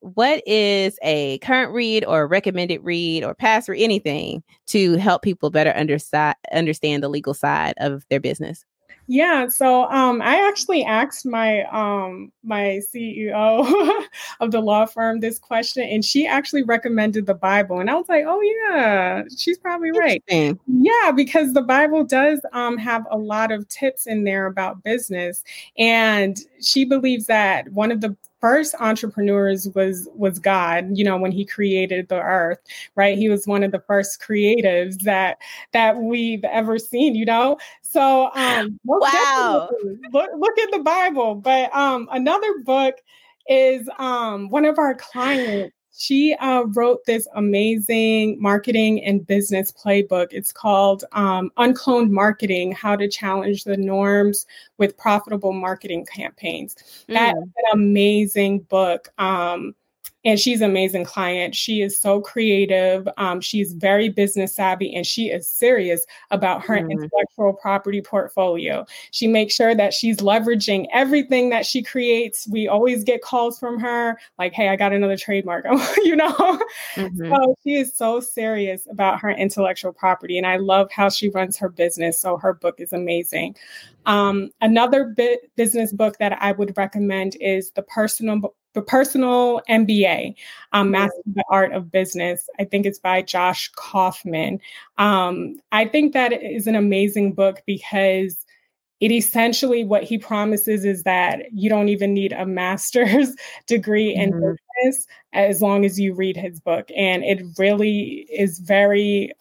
what 0.04 0.42
is 0.46 0.98
a 1.02 1.38
current 1.38 1.72
read 1.72 2.04
or 2.04 2.26
recommended 2.26 2.84
read 2.84 3.24
or 3.24 3.34
pass 3.34 3.68
or 3.68 3.74
anything 3.74 4.42
to 4.66 4.96
help 4.96 5.22
people 5.22 5.50
better 5.50 5.70
understand 5.70 6.36
understand 6.52 7.02
the 7.02 7.08
legal 7.08 7.32
side 7.32 7.74
of 7.78 8.04
their 8.10 8.20
business? 8.20 8.64
Yeah, 9.06 9.48
so 9.48 9.84
um, 9.90 10.22
I 10.22 10.46
actually 10.48 10.82
asked 10.82 11.26
my 11.26 11.64
um, 11.64 12.32
my 12.42 12.80
CEO 12.94 14.04
of 14.40 14.50
the 14.50 14.60
law 14.60 14.86
firm 14.86 15.20
this 15.20 15.38
question, 15.38 15.84
and 15.84 16.02
she 16.02 16.26
actually 16.26 16.62
recommended 16.62 17.26
the 17.26 17.34
Bible, 17.34 17.80
and 17.80 17.90
I 17.90 17.94
was 17.94 18.08
like, 18.08 18.24
"Oh 18.26 18.40
yeah, 18.40 19.22
she's 19.36 19.58
probably 19.58 19.90
right." 19.92 20.22
Yeah, 20.28 21.12
because 21.14 21.52
the 21.52 21.62
Bible 21.62 22.04
does 22.04 22.40
um, 22.52 22.78
have 22.78 23.06
a 23.10 23.18
lot 23.18 23.52
of 23.52 23.68
tips 23.68 24.06
in 24.06 24.24
there 24.24 24.46
about 24.46 24.82
business, 24.82 25.44
and 25.76 26.38
she 26.62 26.86
believes 26.86 27.26
that 27.26 27.70
one 27.72 27.92
of 27.92 28.00
the 28.00 28.16
first 28.44 28.74
entrepreneurs 28.78 29.70
was 29.70 30.06
was 30.14 30.38
God, 30.38 30.98
you 30.98 31.02
know, 31.02 31.16
when 31.16 31.32
he 31.32 31.46
created 31.46 32.10
the 32.10 32.20
earth, 32.20 32.58
right? 32.94 33.16
He 33.16 33.30
was 33.30 33.46
one 33.46 33.62
of 33.62 33.72
the 33.72 33.80
first 33.80 34.20
creatives 34.20 34.98
that 35.04 35.38
that 35.72 35.96
we've 35.96 36.44
ever 36.44 36.78
seen, 36.78 37.14
you 37.14 37.24
know. 37.24 37.56
So 37.80 38.30
um 38.34 38.78
wow. 38.84 39.70
Look, 40.12 40.30
look 40.36 40.58
at 40.58 40.70
the 40.72 40.80
Bible. 40.80 41.36
But 41.36 41.74
um 41.74 42.06
another 42.12 42.58
book 42.66 42.96
is 43.48 43.88
um 43.98 44.50
one 44.50 44.66
of 44.66 44.78
our 44.78 44.94
clients 44.94 45.73
she 45.96 46.34
uh, 46.34 46.62
wrote 46.62 47.04
this 47.06 47.28
amazing 47.34 48.40
marketing 48.40 49.04
and 49.04 49.26
business 49.26 49.72
playbook. 49.72 50.28
It's 50.32 50.52
called 50.52 51.04
um, 51.12 51.50
Uncloned 51.56 52.10
Marketing 52.10 52.72
How 52.72 52.96
to 52.96 53.08
Challenge 53.08 53.64
the 53.64 53.76
Norms 53.76 54.46
with 54.78 54.96
Profitable 54.96 55.52
Marketing 55.52 56.04
Campaigns. 56.04 56.74
Mm. 57.08 57.14
That's 57.14 57.38
an 57.38 57.64
amazing 57.72 58.60
book. 58.60 59.08
Um, 59.18 59.74
and 60.24 60.40
she's 60.40 60.60
an 60.60 60.70
amazing 60.70 61.04
client. 61.04 61.54
She 61.54 61.82
is 61.82 61.98
so 61.98 62.20
creative. 62.20 63.06
Um, 63.18 63.40
she's 63.40 63.72
very 63.72 64.08
business 64.08 64.54
savvy 64.54 64.94
and 64.94 65.06
she 65.06 65.26
is 65.30 65.48
serious 65.48 66.06
about 66.30 66.64
her 66.64 66.76
mm. 66.76 66.90
intellectual 66.90 67.52
property 67.52 68.00
portfolio. 68.00 68.86
She 69.10 69.26
makes 69.26 69.54
sure 69.54 69.74
that 69.74 69.92
she's 69.92 70.18
leveraging 70.18 70.86
everything 70.92 71.50
that 71.50 71.66
she 71.66 71.82
creates. 71.82 72.48
We 72.48 72.68
always 72.68 73.04
get 73.04 73.22
calls 73.22 73.58
from 73.58 73.78
her 73.80 74.18
like, 74.38 74.54
hey, 74.54 74.68
I 74.70 74.76
got 74.76 74.92
another 74.92 75.16
trademark, 75.16 75.66
you 76.04 76.16
know? 76.16 76.32
Mm-hmm. 76.94 77.30
So 77.30 77.54
she 77.62 77.74
is 77.74 77.94
so 77.94 78.20
serious 78.20 78.86
about 78.90 79.20
her 79.20 79.30
intellectual 79.30 79.92
property. 79.92 80.38
And 80.38 80.46
I 80.46 80.56
love 80.56 80.90
how 80.90 81.10
she 81.10 81.28
runs 81.28 81.58
her 81.58 81.68
business. 81.68 82.18
So 82.18 82.38
her 82.38 82.54
book 82.54 82.76
is 82.78 82.92
amazing. 82.92 83.56
Um, 84.06 84.50
another 84.60 85.04
bit 85.04 85.50
business 85.56 85.92
book 85.92 86.18
that 86.18 86.40
I 86.40 86.52
would 86.52 86.76
recommend 86.76 87.36
is 87.40 87.70
the 87.72 87.82
personal 87.82 88.54
the 88.74 88.82
personal 88.82 89.60
MBA, 89.68 90.34
um, 90.72 90.90
Master 90.90 91.16
the 91.26 91.44
Art 91.48 91.72
of 91.72 91.90
Business. 91.90 92.48
I 92.58 92.64
think 92.64 92.86
it's 92.86 92.98
by 92.98 93.22
Josh 93.22 93.70
Kaufman. 93.76 94.60
Um, 94.98 95.56
I 95.72 95.86
think 95.86 96.12
that 96.12 96.32
is 96.32 96.66
an 96.66 96.74
amazing 96.74 97.32
book 97.32 97.62
because 97.66 98.44
it 99.00 99.10
essentially 99.10 99.84
what 99.84 100.02
he 100.02 100.18
promises 100.18 100.84
is 100.84 101.02
that 101.02 101.42
you 101.52 101.68
don't 101.68 101.88
even 101.88 102.14
need 102.14 102.32
a 102.32 102.46
master's 102.46 103.34
degree 103.66 104.14
in 104.14 104.32
mm-hmm. 104.32 104.52
business 104.82 105.06
as 105.32 105.60
long 105.60 105.84
as 105.84 105.98
you 105.98 106.14
read 106.14 106.36
his 106.36 106.60
book 106.60 106.88
and 106.96 107.24
it 107.24 107.42
really 107.58 108.26
is 108.32 108.58
very 108.60 109.32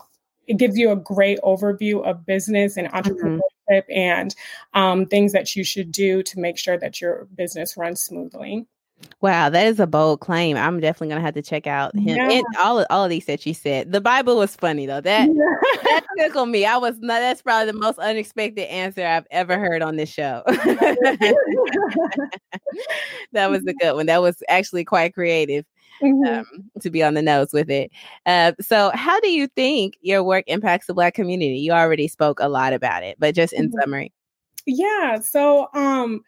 it 0.48 0.58
gives 0.58 0.78
you 0.78 0.92
a 0.92 0.98
great 0.98 1.40
overview 1.44 2.04
of 2.04 2.26
business 2.26 2.76
and 2.76 2.88
mm-hmm. 2.88 2.98
entrepreneurship 2.98 3.40
mm-hmm. 3.70 3.98
and 3.98 4.36
um, 4.74 5.06
things 5.06 5.32
that 5.32 5.56
you 5.56 5.64
should 5.64 5.92
do 5.92 6.22
to 6.24 6.40
make 6.40 6.58
sure 6.58 6.78
that 6.78 7.00
your 7.00 7.28
business 7.36 7.78
runs 7.78 8.02
smoothly 8.02 8.66
Wow, 9.22 9.50
that 9.50 9.68
is 9.68 9.80
a 9.80 9.88
bold 9.88 10.20
claim. 10.20 10.58
I'm 10.58 10.80
definitely 10.80 11.10
gonna 11.10 11.22
have 11.22 11.34
to 11.36 11.42
check 11.42 11.66
out 11.66 11.96
him 11.96 12.18
yeah. 12.18 12.30
and 12.30 12.46
all 12.60 12.80
of 12.80 12.88
all 12.90 13.06
of 13.06 13.10
these 13.10 13.26
that 13.26 13.46
you 13.46 13.54
said. 13.54 13.92
The 13.92 14.02
Bible 14.02 14.36
was 14.38 14.56
funny 14.56 14.86
though. 14.86 15.02
That 15.02 15.30
that 15.84 16.04
tickled 16.18 16.50
me. 16.50 16.66
I 16.66 16.78
was 16.78 17.00
not 17.00 17.20
that's 17.20 17.42
probably 17.42 17.72
the 17.72 17.78
most 17.78 18.00
unexpected 18.00 18.70
answer 18.70 19.06
I've 19.06 19.28
ever 19.32 19.58
heard 19.58 19.82
on 19.82 19.96
this 19.96 20.10
show. 20.10 20.44
that 23.32 23.50
was 23.50 23.66
a 23.66 23.74
good 23.80 23.96
one. 23.96 24.08
That 24.08 24.22
was 24.22 24.44
actually 24.50 24.84
quite 24.86 25.14
creative. 25.14 25.66
Mm-hmm. 26.02 26.40
Um, 26.40 26.46
to 26.82 26.90
be 26.90 27.04
on 27.04 27.14
the 27.14 27.22
nose 27.22 27.54
with 27.54 27.70
it. 27.70 27.92
Uh, 28.26 28.52
so, 28.60 28.92
how 28.94 29.20
do 29.22 29.30
you 29.30 29.48
think 29.48 29.96
your 30.02 30.22
work 30.24 30.44
impacts 30.48 30.88
the 30.88 30.94
Black 30.94 31.14
community? 31.14 31.60
You 31.60 31.72
already 31.72 32.10
spoke 32.10 32.40
a 32.42 32.50
lot 32.50 32.74
about 32.74 33.04
it, 33.04 33.16
but 33.20 33.36
just 33.36 33.54
in 33.54 33.68
mm-hmm. 33.68 33.80
summary. 33.80 34.12
Yeah. 34.66 35.20
So, 35.20 35.70
um, 35.74 36.22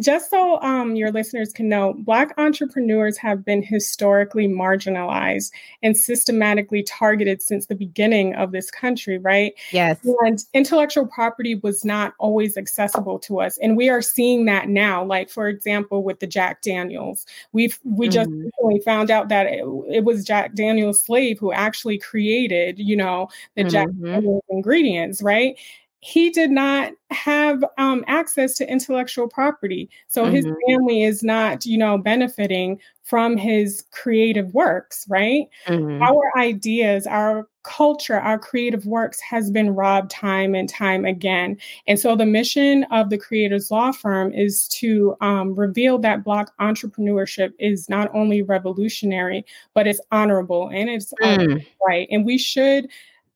just 0.00 0.30
so 0.30 0.60
um, 0.62 0.96
your 0.96 1.10
listeners 1.10 1.52
can 1.52 1.68
know, 1.68 1.94
Black 1.98 2.32
entrepreneurs 2.38 3.18
have 3.18 3.44
been 3.44 3.62
historically 3.62 4.48
marginalized 4.48 5.50
and 5.82 5.96
systematically 5.96 6.82
targeted 6.82 7.42
since 7.42 7.66
the 7.66 7.74
beginning 7.74 8.34
of 8.34 8.52
this 8.52 8.70
country, 8.70 9.18
right? 9.18 9.52
Yes. 9.70 9.98
And 10.20 10.38
intellectual 10.54 11.06
property 11.06 11.56
was 11.56 11.84
not 11.84 12.14
always 12.18 12.56
accessible 12.56 13.18
to 13.20 13.40
us. 13.40 13.58
And 13.58 13.76
we 13.76 13.88
are 13.88 14.02
seeing 14.02 14.46
that 14.46 14.68
now. 14.68 15.04
Like, 15.04 15.28
for 15.28 15.48
example, 15.48 16.02
with 16.02 16.20
the 16.20 16.26
Jack 16.26 16.62
Daniels, 16.62 17.26
we've 17.52 17.78
we 17.84 18.08
just 18.08 18.30
mm-hmm. 18.30 18.44
recently 18.44 18.80
found 18.84 19.10
out 19.10 19.28
that 19.28 19.46
it, 19.46 19.64
it, 19.90 20.04
was 20.04 20.24
Jack 20.24 20.54
Daniels' 20.54 21.00
slave 21.00 21.38
who 21.38 21.52
actually 21.52 21.98
created, 21.98 22.78
you 22.78 22.96
know, 22.96 23.28
the 23.56 23.62
mm-hmm. 23.62 23.70
Jack 23.70 23.88
Daniels 24.02 24.42
ingredients, 24.48 25.22
right? 25.22 25.56
He 26.04 26.30
did 26.30 26.50
not 26.50 26.92
have 27.12 27.64
um, 27.78 28.04
access 28.08 28.54
to 28.54 28.68
intellectual 28.68 29.28
property. 29.28 29.88
So 30.08 30.24
mm-hmm. 30.24 30.34
his 30.34 30.46
family 30.66 31.04
is 31.04 31.22
not, 31.22 31.64
you 31.64 31.78
know, 31.78 31.96
benefiting 31.96 32.80
from 33.04 33.36
his 33.36 33.84
creative 33.92 34.52
works, 34.52 35.06
right? 35.08 35.46
Mm-hmm. 35.68 36.02
Our 36.02 36.36
ideas, 36.36 37.06
our 37.06 37.46
culture, 37.62 38.16
our 38.16 38.36
creative 38.36 38.84
works 38.84 39.20
has 39.20 39.48
been 39.52 39.76
robbed 39.76 40.10
time 40.10 40.56
and 40.56 40.68
time 40.68 41.04
again. 41.04 41.56
And 41.86 42.00
so 42.00 42.16
the 42.16 42.26
mission 42.26 42.82
of 42.90 43.08
the 43.08 43.18
Creators 43.18 43.70
Law 43.70 43.92
Firm 43.92 44.32
is 44.32 44.66
to 44.68 45.16
um, 45.20 45.54
reveal 45.54 45.98
that 46.00 46.24
Black 46.24 46.48
entrepreneurship 46.58 47.52
is 47.60 47.88
not 47.88 48.12
only 48.12 48.42
revolutionary, 48.42 49.44
but 49.72 49.86
it's 49.86 50.00
honorable 50.10 50.68
and 50.68 50.90
it's 50.90 51.14
mm. 51.22 51.64
right. 51.86 52.08
And 52.10 52.24
we 52.24 52.38
should 52.38 52.88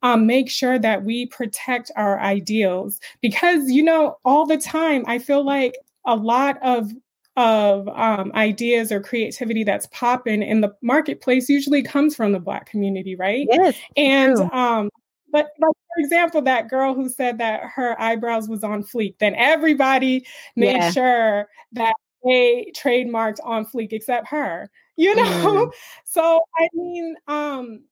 um, 0.02 0.26
make 0.26 0.50
sure 0.50 0.78
that 0.78 1.04
we 1.04 1.26
protect 1.26 1.90
our 1.96 2.20
ideals 2.20 3.00
because 3.20 3.70
you 3.70 3.82
know 3.82 4.16
all 4.24 4.46
the 4.46 4.58
time 4.58 5.04
i 5.06 5.18
feel 5.18 5.44
like 5.44 5.76
a 6.06 6.16
lot 6.16 6.58
of 6.62 6.90
of 7.36 7.86
um, 7.88 8.32
ideas 8.34 8.90
or 8.90 8.98
creativity 8.98 9.62
that's 9.62 9.86
popping 9.92 10.42
in 10.42 10.62
the 10.62 10.74
marketplace 10.82 11.50
usually 11.50 11.82
comes 11.82 12.16
from 12.16 12.32
the 12.32 12.40
black 12.40 12.66
community 12.66 13.14
right 13.14 13.46
yes 13.50 13.76
and 13.96 14.38
um 14.52 14.88
but 15.32 15.48
like 15.60 15.72
for 15.94 16.00
example 16.00 16.40
that 16.40 16.68
girl 16.68 16.94
who 16.94 17.08
said 17.08 17.38
that 17.38 17.60
her 17.62 18.00
eyebrows 18.00 18.48
was 18.48 18.64
on 18.64 18.82
fleek 18.82 19.14
then 19.18 19.34
everybody 19.34 20.26
made 20.56 20.76
yeah. 20.76 20.90
sure 20.90 21.48
that 21.72 21.94
they 22.24 22.72
trademarked 22.74 23.38
on 23.44 23.66
fleek 23.66 23.92
except 23.92 24.26
her 24.28 24.70
you 24.96 25.14
know 25.16 25.22
mm. 25.22 25.72
so 26.04 26.40
i 26.58 26.68
mean 26.72 27.14
um 27.28 27.82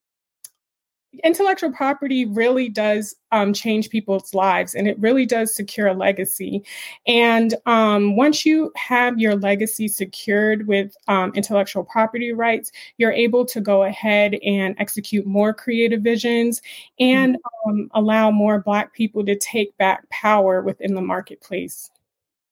intellectual 1.23 1.73
property 1.73 2.25
really 2.25 2.69
does 2.69 3.15
um, 3.33 3.53
change 3.53 3.91
people's 3.91 4.35
lives 4.35 4.75
and 4.75 4.89
it 4.89 4.99
really 4.99 5.27
does 5.27 5.55
secure 5.55 5.89
a 5.89 5.95
legacy. 5.95 6.65
And 7.07 7.55
um, 7.67 8.17
once 8.17 8.47
you 8.47 8.73
have 8.77 9.19
your 9.19 9.37
legacy 9.37 9.89
secured 9.89 10.67
with 10.67 10.97
um, 11.09 11.33
intellectual 11.35 11.85
property 11.85 12.33
rights, 12.33 12.73
you're 12.99 13.13
able 13.13 13.45
to 13.47 13.61
go 13.61 13.85
ahead 13.85 14.35
and 14.45 14.75
execute 14.79 15.27
more 15.27 15.53
creative 15.53 16.03
visions 16.03 16.63
and 16.99 17.37
mm-hmm. 17.67 17.85
allow 17.93 18.31
more 18.31 18.61
Black 18.61 18.93
people 18.95 19.25
to 19.25 19.37
take 19.37 19.77
back 19.79 20.09
power 20.11 20.63
within 20.63 20.95
the 20.95 21.03
marketplace. 21.03 21.91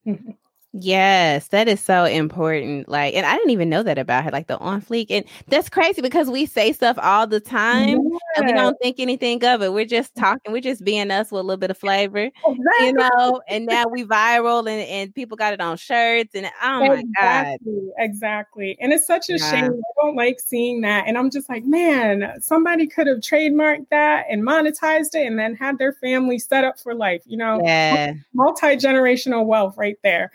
Mm-hmm. 0.07 0.33
Yes, 0.75 1.49
that 1.49 1.69
is 1.69 1.81
so 1.81 2.05
important. 2.05 2.89
Like, 2.89 3.15
and 3.15 3.27
I 3.27 3.37
didn't 3.37 3.51
even 3.51 3.69
know 3.69 3.83
that 3.83 3.99
about 3.99 4.25
her, 4.25 4.31
like 4.31 4.47
the 4.47 4.57
on 4.59 4.81
fleek. 4.81 5.09
And 5.11 5.27
that's 5.49 5.69
crazy 5.69 6.01
because 6.01 6.31
we 6.31 6.47
say 6.47 6.73
stuff 6.73 6.99
all 6.99 7.27
the 7.27 7.41
time 7.41 7.89
yeah. 7.91 8.19
and 8.37 8.47
we 8.47 8.53
don't 8.55 8.79
think 8.81 8.99
anything 8.99 9.45
of 9.45 9.61
it. 9.61 9.75
We're 9.75 9.85
just 9.85 10.15
mm-hmm. 10.15 10.25
talking, 10.25 10.53
we're 10.53 10.63
just 10.63 10.83
being 10.83 11.11
us 11.11 11.31
with 11.31 11.41
a 11.41 11.43
little 11.43 11.59
bit 11.59 11.71
of 11.71 11.77
flavor, 11.77 12.31
exactly. 12.47 12.87
you 12.87 12.93
know. 12.95 13.43
And 13.49 13.67
now 13.67 13.85
we 13.87 14.05
viral 14.05 14.61
and, 14.61 14.89
and 14.89 15.15
people 15.15 15.37
got 15.37 15.53
it 15.53 15.61
on 15.61 15.77
shirts. 15.77 16.35
And 16.35 16.47
oh 16.63 16.87
my 16.87 17.01
exactly, 17.01 17.73
God. 17.73 17.93
Exactly. 17.99 18.79
And 18.81 18.95
it's 18.95 19.07
such 19.07 19.29
a 19.29 19.37
yeah. 19.37 19.51
shame. 19.51 19.73
I 19.73 20.03
don't 20.03 20.17
like 20.17 20.41
seeing 20.41 20.81
that. 20.83 21.07
And 21.07 21.19
I'm 21.19 21.31
just 21.31 21.51
like, 21.51 21.67
man, 21.67 22.41
somebody 22.41 22.87
could 22.87 23.09
have 23.09 23.19
trademarked 23.19 23.91
that 23.91 24.25
and 24.31 24.43
monetized 24.43 25.15
it 25.15 25.27
and 25.27 25.39
then 25.39 25.55
had 25.55 25.77
their 25.77 25.93
family 25.93 26.39
set 26.39 26.65
up 26.65 26.81
for 26.81 26.95
life, 26.95 27.21
you 27.27 27.37
know, 27.37 27.61
yeah. 27.63 28.15
multi 28.33 28.77
generational 28.77 29.45
wealth 29.45 29.77
right 29.77 29.99
there. 30.03 30.33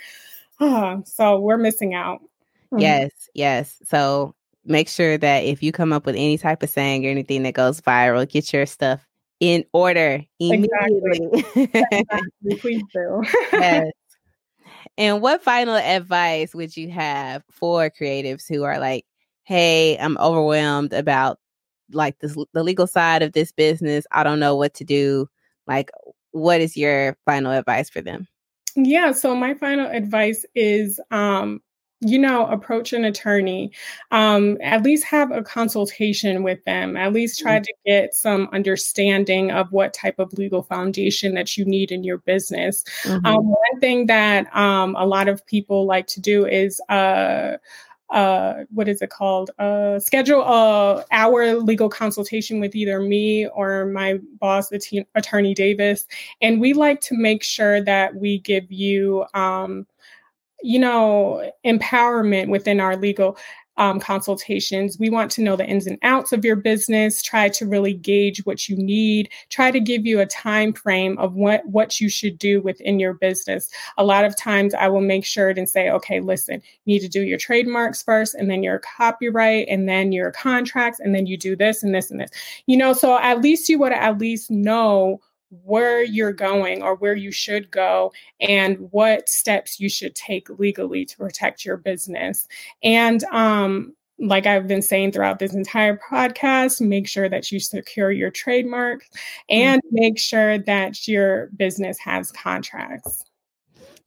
so 1.05 1.39
we're 1.39 1.57
missing 1.57 1.93
out. 1.93 2.19
Mm-hmm. 2.73 2.79
Yes, 2.79 3.11
yes. 3.33 3.77
So 3.85 4.35
make 4.65 4.89
sure 4.89 5.17
that 5.17 5.39
if 5.39 5.63
you 5.63 5.71
come 5.71 5.93
up 5.93 6.05
with 6.05 6.15
any 6.15 6.37
type 6.37 6.63
of 6.63 6.69
saying 6.69 7.05
or 7.05 7.09
anything 7.09 7.43
that 7.43 7.53
goes 7.53 7.81
viral, 7.81 8.27
get 8.27 8.51
your 8.51 8.65
stuff 8.65 9.07
in 9.39 9.63
order 9.73 10.23
immediately. 10.39 11.43
Exactly. 11.55 11.63
exactly. 11.91 12.55
Please 12.59 12.83
do. 12.93 13.23
yes. 13.53 13.91
And 14.97 15.21
what 15.21 15.43
final 15.43 15.75
advice 15.75 16.55
would 16.55 16.75
you 16.75 16.89
have 16.89 17.43
for 17.51 17.89
creatives 17.91 18.45
who 18.49 18.63
are 18.63 18.79
like, 18.79 19.05
hey, 19.43 19.95
I'm 19.97 20.17
overwhelmed 20.17 20.91
about 20.91 21.39
like 21.91 22.17
this, 22.19 22.35
the 22.53 22.63
legal 22.63 22.87
side 22.87 23.21
of 23.21 23.33
this 23.33 23.51
business. 23.51 24.07
I 24.11 24.23
don't 24.23 24.39
know 24.39 24.55
what 24.55 24.73
to 24.75 24.83
do. 24.83 25.29
Like, 25.67 25.91
what 26.31 26.61
is 26.61 26.75
your 26.75 27.15
final 27.25 27.51
advice 27.51 27.89
for 27.89 28.01
them? 28.01 28.27
Yeah. 28.77 29.11
So 29.11 29.35
my 29.35 29.55
final 29.55 29.89
advice 29.89 30.45
is 30.55 30.99
um, 31.11 31.61
you 31.99 32.19
know, 32.19 32.45
approach 32.45 32.93
an 32.93 33.05
attorney, 33.05 33.71
um, 34.11 34.57
at 34.61 34.83
least 34.83 35.03
have 35.03 35.31
a 35.31 35.41
consultation 35.41 36.43
with 36.43 36.63
them, 36.65 36.95
at 36.95 37.11
least 37.11 37.39
try 37.39 37.55
mm-hmm. 37.55 37.63
to 37.63 37.73
get 37.87 38.13
some 38.13 38.47
understanding 38.53 39.49
of 39.49 39.71
what 39.71 39.95
type 39.95 40.19
of 40.19 40.31
legal 40.33 40.61
foundation 40.61 41.33
that 41.33 41.57
you 41.57 41.65
need 41.65 41.91
in 41.91 42.03
your 42.03 42.19
business. 42.19 42.83
Mm-hmm. 43.03 43.25
Um, 43.25 43.47
one 43.47 43.79
thing 43.79 44.05
that 44.07 44.55
um, 44.55 44.95
a 44.95 45.07
lot 45.07 45.27
of 45.27 45.43
people 45.47 45.87
like 45.87 46.05
to 46.07 46.21
do 46.21 46.45
is 46.45 46.79
uh, 46.89 47.57
uh, 48.09 48.63
what 48.69 48.87
is 48.87 49.01
it 49.01 49.09
called? 49.09 49.51
Uh, 49.59 49.99
schedule 49.99 50.41
a 50.41 51.05
hour 51.11 51.55
legal 51.55 51.89
consultation 51.89 52.59
with 52.59 52.75
either 52.75 52.99
me 53.01 53.47
or 53.47 53.85
my 53.85 54.19
boss, 54.39 54.71
attorney 55.15 55.53
Davis, 55.53 56.05
and 56.41 56.61
we 56.61 56.73
like 56.73 57.01
to 57.01 57.17
make 57.17 57.43
sure 57.43 57.81
that 57.81 58.15
we 58.15 58.39
give 58.39 58.71
you, 58.71 59.25
um, 59.33 59.85
you 60.61 60.79
know, 60.79 61.51
empowerment 61.65 62.49
within 62.49 62.79
our 62.79 62.95
legal 62.95 63.37
um, 63.77 63.99
consultations. 63.99 64.97
We 64.99 65.09
want 65.09 65.31
to 65.31 65.41
know 65.41 65.55
the 65.55 65.65
ins 65.65 65.87
and 65.87 65.97
outs 66.03 66.31
of 66.31 66.45
your 66.45 66.55
business, 66.55 67.21
try 67.21 67.49
to 67.49 67.65
really 67.65 67.93
gauge 67.93 68.45
what 68.45 68.69
you 68.69 68.77
need, 68.77 69.29
try 69.49 69.71
to 69.71 69.79
give 69.79 70.05
you 70.05 70.19
a 70.19 70.25
time 70.25 70.71
frame 70.73 71.17
of 71.17 71.33
what, 71.33 71.65
what 71.65 71.99
you 71.99 72.09
should 72.09 72.37
do 72.37 72.61
within 72.61 72.99
your 72.99 73.13
business. 73.13 73.69
A 73.97 74.05
lot 74.05 74.23
of 74.23 74.37
times 74.37 74.73
I 74.73 74.87
will 74.87 75.01
make 75.01 75.25
sure 75.25 75.47
and 75.47 75.69
say, 75.69 75.89
okay, 75.89 76.19
listen, 76.19 76.61
you 76.85 76.93
need 76.93 76.99
to 76.99 77.07
do 77.07 77.21
your 77.21 77.37
trademarks 77.37 78.03
first, 78.03 78.35
and 78.35 78.51
then 78.51 78.63
your 78.63 78.79
copyright, 78.79 79.67
and 79.69 79.87
then 79.87 80.11
your 80.11 80.31
contracts, 80.31 80.99
and 80.99 81.15
then 81.15 81.25
you 81.25 81.37
do 81.37 81.55
this 81.55 81.83
and 81.83 81.95
this 81.95 82.11
and 82.11 82.19
this. 82.19 82.29
You 82.65 82.77
know, 82.77 82.93
so 82.93 83.17
at 83.17 83.41
least 83.41 83.69
you 83.69 83.79
would 83.79 83.93
at 83.93 84.17
least 84.17 84.51
know 84.51 85.21
where 85.63 86.03
you're 86.03 86.33
going 86.33 86.83
or 86.83 86.95
where 86.95 87.15
you 87.15 87.31
should 87.31 87.71
go 87.71 88.11
and 88.39 88.77
what 88.91 89.29
steps 89.29 89.79
you 89.79 89.89
should 89.89 90.15
take 90.15 90.49
legally 90.59 91.05
to 91.05 91.17
protect 91.17 91.63
your 91.63 91.77
business. 91.77 92.47
And 92.83 93.23
um, 93.25 93.93
like 94.19 94.45
I've 94.45 94.67
been 94.67 94.81
saying 94.81 95.11
throughout 95.11 95.39
this 95.39 95.53
entire 95.53 95.99
podcast, 96.09 96.81
make 96.81 97.07
sure 97.07 97.29
that 97.29 97.51
you 97.51 97.59
secure 97.59 98.11
your 98.11 98.31
trademark 98.31 99.05
and 99.49 99.81
mm-hmm. 99.81 99.95
make 99.95 100.19
sure 100.19 100.57
that 100.57 101.07
your 101.07 101.47
business 101.55 101.97
has 101.99 102.31
contracts. 102.31 103.23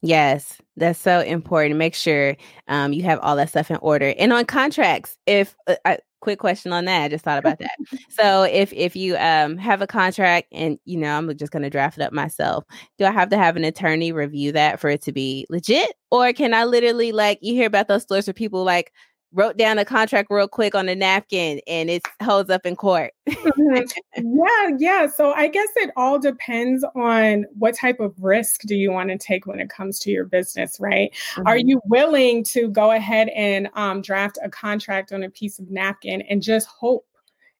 Yes, 0.01 0.57
that's 0.77 0.99
so 0.99 1.21
important. 1.21 1.77
Make 1.77 1.93
sure 1.93 2.35
um, 2.67 2.91
you 2.91 3.03
have 3.03 3.19
all 3.19 3.35
that 3.35 3.49
stuff 3.49 3.69
in 3.69 3.77
order. 3.77 4.13
And 4.17 4.33
on 4.33 4.45
contracts, 4.45 5.17
if 5.27 5.55
uh, 5.67 5.75
I, 5.85 5.99
quick 6.21 6.39
question 6.39 6.71
on 6.71 6.85
that. 6.85 7.03
I 7.03 7.07
just 7.09 7.25
thought 7.25 7.39
about 7.39 7.59
that. 7.59 7.75
so 8.09 8.43
if 8.43 8.71
if 8.73 8.95
you 8.95 9.17
um 9.17 9.57
have 9.57 9.81
a 9.81 9.87
contract 9.87 10.47
and 10.51 10.79
you 10.85 10.97
know 10.97 11.17
I'm 11.17 11.35
just 11.37 11.51
going 11.51 11.63
to 11.63 11.69
draft 11.69 11.97
it 11.97 12.03
up 12.03 12.13
myself, 12.13 12.63
do 12.97 13.05
I 13.05 13.11
have 13.11 13.29
to 13.29 13.37
have 13.37 13.57
an 13.57 13.65
attorney 13.65 14.11
review 14.11 14.51
that 14.53 14.79
for 14.79 14.89
it 14.89 15.01
to 15.03 15.11
be 15.11 15.45
legit, 15.49 15.93
or 16.09 16.31
can 16.33 16.53
I 16.53 16.63
literally 16.63 17.11
like 17.11 17.39
you 17.41 17.53
hear 17.53 17.67
about 17.67 17.87
those 17.87 18.03
stories 18.03 18.27
where 18.27 18.33
people 18.33 18.63
like 18.63 18.93
wrote 19.33 19.57
down 19.57 19.77
a 19.77 19.85
contract 19.85 20.29
real 20.29 20.47
quick 20.47 20.75
on 20.75 20.89
a 20.89 20.95
napkin 20.95 21.61
and 21.67 21.89
it 21.89 22.03
holds 22.21 22.49
up 22.49 22.65
in 22.65 22.75
court. 22.75 23.13
mm-hmm. 23.29 24.37
Yeah, 24.37 24.75
yeah. 24.77 25.07
So 25.07 25.31
I 25.33 25.47
guess 25.47 25.69
it 25.77 25.91
all 25.95 26.19
depends 26.19 26.83
on 26.95 27.45
what 27.57 27.75
type 27.75 27.99
of 27.99 28.13
risk 28.19 28.61
do 28.61 28.75
you 28.75 28.91
want 28.91 29.09
to 29.09 29.17
take 29.17 29.45
when 29.45 29.59
it 29.59 29.69
comes 29.69 29.99
to 29.99 30.11
your 30.11 30.25
business, 30.25 30.77
right? 30.79 31.13
Mm-hmm. 31.35 31.47
Are 31.47 31.57
you 31.57 31.81
willing 31.85 32.43
to 32.45 32.69
go 32.69 32.91
ahead 32.91 33.29
and 33.29 33.69
um, 33.75 34.01
draft 34.01 34.37
a 34.43 34.49
contract 34.49 35.11
on 35.11 35.23
a 35.23 35.29
piece 35.29 35.59
of 35.59 35.69
napkin 35.69 36.21
and 36.23 36.41
just 36.41 36.67
hope 36.67 37.05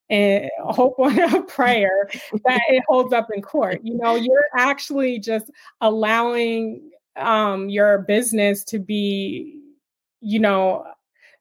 and 0.09 0.49
hope 0.59 0.99
on 0.99 1.17
a 1.17 1.41
prayer 1.47 2.09
that 2.45 2.61
it 2.67 2.83
holds 2.87 3.13
up 3.13 3.29
in 3.33 3.41
court. 3.41 3.79
You 3.81 3.97
know, 3.97 4.15
you're 4.15 4.43
actually 4.55 5.19
just 5.19 5.49
allowing 5.79 6.91
um, 7.15 7.69
your 7.69 7.99
business 7.99 8.65
to 8.65 8.79
be, 8.79 9.57
you 10.19 10.37
know, 10.37 10.85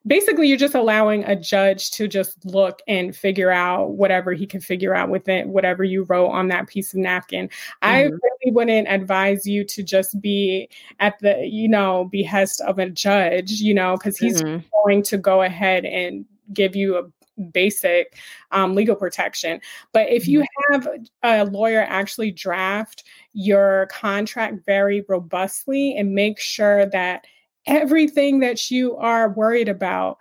basically 0.05 0.47
you're 0.47 0.57
just 0.57 0.75
allowing 0.75 1.23
a 1.25 1.35
judge 1.35 1.91
to 1.91 2.07
just 2.07 2.43
look 2.45 2.81
and 2.87 3.15
figure 3.15 3.51
out 3.51 3.91
whatever 3.91 4.33
he 4.33 4.47
can 4.47 4.59
figure 4.59 4.95
out 4.95 5.09
within 5.09 5.49
whatever 5.49 5.83
you 5.83 6.03
wrote 6.03 6.29
on 6.29 6.47
that 6.47 6.67
piece 6.67 6.93
of 6.93 6.99
napkin. 6.99 7.47
Mm-hmm. 7.47 7.87
I 7.87 8.01
really 8.03 8.51
wouldn't 8.51 8.87
advise 8.87 9.45
you 9.45 9.63
to 9.65 9.83
just 9.83 10.19
be 10.21 10.69
at 10.99 11.19
the, 11.19 11.45
you 11.45 11.67
know, 11.67 12.05
behest 12.11 12.61
of 12.61 12.79
a 12.79 12.89
judge, 12.89 13.51
you 13.51 13.73
know, 13.73 13.97
because 13.97 14.17
he's 14.17 14.41
mm-hmm. 14.41 14.65
going 14.83 15.03
to 15.03 15.17
go 15.17 15.43
ahead 15.43 15.85
and 15.85 16.25
give 16.51 16.75
you 16.75 16.97
a 16.97 17.03
basic 17.41 18.17
um, 18.51 18.75
legal 18.75 18.95
protection. 18.95 19.61
But 19.93 20.09
if 20.09 20.27
you 20.27 20.41
mm-hmm. 20.41 20.73
have 20.73 20.87
a 21.23 21.45
lawyer 21.45 21.81
actually 21.81 22.31
draft 22.31 23.03
your 23.33 23.87
contract 23.91 24.65
very 24.65 25.05
robustly 25.07 25.95
and 25.95 26.13
make 26.13 26.39
sure 26.39 26.87
that 26.87 27.25
everything 27.67 28.39
that 28.39 28.71
you 28.71 28.95
are 28.97 29.29
worried 29.29 29.69
about 29.69 30.17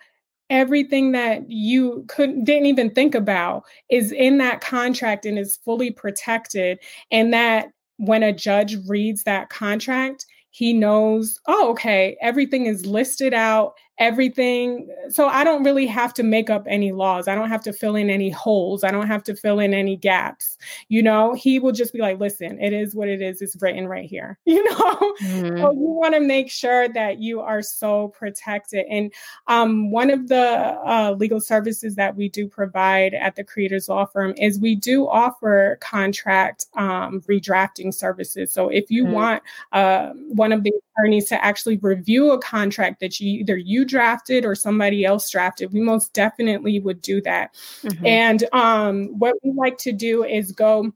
everything 0.50 1.12
that 1.12 1.48
you 1.48 2.04
couldn't 2.08 2.44
didn't 2.44 2.66
even 2.66 2.90
think 2.90 3.14
about 3.14 3.62
is 3.88 4.10
in 4.10 4.38
that 4.38 4.60
contract 4.60 5.24
and 5.24 5.38
is 5.38 5.56
fully 5.64 5.92
protected. 5.92 6.78
And 7.12 7.32
that 7.32 7.68
when 8.00 8.22
a 8.22 8.32
judge 8.32 8.76
reads 8.88 9.22
that 9.24 9.50
contract 9.50 10.26
he 10.52 10.72
knows 10.72 11.38
oh 11.46 11.70
okay 11.70 12.16
everything 12.20 12.64
is 12.66 12.86
listed 12.86 13.34
out 13.34 13.74
everything. 14.00 14.88
So 15.10 15.26
I 15.26 15.44
don't 15.44 15.62
really 15.62 15.86
have 15.86 16.14
to 16.14 16.22
make 16.22 16.48
up 16.48 16.64
any 16.66 16.90
laws. 16.90 17.28
I 17.28 17.34
don't 17.34 17.50
have 17.50 17.62
to 17.64 17.72
fill 17.72 17.94
in 17.96 18.08
any 18.08 18.30
holes. 18.30 18.82
I 18.82 18.90
don't 18.90 19.06
have 19.06 19.22
to 19.24 19.36
fill 19.36 19.60
in 19.60 19.74
any 19.74 19.94
gaps. 19.94 20.56
You 20.88 21.02
know, 21.02 21.34
he 21.34 21.60
will 21.60 21.72
just 21.72 21.92
be 21.92 21.98
like, 22.00 22.18
listen, 22.18 22.58
it 22.60 22.72
is 22.72 22.94
what 22.94 23.08
it 23.08 23.20
is. 23.20 23.42
It's 23.42 23.60
written 23.60 23.86
right 23.86 24.08
here. 24.08 24.38
You 24.50 24.64
know, 24.64 25.14
mm-hmm. 25.22 25.58
so 25.58 25.70
you 25.70 25.78
want 25.78 26.14
to 26.14 26.20
make 26.20 26.50
sure 26.50 26.88
that 26.88 27.20
you 27.20 27.40
are 27.40 27.62
so 27.62 28.08
protected. 28.08 28.84
And 28.90 29.12
um, 29.46 29.92
one 29.92 30.10
of 30.10 30.26
the 30.26 30.76
uh, 30.84 31.14
legal 31.16 31.40
services 31.40 31.94
that 31.94 32.16
we 32.16 32.28
do 32.28 32.48
provide 32.48 33.14
at 33.14 33.36
the 33.36 33.44
Creators 33.44 33.88
Law 33.88 34.06
Firm 34.06 34.34
is 34.36 34.58
we 34.58 34.74
do 34.74 35.08
offer 35.08 35.78
contract 35.80 36.66
um, 36.74 37.20
redrafting 37.22 37.94
services. 37.94 38.52
So 38.52 38.68
if 38.70 38.90
you 38.90 39.04
mm-hmm. 39.04 39.12
want 39.12 39.42
uh, 39.70 40.08
one 40.30 40.52
of 40.52 40.64
the 40.64 40.72
attorneys 40.98 41.26
to 41.26 41.42
actually 41.44 41.76
review 41.76 42.32
a 42.32 42.38
contract 42.40 43.00
that 43.00 43.20
you 43.20 43.40
either 43.40 43.56
you 43.56 43.84
drafted 43.90 44.44
or 44.44 44.54
somebody 44.54 45.04
else 45.04 45.30
drafted, 45.30 45.72
we 45.72 45.80
most 45.80 46.12
definitely 46.14 46.80
would 46.80 47.02
do 47.02 47.20
that. 47.22 47.54
Mm-hmm. 47.82 48.06
And 48.06 48.44
um, 48.52 49.18
what 49.18 49.34
we 49.42 49.52
like 49.52 49.76
to 49.78 49.92
do 49.92 50.24
is 50.24 50.52
go 50.52 50.92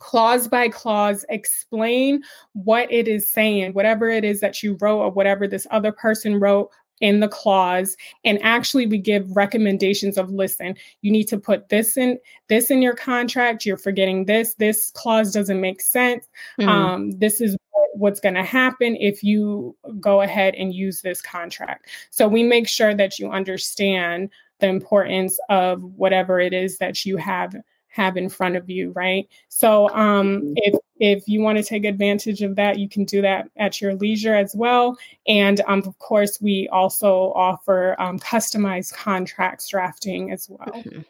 clause 0.00 0.48
by 0.48 0.68
clause 0.68 1.24
explain 1.28 2.20
what 2.52 2.90
it 2.92 3.06
is 3.06 3.30
saying 3.30 3.72
whatever 3.74 4.08
it 4.08 4.24
is 4.24 4.40
that 4.40 4.60
you 4.60 4.76
wrote 4.80 4.98
or 4.98 5.10
whatever 5.10 5.46
this 5.46 5.68
other 5.70 5.92
person 5.92 6.40
wrote 6.40 6.68
in 7.00 7.20
the 7.20 7.28
clause 7.28 7.96
and 8.24 8.38
actually 8.42 8.86
we 8.86 8.98
give 8.98 9.36
recommendations 9.36 10.16
of 10.16 10.30
listen 10.30 10.74
you 11.02 11.10
need 11.10 11.24
to 11.24 11.38
put 11.38 11.68
this 11.68 11.96
in 11.96 12.18
this 12.48 12.70
in 12.70 12.80
your 12.80 12.94
contract 12.94 13.66
you're 13.66 13.76
forgetting 13.76 14.24
this 14.26 14.54
this 14.54 14.90
clause 14.92 15.32
doesn't 15.32 15.60
make 15.60 15.80
sense 15.80 16.26
mm. 16.60 16.68
um, 16.68 17.10
this 17.18 17.40
is 17.40 17.56
what's 17.94 18.20
going 18.20 18.34
to 18.34 18.42
happen 18.42 18.96
if 18.96 19.22
you 19.22 19.76
go 20.00 20.20
ahead 20.20 20.54
and 20.54 20.74
use 20.74 21.00
this 21.00 21.22
contract. 21.22 21.88
So 22.10 22.28
we 22.28 22.42
make 22.42 22.68
sure 22.68 22.94
that 22.94 23.18
you 23.18 23.30
understand 23.30 24.30
the 24.60 24.66
importance 24.68 25.38
of 25.48 25.82
whatever 25.82 26.40
it 26.40 26.52
is 26.52 26.78
that 26.78 27.04
you 27.04 27.16
have 27.16 27.54
have 27.94 28.16
in 28.16 28.28
front 28.28 28.56
of 28.56 28.68
you, 28.68 28.90
right? 28.90 29.28
So 29.48 29.88
um, 29.90 30.40
mm-hmm. 30.40 30.52
if 30.56 30.74
if 30.98 31.28
you 31.28 31.40
want 31.40 31.58
to 31.58 31.64
take 31.64 31.84
advantage 31.84 32.42
of 32.42 32.56
that, 32.56 32.78
you 32.78 32.88
can 32.88 33.04
do 33.04 33.22
that 33.22 33.48
at 33.56 33.80
your 33.80 33.94
leisure 33.94 34.34
as 34.34 34.54
well. 34.54 34.96
And 35.26 35.60
um, 35.66 35.82
of 35.86 35.98
course, 35.98 36.40
we 36.40 36.68
also 36.72 37.32
offer 37.34 37.94
um, 38.00 38.18
customized 38.18 38.94
contracts 38.94 39.68
drafting 39.68 40.32
as 40.32 40.48
well. 40.48 40.72
Mm-hmm. 40.72 41.00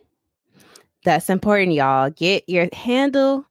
That's 1.05 1.31
important, 1.31 1.73
y'all. 1.73 2.11
Get 2.11 2.49
your 2.49 2.69
handle 2.73 3.47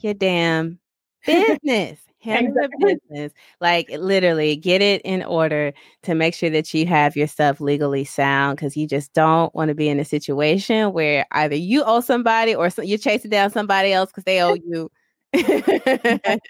your 0.00 0.14
damn 0.14 0.78
business 1.26 2.00
handle 2.20 2.54
the 2.54 2.98
business. 3.08 3.32
like 3.60 3.88
literally 3.90 4.56
get 4.56 4.82
it 4.82 5.00
in 5.02 5.22
order 5.22 5.72
to 6.02 6.14
make 6.14 6.34
sure 6.34 6.50
that 6.50 6.72
you 6.72 6.86
have 6.86 7.16
your 7.16 7.26
stuff 7.26 7.60
legally 7.60 8.04
sound 8.04 8.56
because 8.56 8.76
you 8.76 8.86
just 8.86 9.12
don't 9.12 9.54
want 9.54 9.68
to 9.68 9.74
be 9.74 9.88
in 9.88 9.98
a 9.98 10.04
situation 10.04 10.92
where 10.92 11.26
either 11.32 11.56
you 11.56 11.82
owe 11.84 12.00
somebody 12.00 12.54
or 12.54 12.70
so, 12.70 12.82
you're 12.82 12.98
chasing 12.98 13.30
down 13.30 13.50
somebody 13.50 13.92
else 13.92 14.10
because 14.10 14.24
they 14.24 14.42
owe 14.42 14.54
you. 14.66 14.90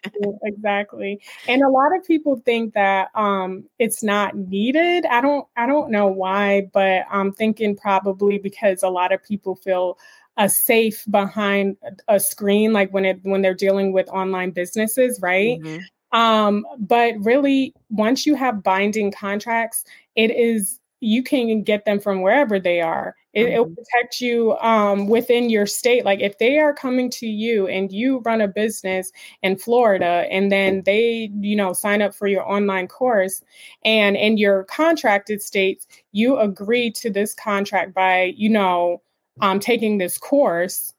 Exactly. 0.42 1.20
And 1.48 1.62
a 1.62 1.68
lot 1.68 1.94
of 1.96 2.04
people 2.06 2.40
think 2.44 2.74
that 2.74 3.08
um 3.14 3.64
it's 3.78 4.02
not 4.02 4.36
needed. 4.36 5.04
I 5.06 5.20
don't 5.20 5.46
i 5.56 5.66
don't 5.66 5.90
know 5.90 6.06
why 6.06 6.68
but 6.72 7.04
i'm 7.10 7.32
thinking 7.32 7.76
probably 7.76 8.38
because 8.38 8.82
a 8.82 8.88
lot 8.88 9.12
of 9.12 9.22
people 9.22 9.56
feel 9.56 9.98
a 10.40 10.48
safe 10.48 11.04
behind 11.10 11.76
a 12.08 12.18
screen 12.18 12.72
like 12.72 12.92
when 12.94 13.04
it 13.04 13.20
when 13.22 13.42
they're 13.42 13.54
dealing 13.54 13.92
with 13.92 14.08
online 14.08 14.50
businesses 14.50 15.20
right 15.20 15.60
mm-hmm. 15.60 16.18
um 16.18 16.64
but 16.78 17.14
really 17.18 17.74
once 17.90 18.24
you 18.24 18.34
have 18.34 18.62
binding 18.62 19.12
contracts 19.12 19.84
it 20.16 20.30
is 20.30 20.80
you 21.00 21.22
can 21.22 21.62
get 21.62 21.84
them 21.84 22.00
from 22.00 22.22
wherever 22.22 22.58
they 22.58 22.80
are 22.80 23.14
it, 23.32 23.44
mm-hmm. 23.44 23.58
will 23.58 23.66
protect 23.66 24.20
you 24.20 24.56
um, 24.58 25.06
within 25.08 25.50
your 25.50 25.66
state 25.66 26.06
like 26.06 26.20
if 26.20 26.38
they 26.38 26.58
are 26.58 26.72
coming 26.72 27.10
to 27.10 27.26
you 27.26 27.68
and 27.68 27.92
you 27.92 28.20
run 28.20 28.40
a 28.40 28.48
business 28.48 29.12
in 29.42 29.58
florida 29.58 30.26
and 30.30 30.50
then 30.50 30.82
they 30.86 31.30
you 31.40 31.54
know 31.54 31.74
sign 31.74 32.00
up 32.00 32.14
for 32.14 32.26
your 32.26 32.50
online 32.50 32.88
course 32.88 33.42
and 33.84 34.16
in 34.16 34.38
your 34.38 34.64
contracted 34.64 35.42
states 35.42 35.86
you 36.12 36.38
agree 36.38 36.90
to 36.90 37.10
this 37.10 37.34
contract 37.34 37.92
by 37.92 38.32
you 38.36 38.48
know 38.48 39.02
um, 39.40 39.60
taking 39.60 39.98
this 39.98 40.18
course 40.18 40.92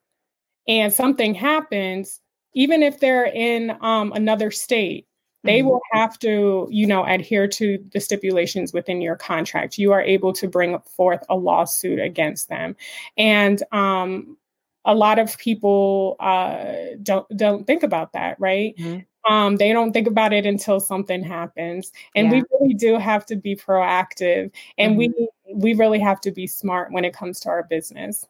and 0.68 0.92
something 0.92 1.34
happens, 1.34 2.20
even 2.54 2.82
if 2.82 3.00
they're 3.00 3.26
in 3.26 3.76
um, 3.80 4.12
another 4.12 4.50
state, 4.50 5.06
they 5.44 5.58
mm-hmm. 5.58 5.68
will 5.68 5.80
have 5.92 6.18
to, 6.20 6.68
you 6.70 6.86
know, 6.86 7.04
adhere 7.04 7.48
to 7.48 7.84
the 7.92 8.00
stipulations 8.00 8.72
within 8.72 9.00
your 9.00 9.16
contract. 9.16 9.78
You 9.78 9.92
are 9.92 10.02
able 10.02 10.32
to 10.34 10.46
bring 10.46 10.78
forth 10.96 11.24
a 11.28 11.36
lawsuit 11.36 11.98
against 11.98 12.48
them, 12.48 12.76
and 13.16 13.62
um, 13.72 14.36
a 14.84 14.94
lot 14.94 15.18
of 15.18 15.36
people 15.38 16.16
uh, 16.20 16.96
don't 17.02 17.26
don't 17.36 17.66
think 17.66 17.82
about 17.82 18.12
that, 18.12 18.38
right? 18.38 18.76
Mm-hmm. 18.76 19.32
Um, 19.32 19.56
they 19.56 19.72
don't 19.72 19.92
think 19.92 20.08
about 20.08 20.32
it 20.32 20.46
until 20.46 20.80
something 20.80 21.22
happens, 21.22 21.92
and 22.14 22.26
yeah. 22.26 22.32
we 22.34 22.44
really 22.52 22.74
do 22.74 22.98
have 22.98 23.26
to 23.26 23.36
be 23.36 23.56
proactive, 23.56 24.50
and 24.78 24.96
mm-hmm. 24.96 25.12
we 25.16 25.28
we 25.54 25.74
really 25.74 26.00
have 26.00 26.20
to 26.22 26.30
be 26.30 26.46
smart 26.46 26.92
when 26.92 27.04
it 27.04 27.14
comes 27.14 27.40
to 27.40 27.48
our 27.48 27.64
business. 27.64 28.26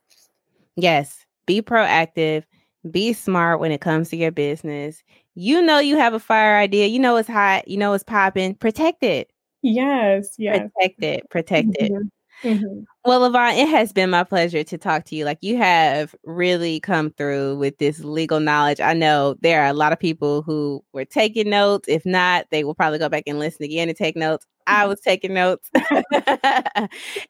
Yes, 0.76 1.24
be 1.46 1.62
proactive, 1.62 2.44
be 2.90 3.12
smart 3.12 3.60
when 3.60 3.72
it 3.72 3.80
comes 3.80 4.08
to 4.10 4.16
your 4.16 4.32
business. 4.32 5.02
You 5.34 5.62
know 5.62 5.78
you 5.78 5.96
have 5.96 6.14
a 6.14 6.20
fire 6.20 6.56
idea. 6.56 6.86
You 6.86 6.98
know 6.98 7.16
it's 7.16 7.28
hot. 7.28 7.68
You 7.68 7.76
know 7.76 7.92
it's 7.92 8.04
popping. 8.04 8.54
Protect 8.54 9.02
it. 9.02 9.30
Yes, 9.62 10.34
yes. 10.38 10.68
Protect 10.74 11.02
it. 11.02 11.30
Protect 11.30 11.68
mm-hmm. 11.68 11.96
it. 11.96 12.02
Mm-hmm. 12.42 12.82
Well, 13.04 13.20
Lyvonne, 13.20 13.54
it 13.54 13.68
has 13.68 13.92
been 13.92 14.10
my 14.10 14.24
pleasure 14.24 14.64
to 14.64 14.78
talk 14.78 15.04
to 15.06 15.16
you. 15.16 15.24
Like 15.24 15.38
you 15.42 15.56
have 15.58 16.14
really 16.24 16.80
come 16.80 17.10
through 17.10 17.56
with 17.56 17.78
this 17.78 18.00
legal 18.00 18.40
knowledge. 18.40 18.80
I 18.80 18.94
know 18.94 19.36
there 19.40 19.62
are 19.62 19.68
a 19.68 19.74
lot 19.74 19.92
of 19.92 20.00
people 20.00 20.42
who 20.42 20.84
were 20.92 21.04
taking 21.04 21.50
notes. 21.50 21.88
If 21.88 22.04
not, 22.04 22.46
they 22.50 22.64
will 22.64 22.74
probably 22.74 22.98
go 22.98 23.08
back 23.08 23.24
and 23.26 23.38
listen 23.38 23.64
again 23.64 23.88
and 23.88 23.96
take 23.96 24.16
notes. 24.16 24.44
I 24.66 24.86
was 24.86 25.00
taking 25.00 25.34
notes. 25.34 25.70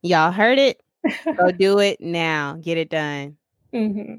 Y'all 0.02 0.32
heard 0.32 0.58
it. 0.58 0.82
Go 1.36 1.50
do 1.50 1.78
it 1.78 2.00
now. 2.00 2.58
Get 2.60 2.76
it 2.76 2.90
done. 2.90 3.36
Mm-hmm. 3.72 4.16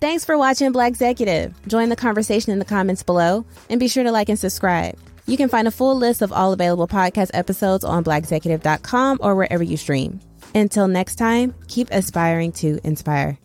Thanks 0.00 0.24
for 0.24 0.36
watching 0.38 0.72
Black 0.72 0.90
Executive. 0.90 1.54
Join 1.66 1.88
the 1.88 1.96
conversation 1.96 2.52
in 2.52 2.58
the 2.58 2.64
comments 2.64 3.02
below 3.02 3.44
and 3.70 3.80
be 3.80 3.88
sure 3.88 4.04
to 4.04 4.12
like 4.12 4.28
and 4.28 4.38
subscribe. 4.38 4.98
You 5.26 5.36
can 5.36 5.48
find 5.48 5.66
a 5.66 5.70
full 5.70 5.96
list 5.96 6.22
of 6.22 6.32
all 6.32 6.52
available 6.52 6.86
podcast 6.86 7.30
episodes 7.34 7.84
on 7.84 8.04
blackexecutive.com 8.04 9.18
or 9.20 9.34
wherever 9.34 9.64
you 9.64 9.76
stream. 9.76 10.20
Until 10.54 10.88
next 10.88 11.16
time, 11.16 11.54
keep 11.68 11.88
aspiring 11.90 12.52
to 12.52 12.78
inspire. 12.84 13.38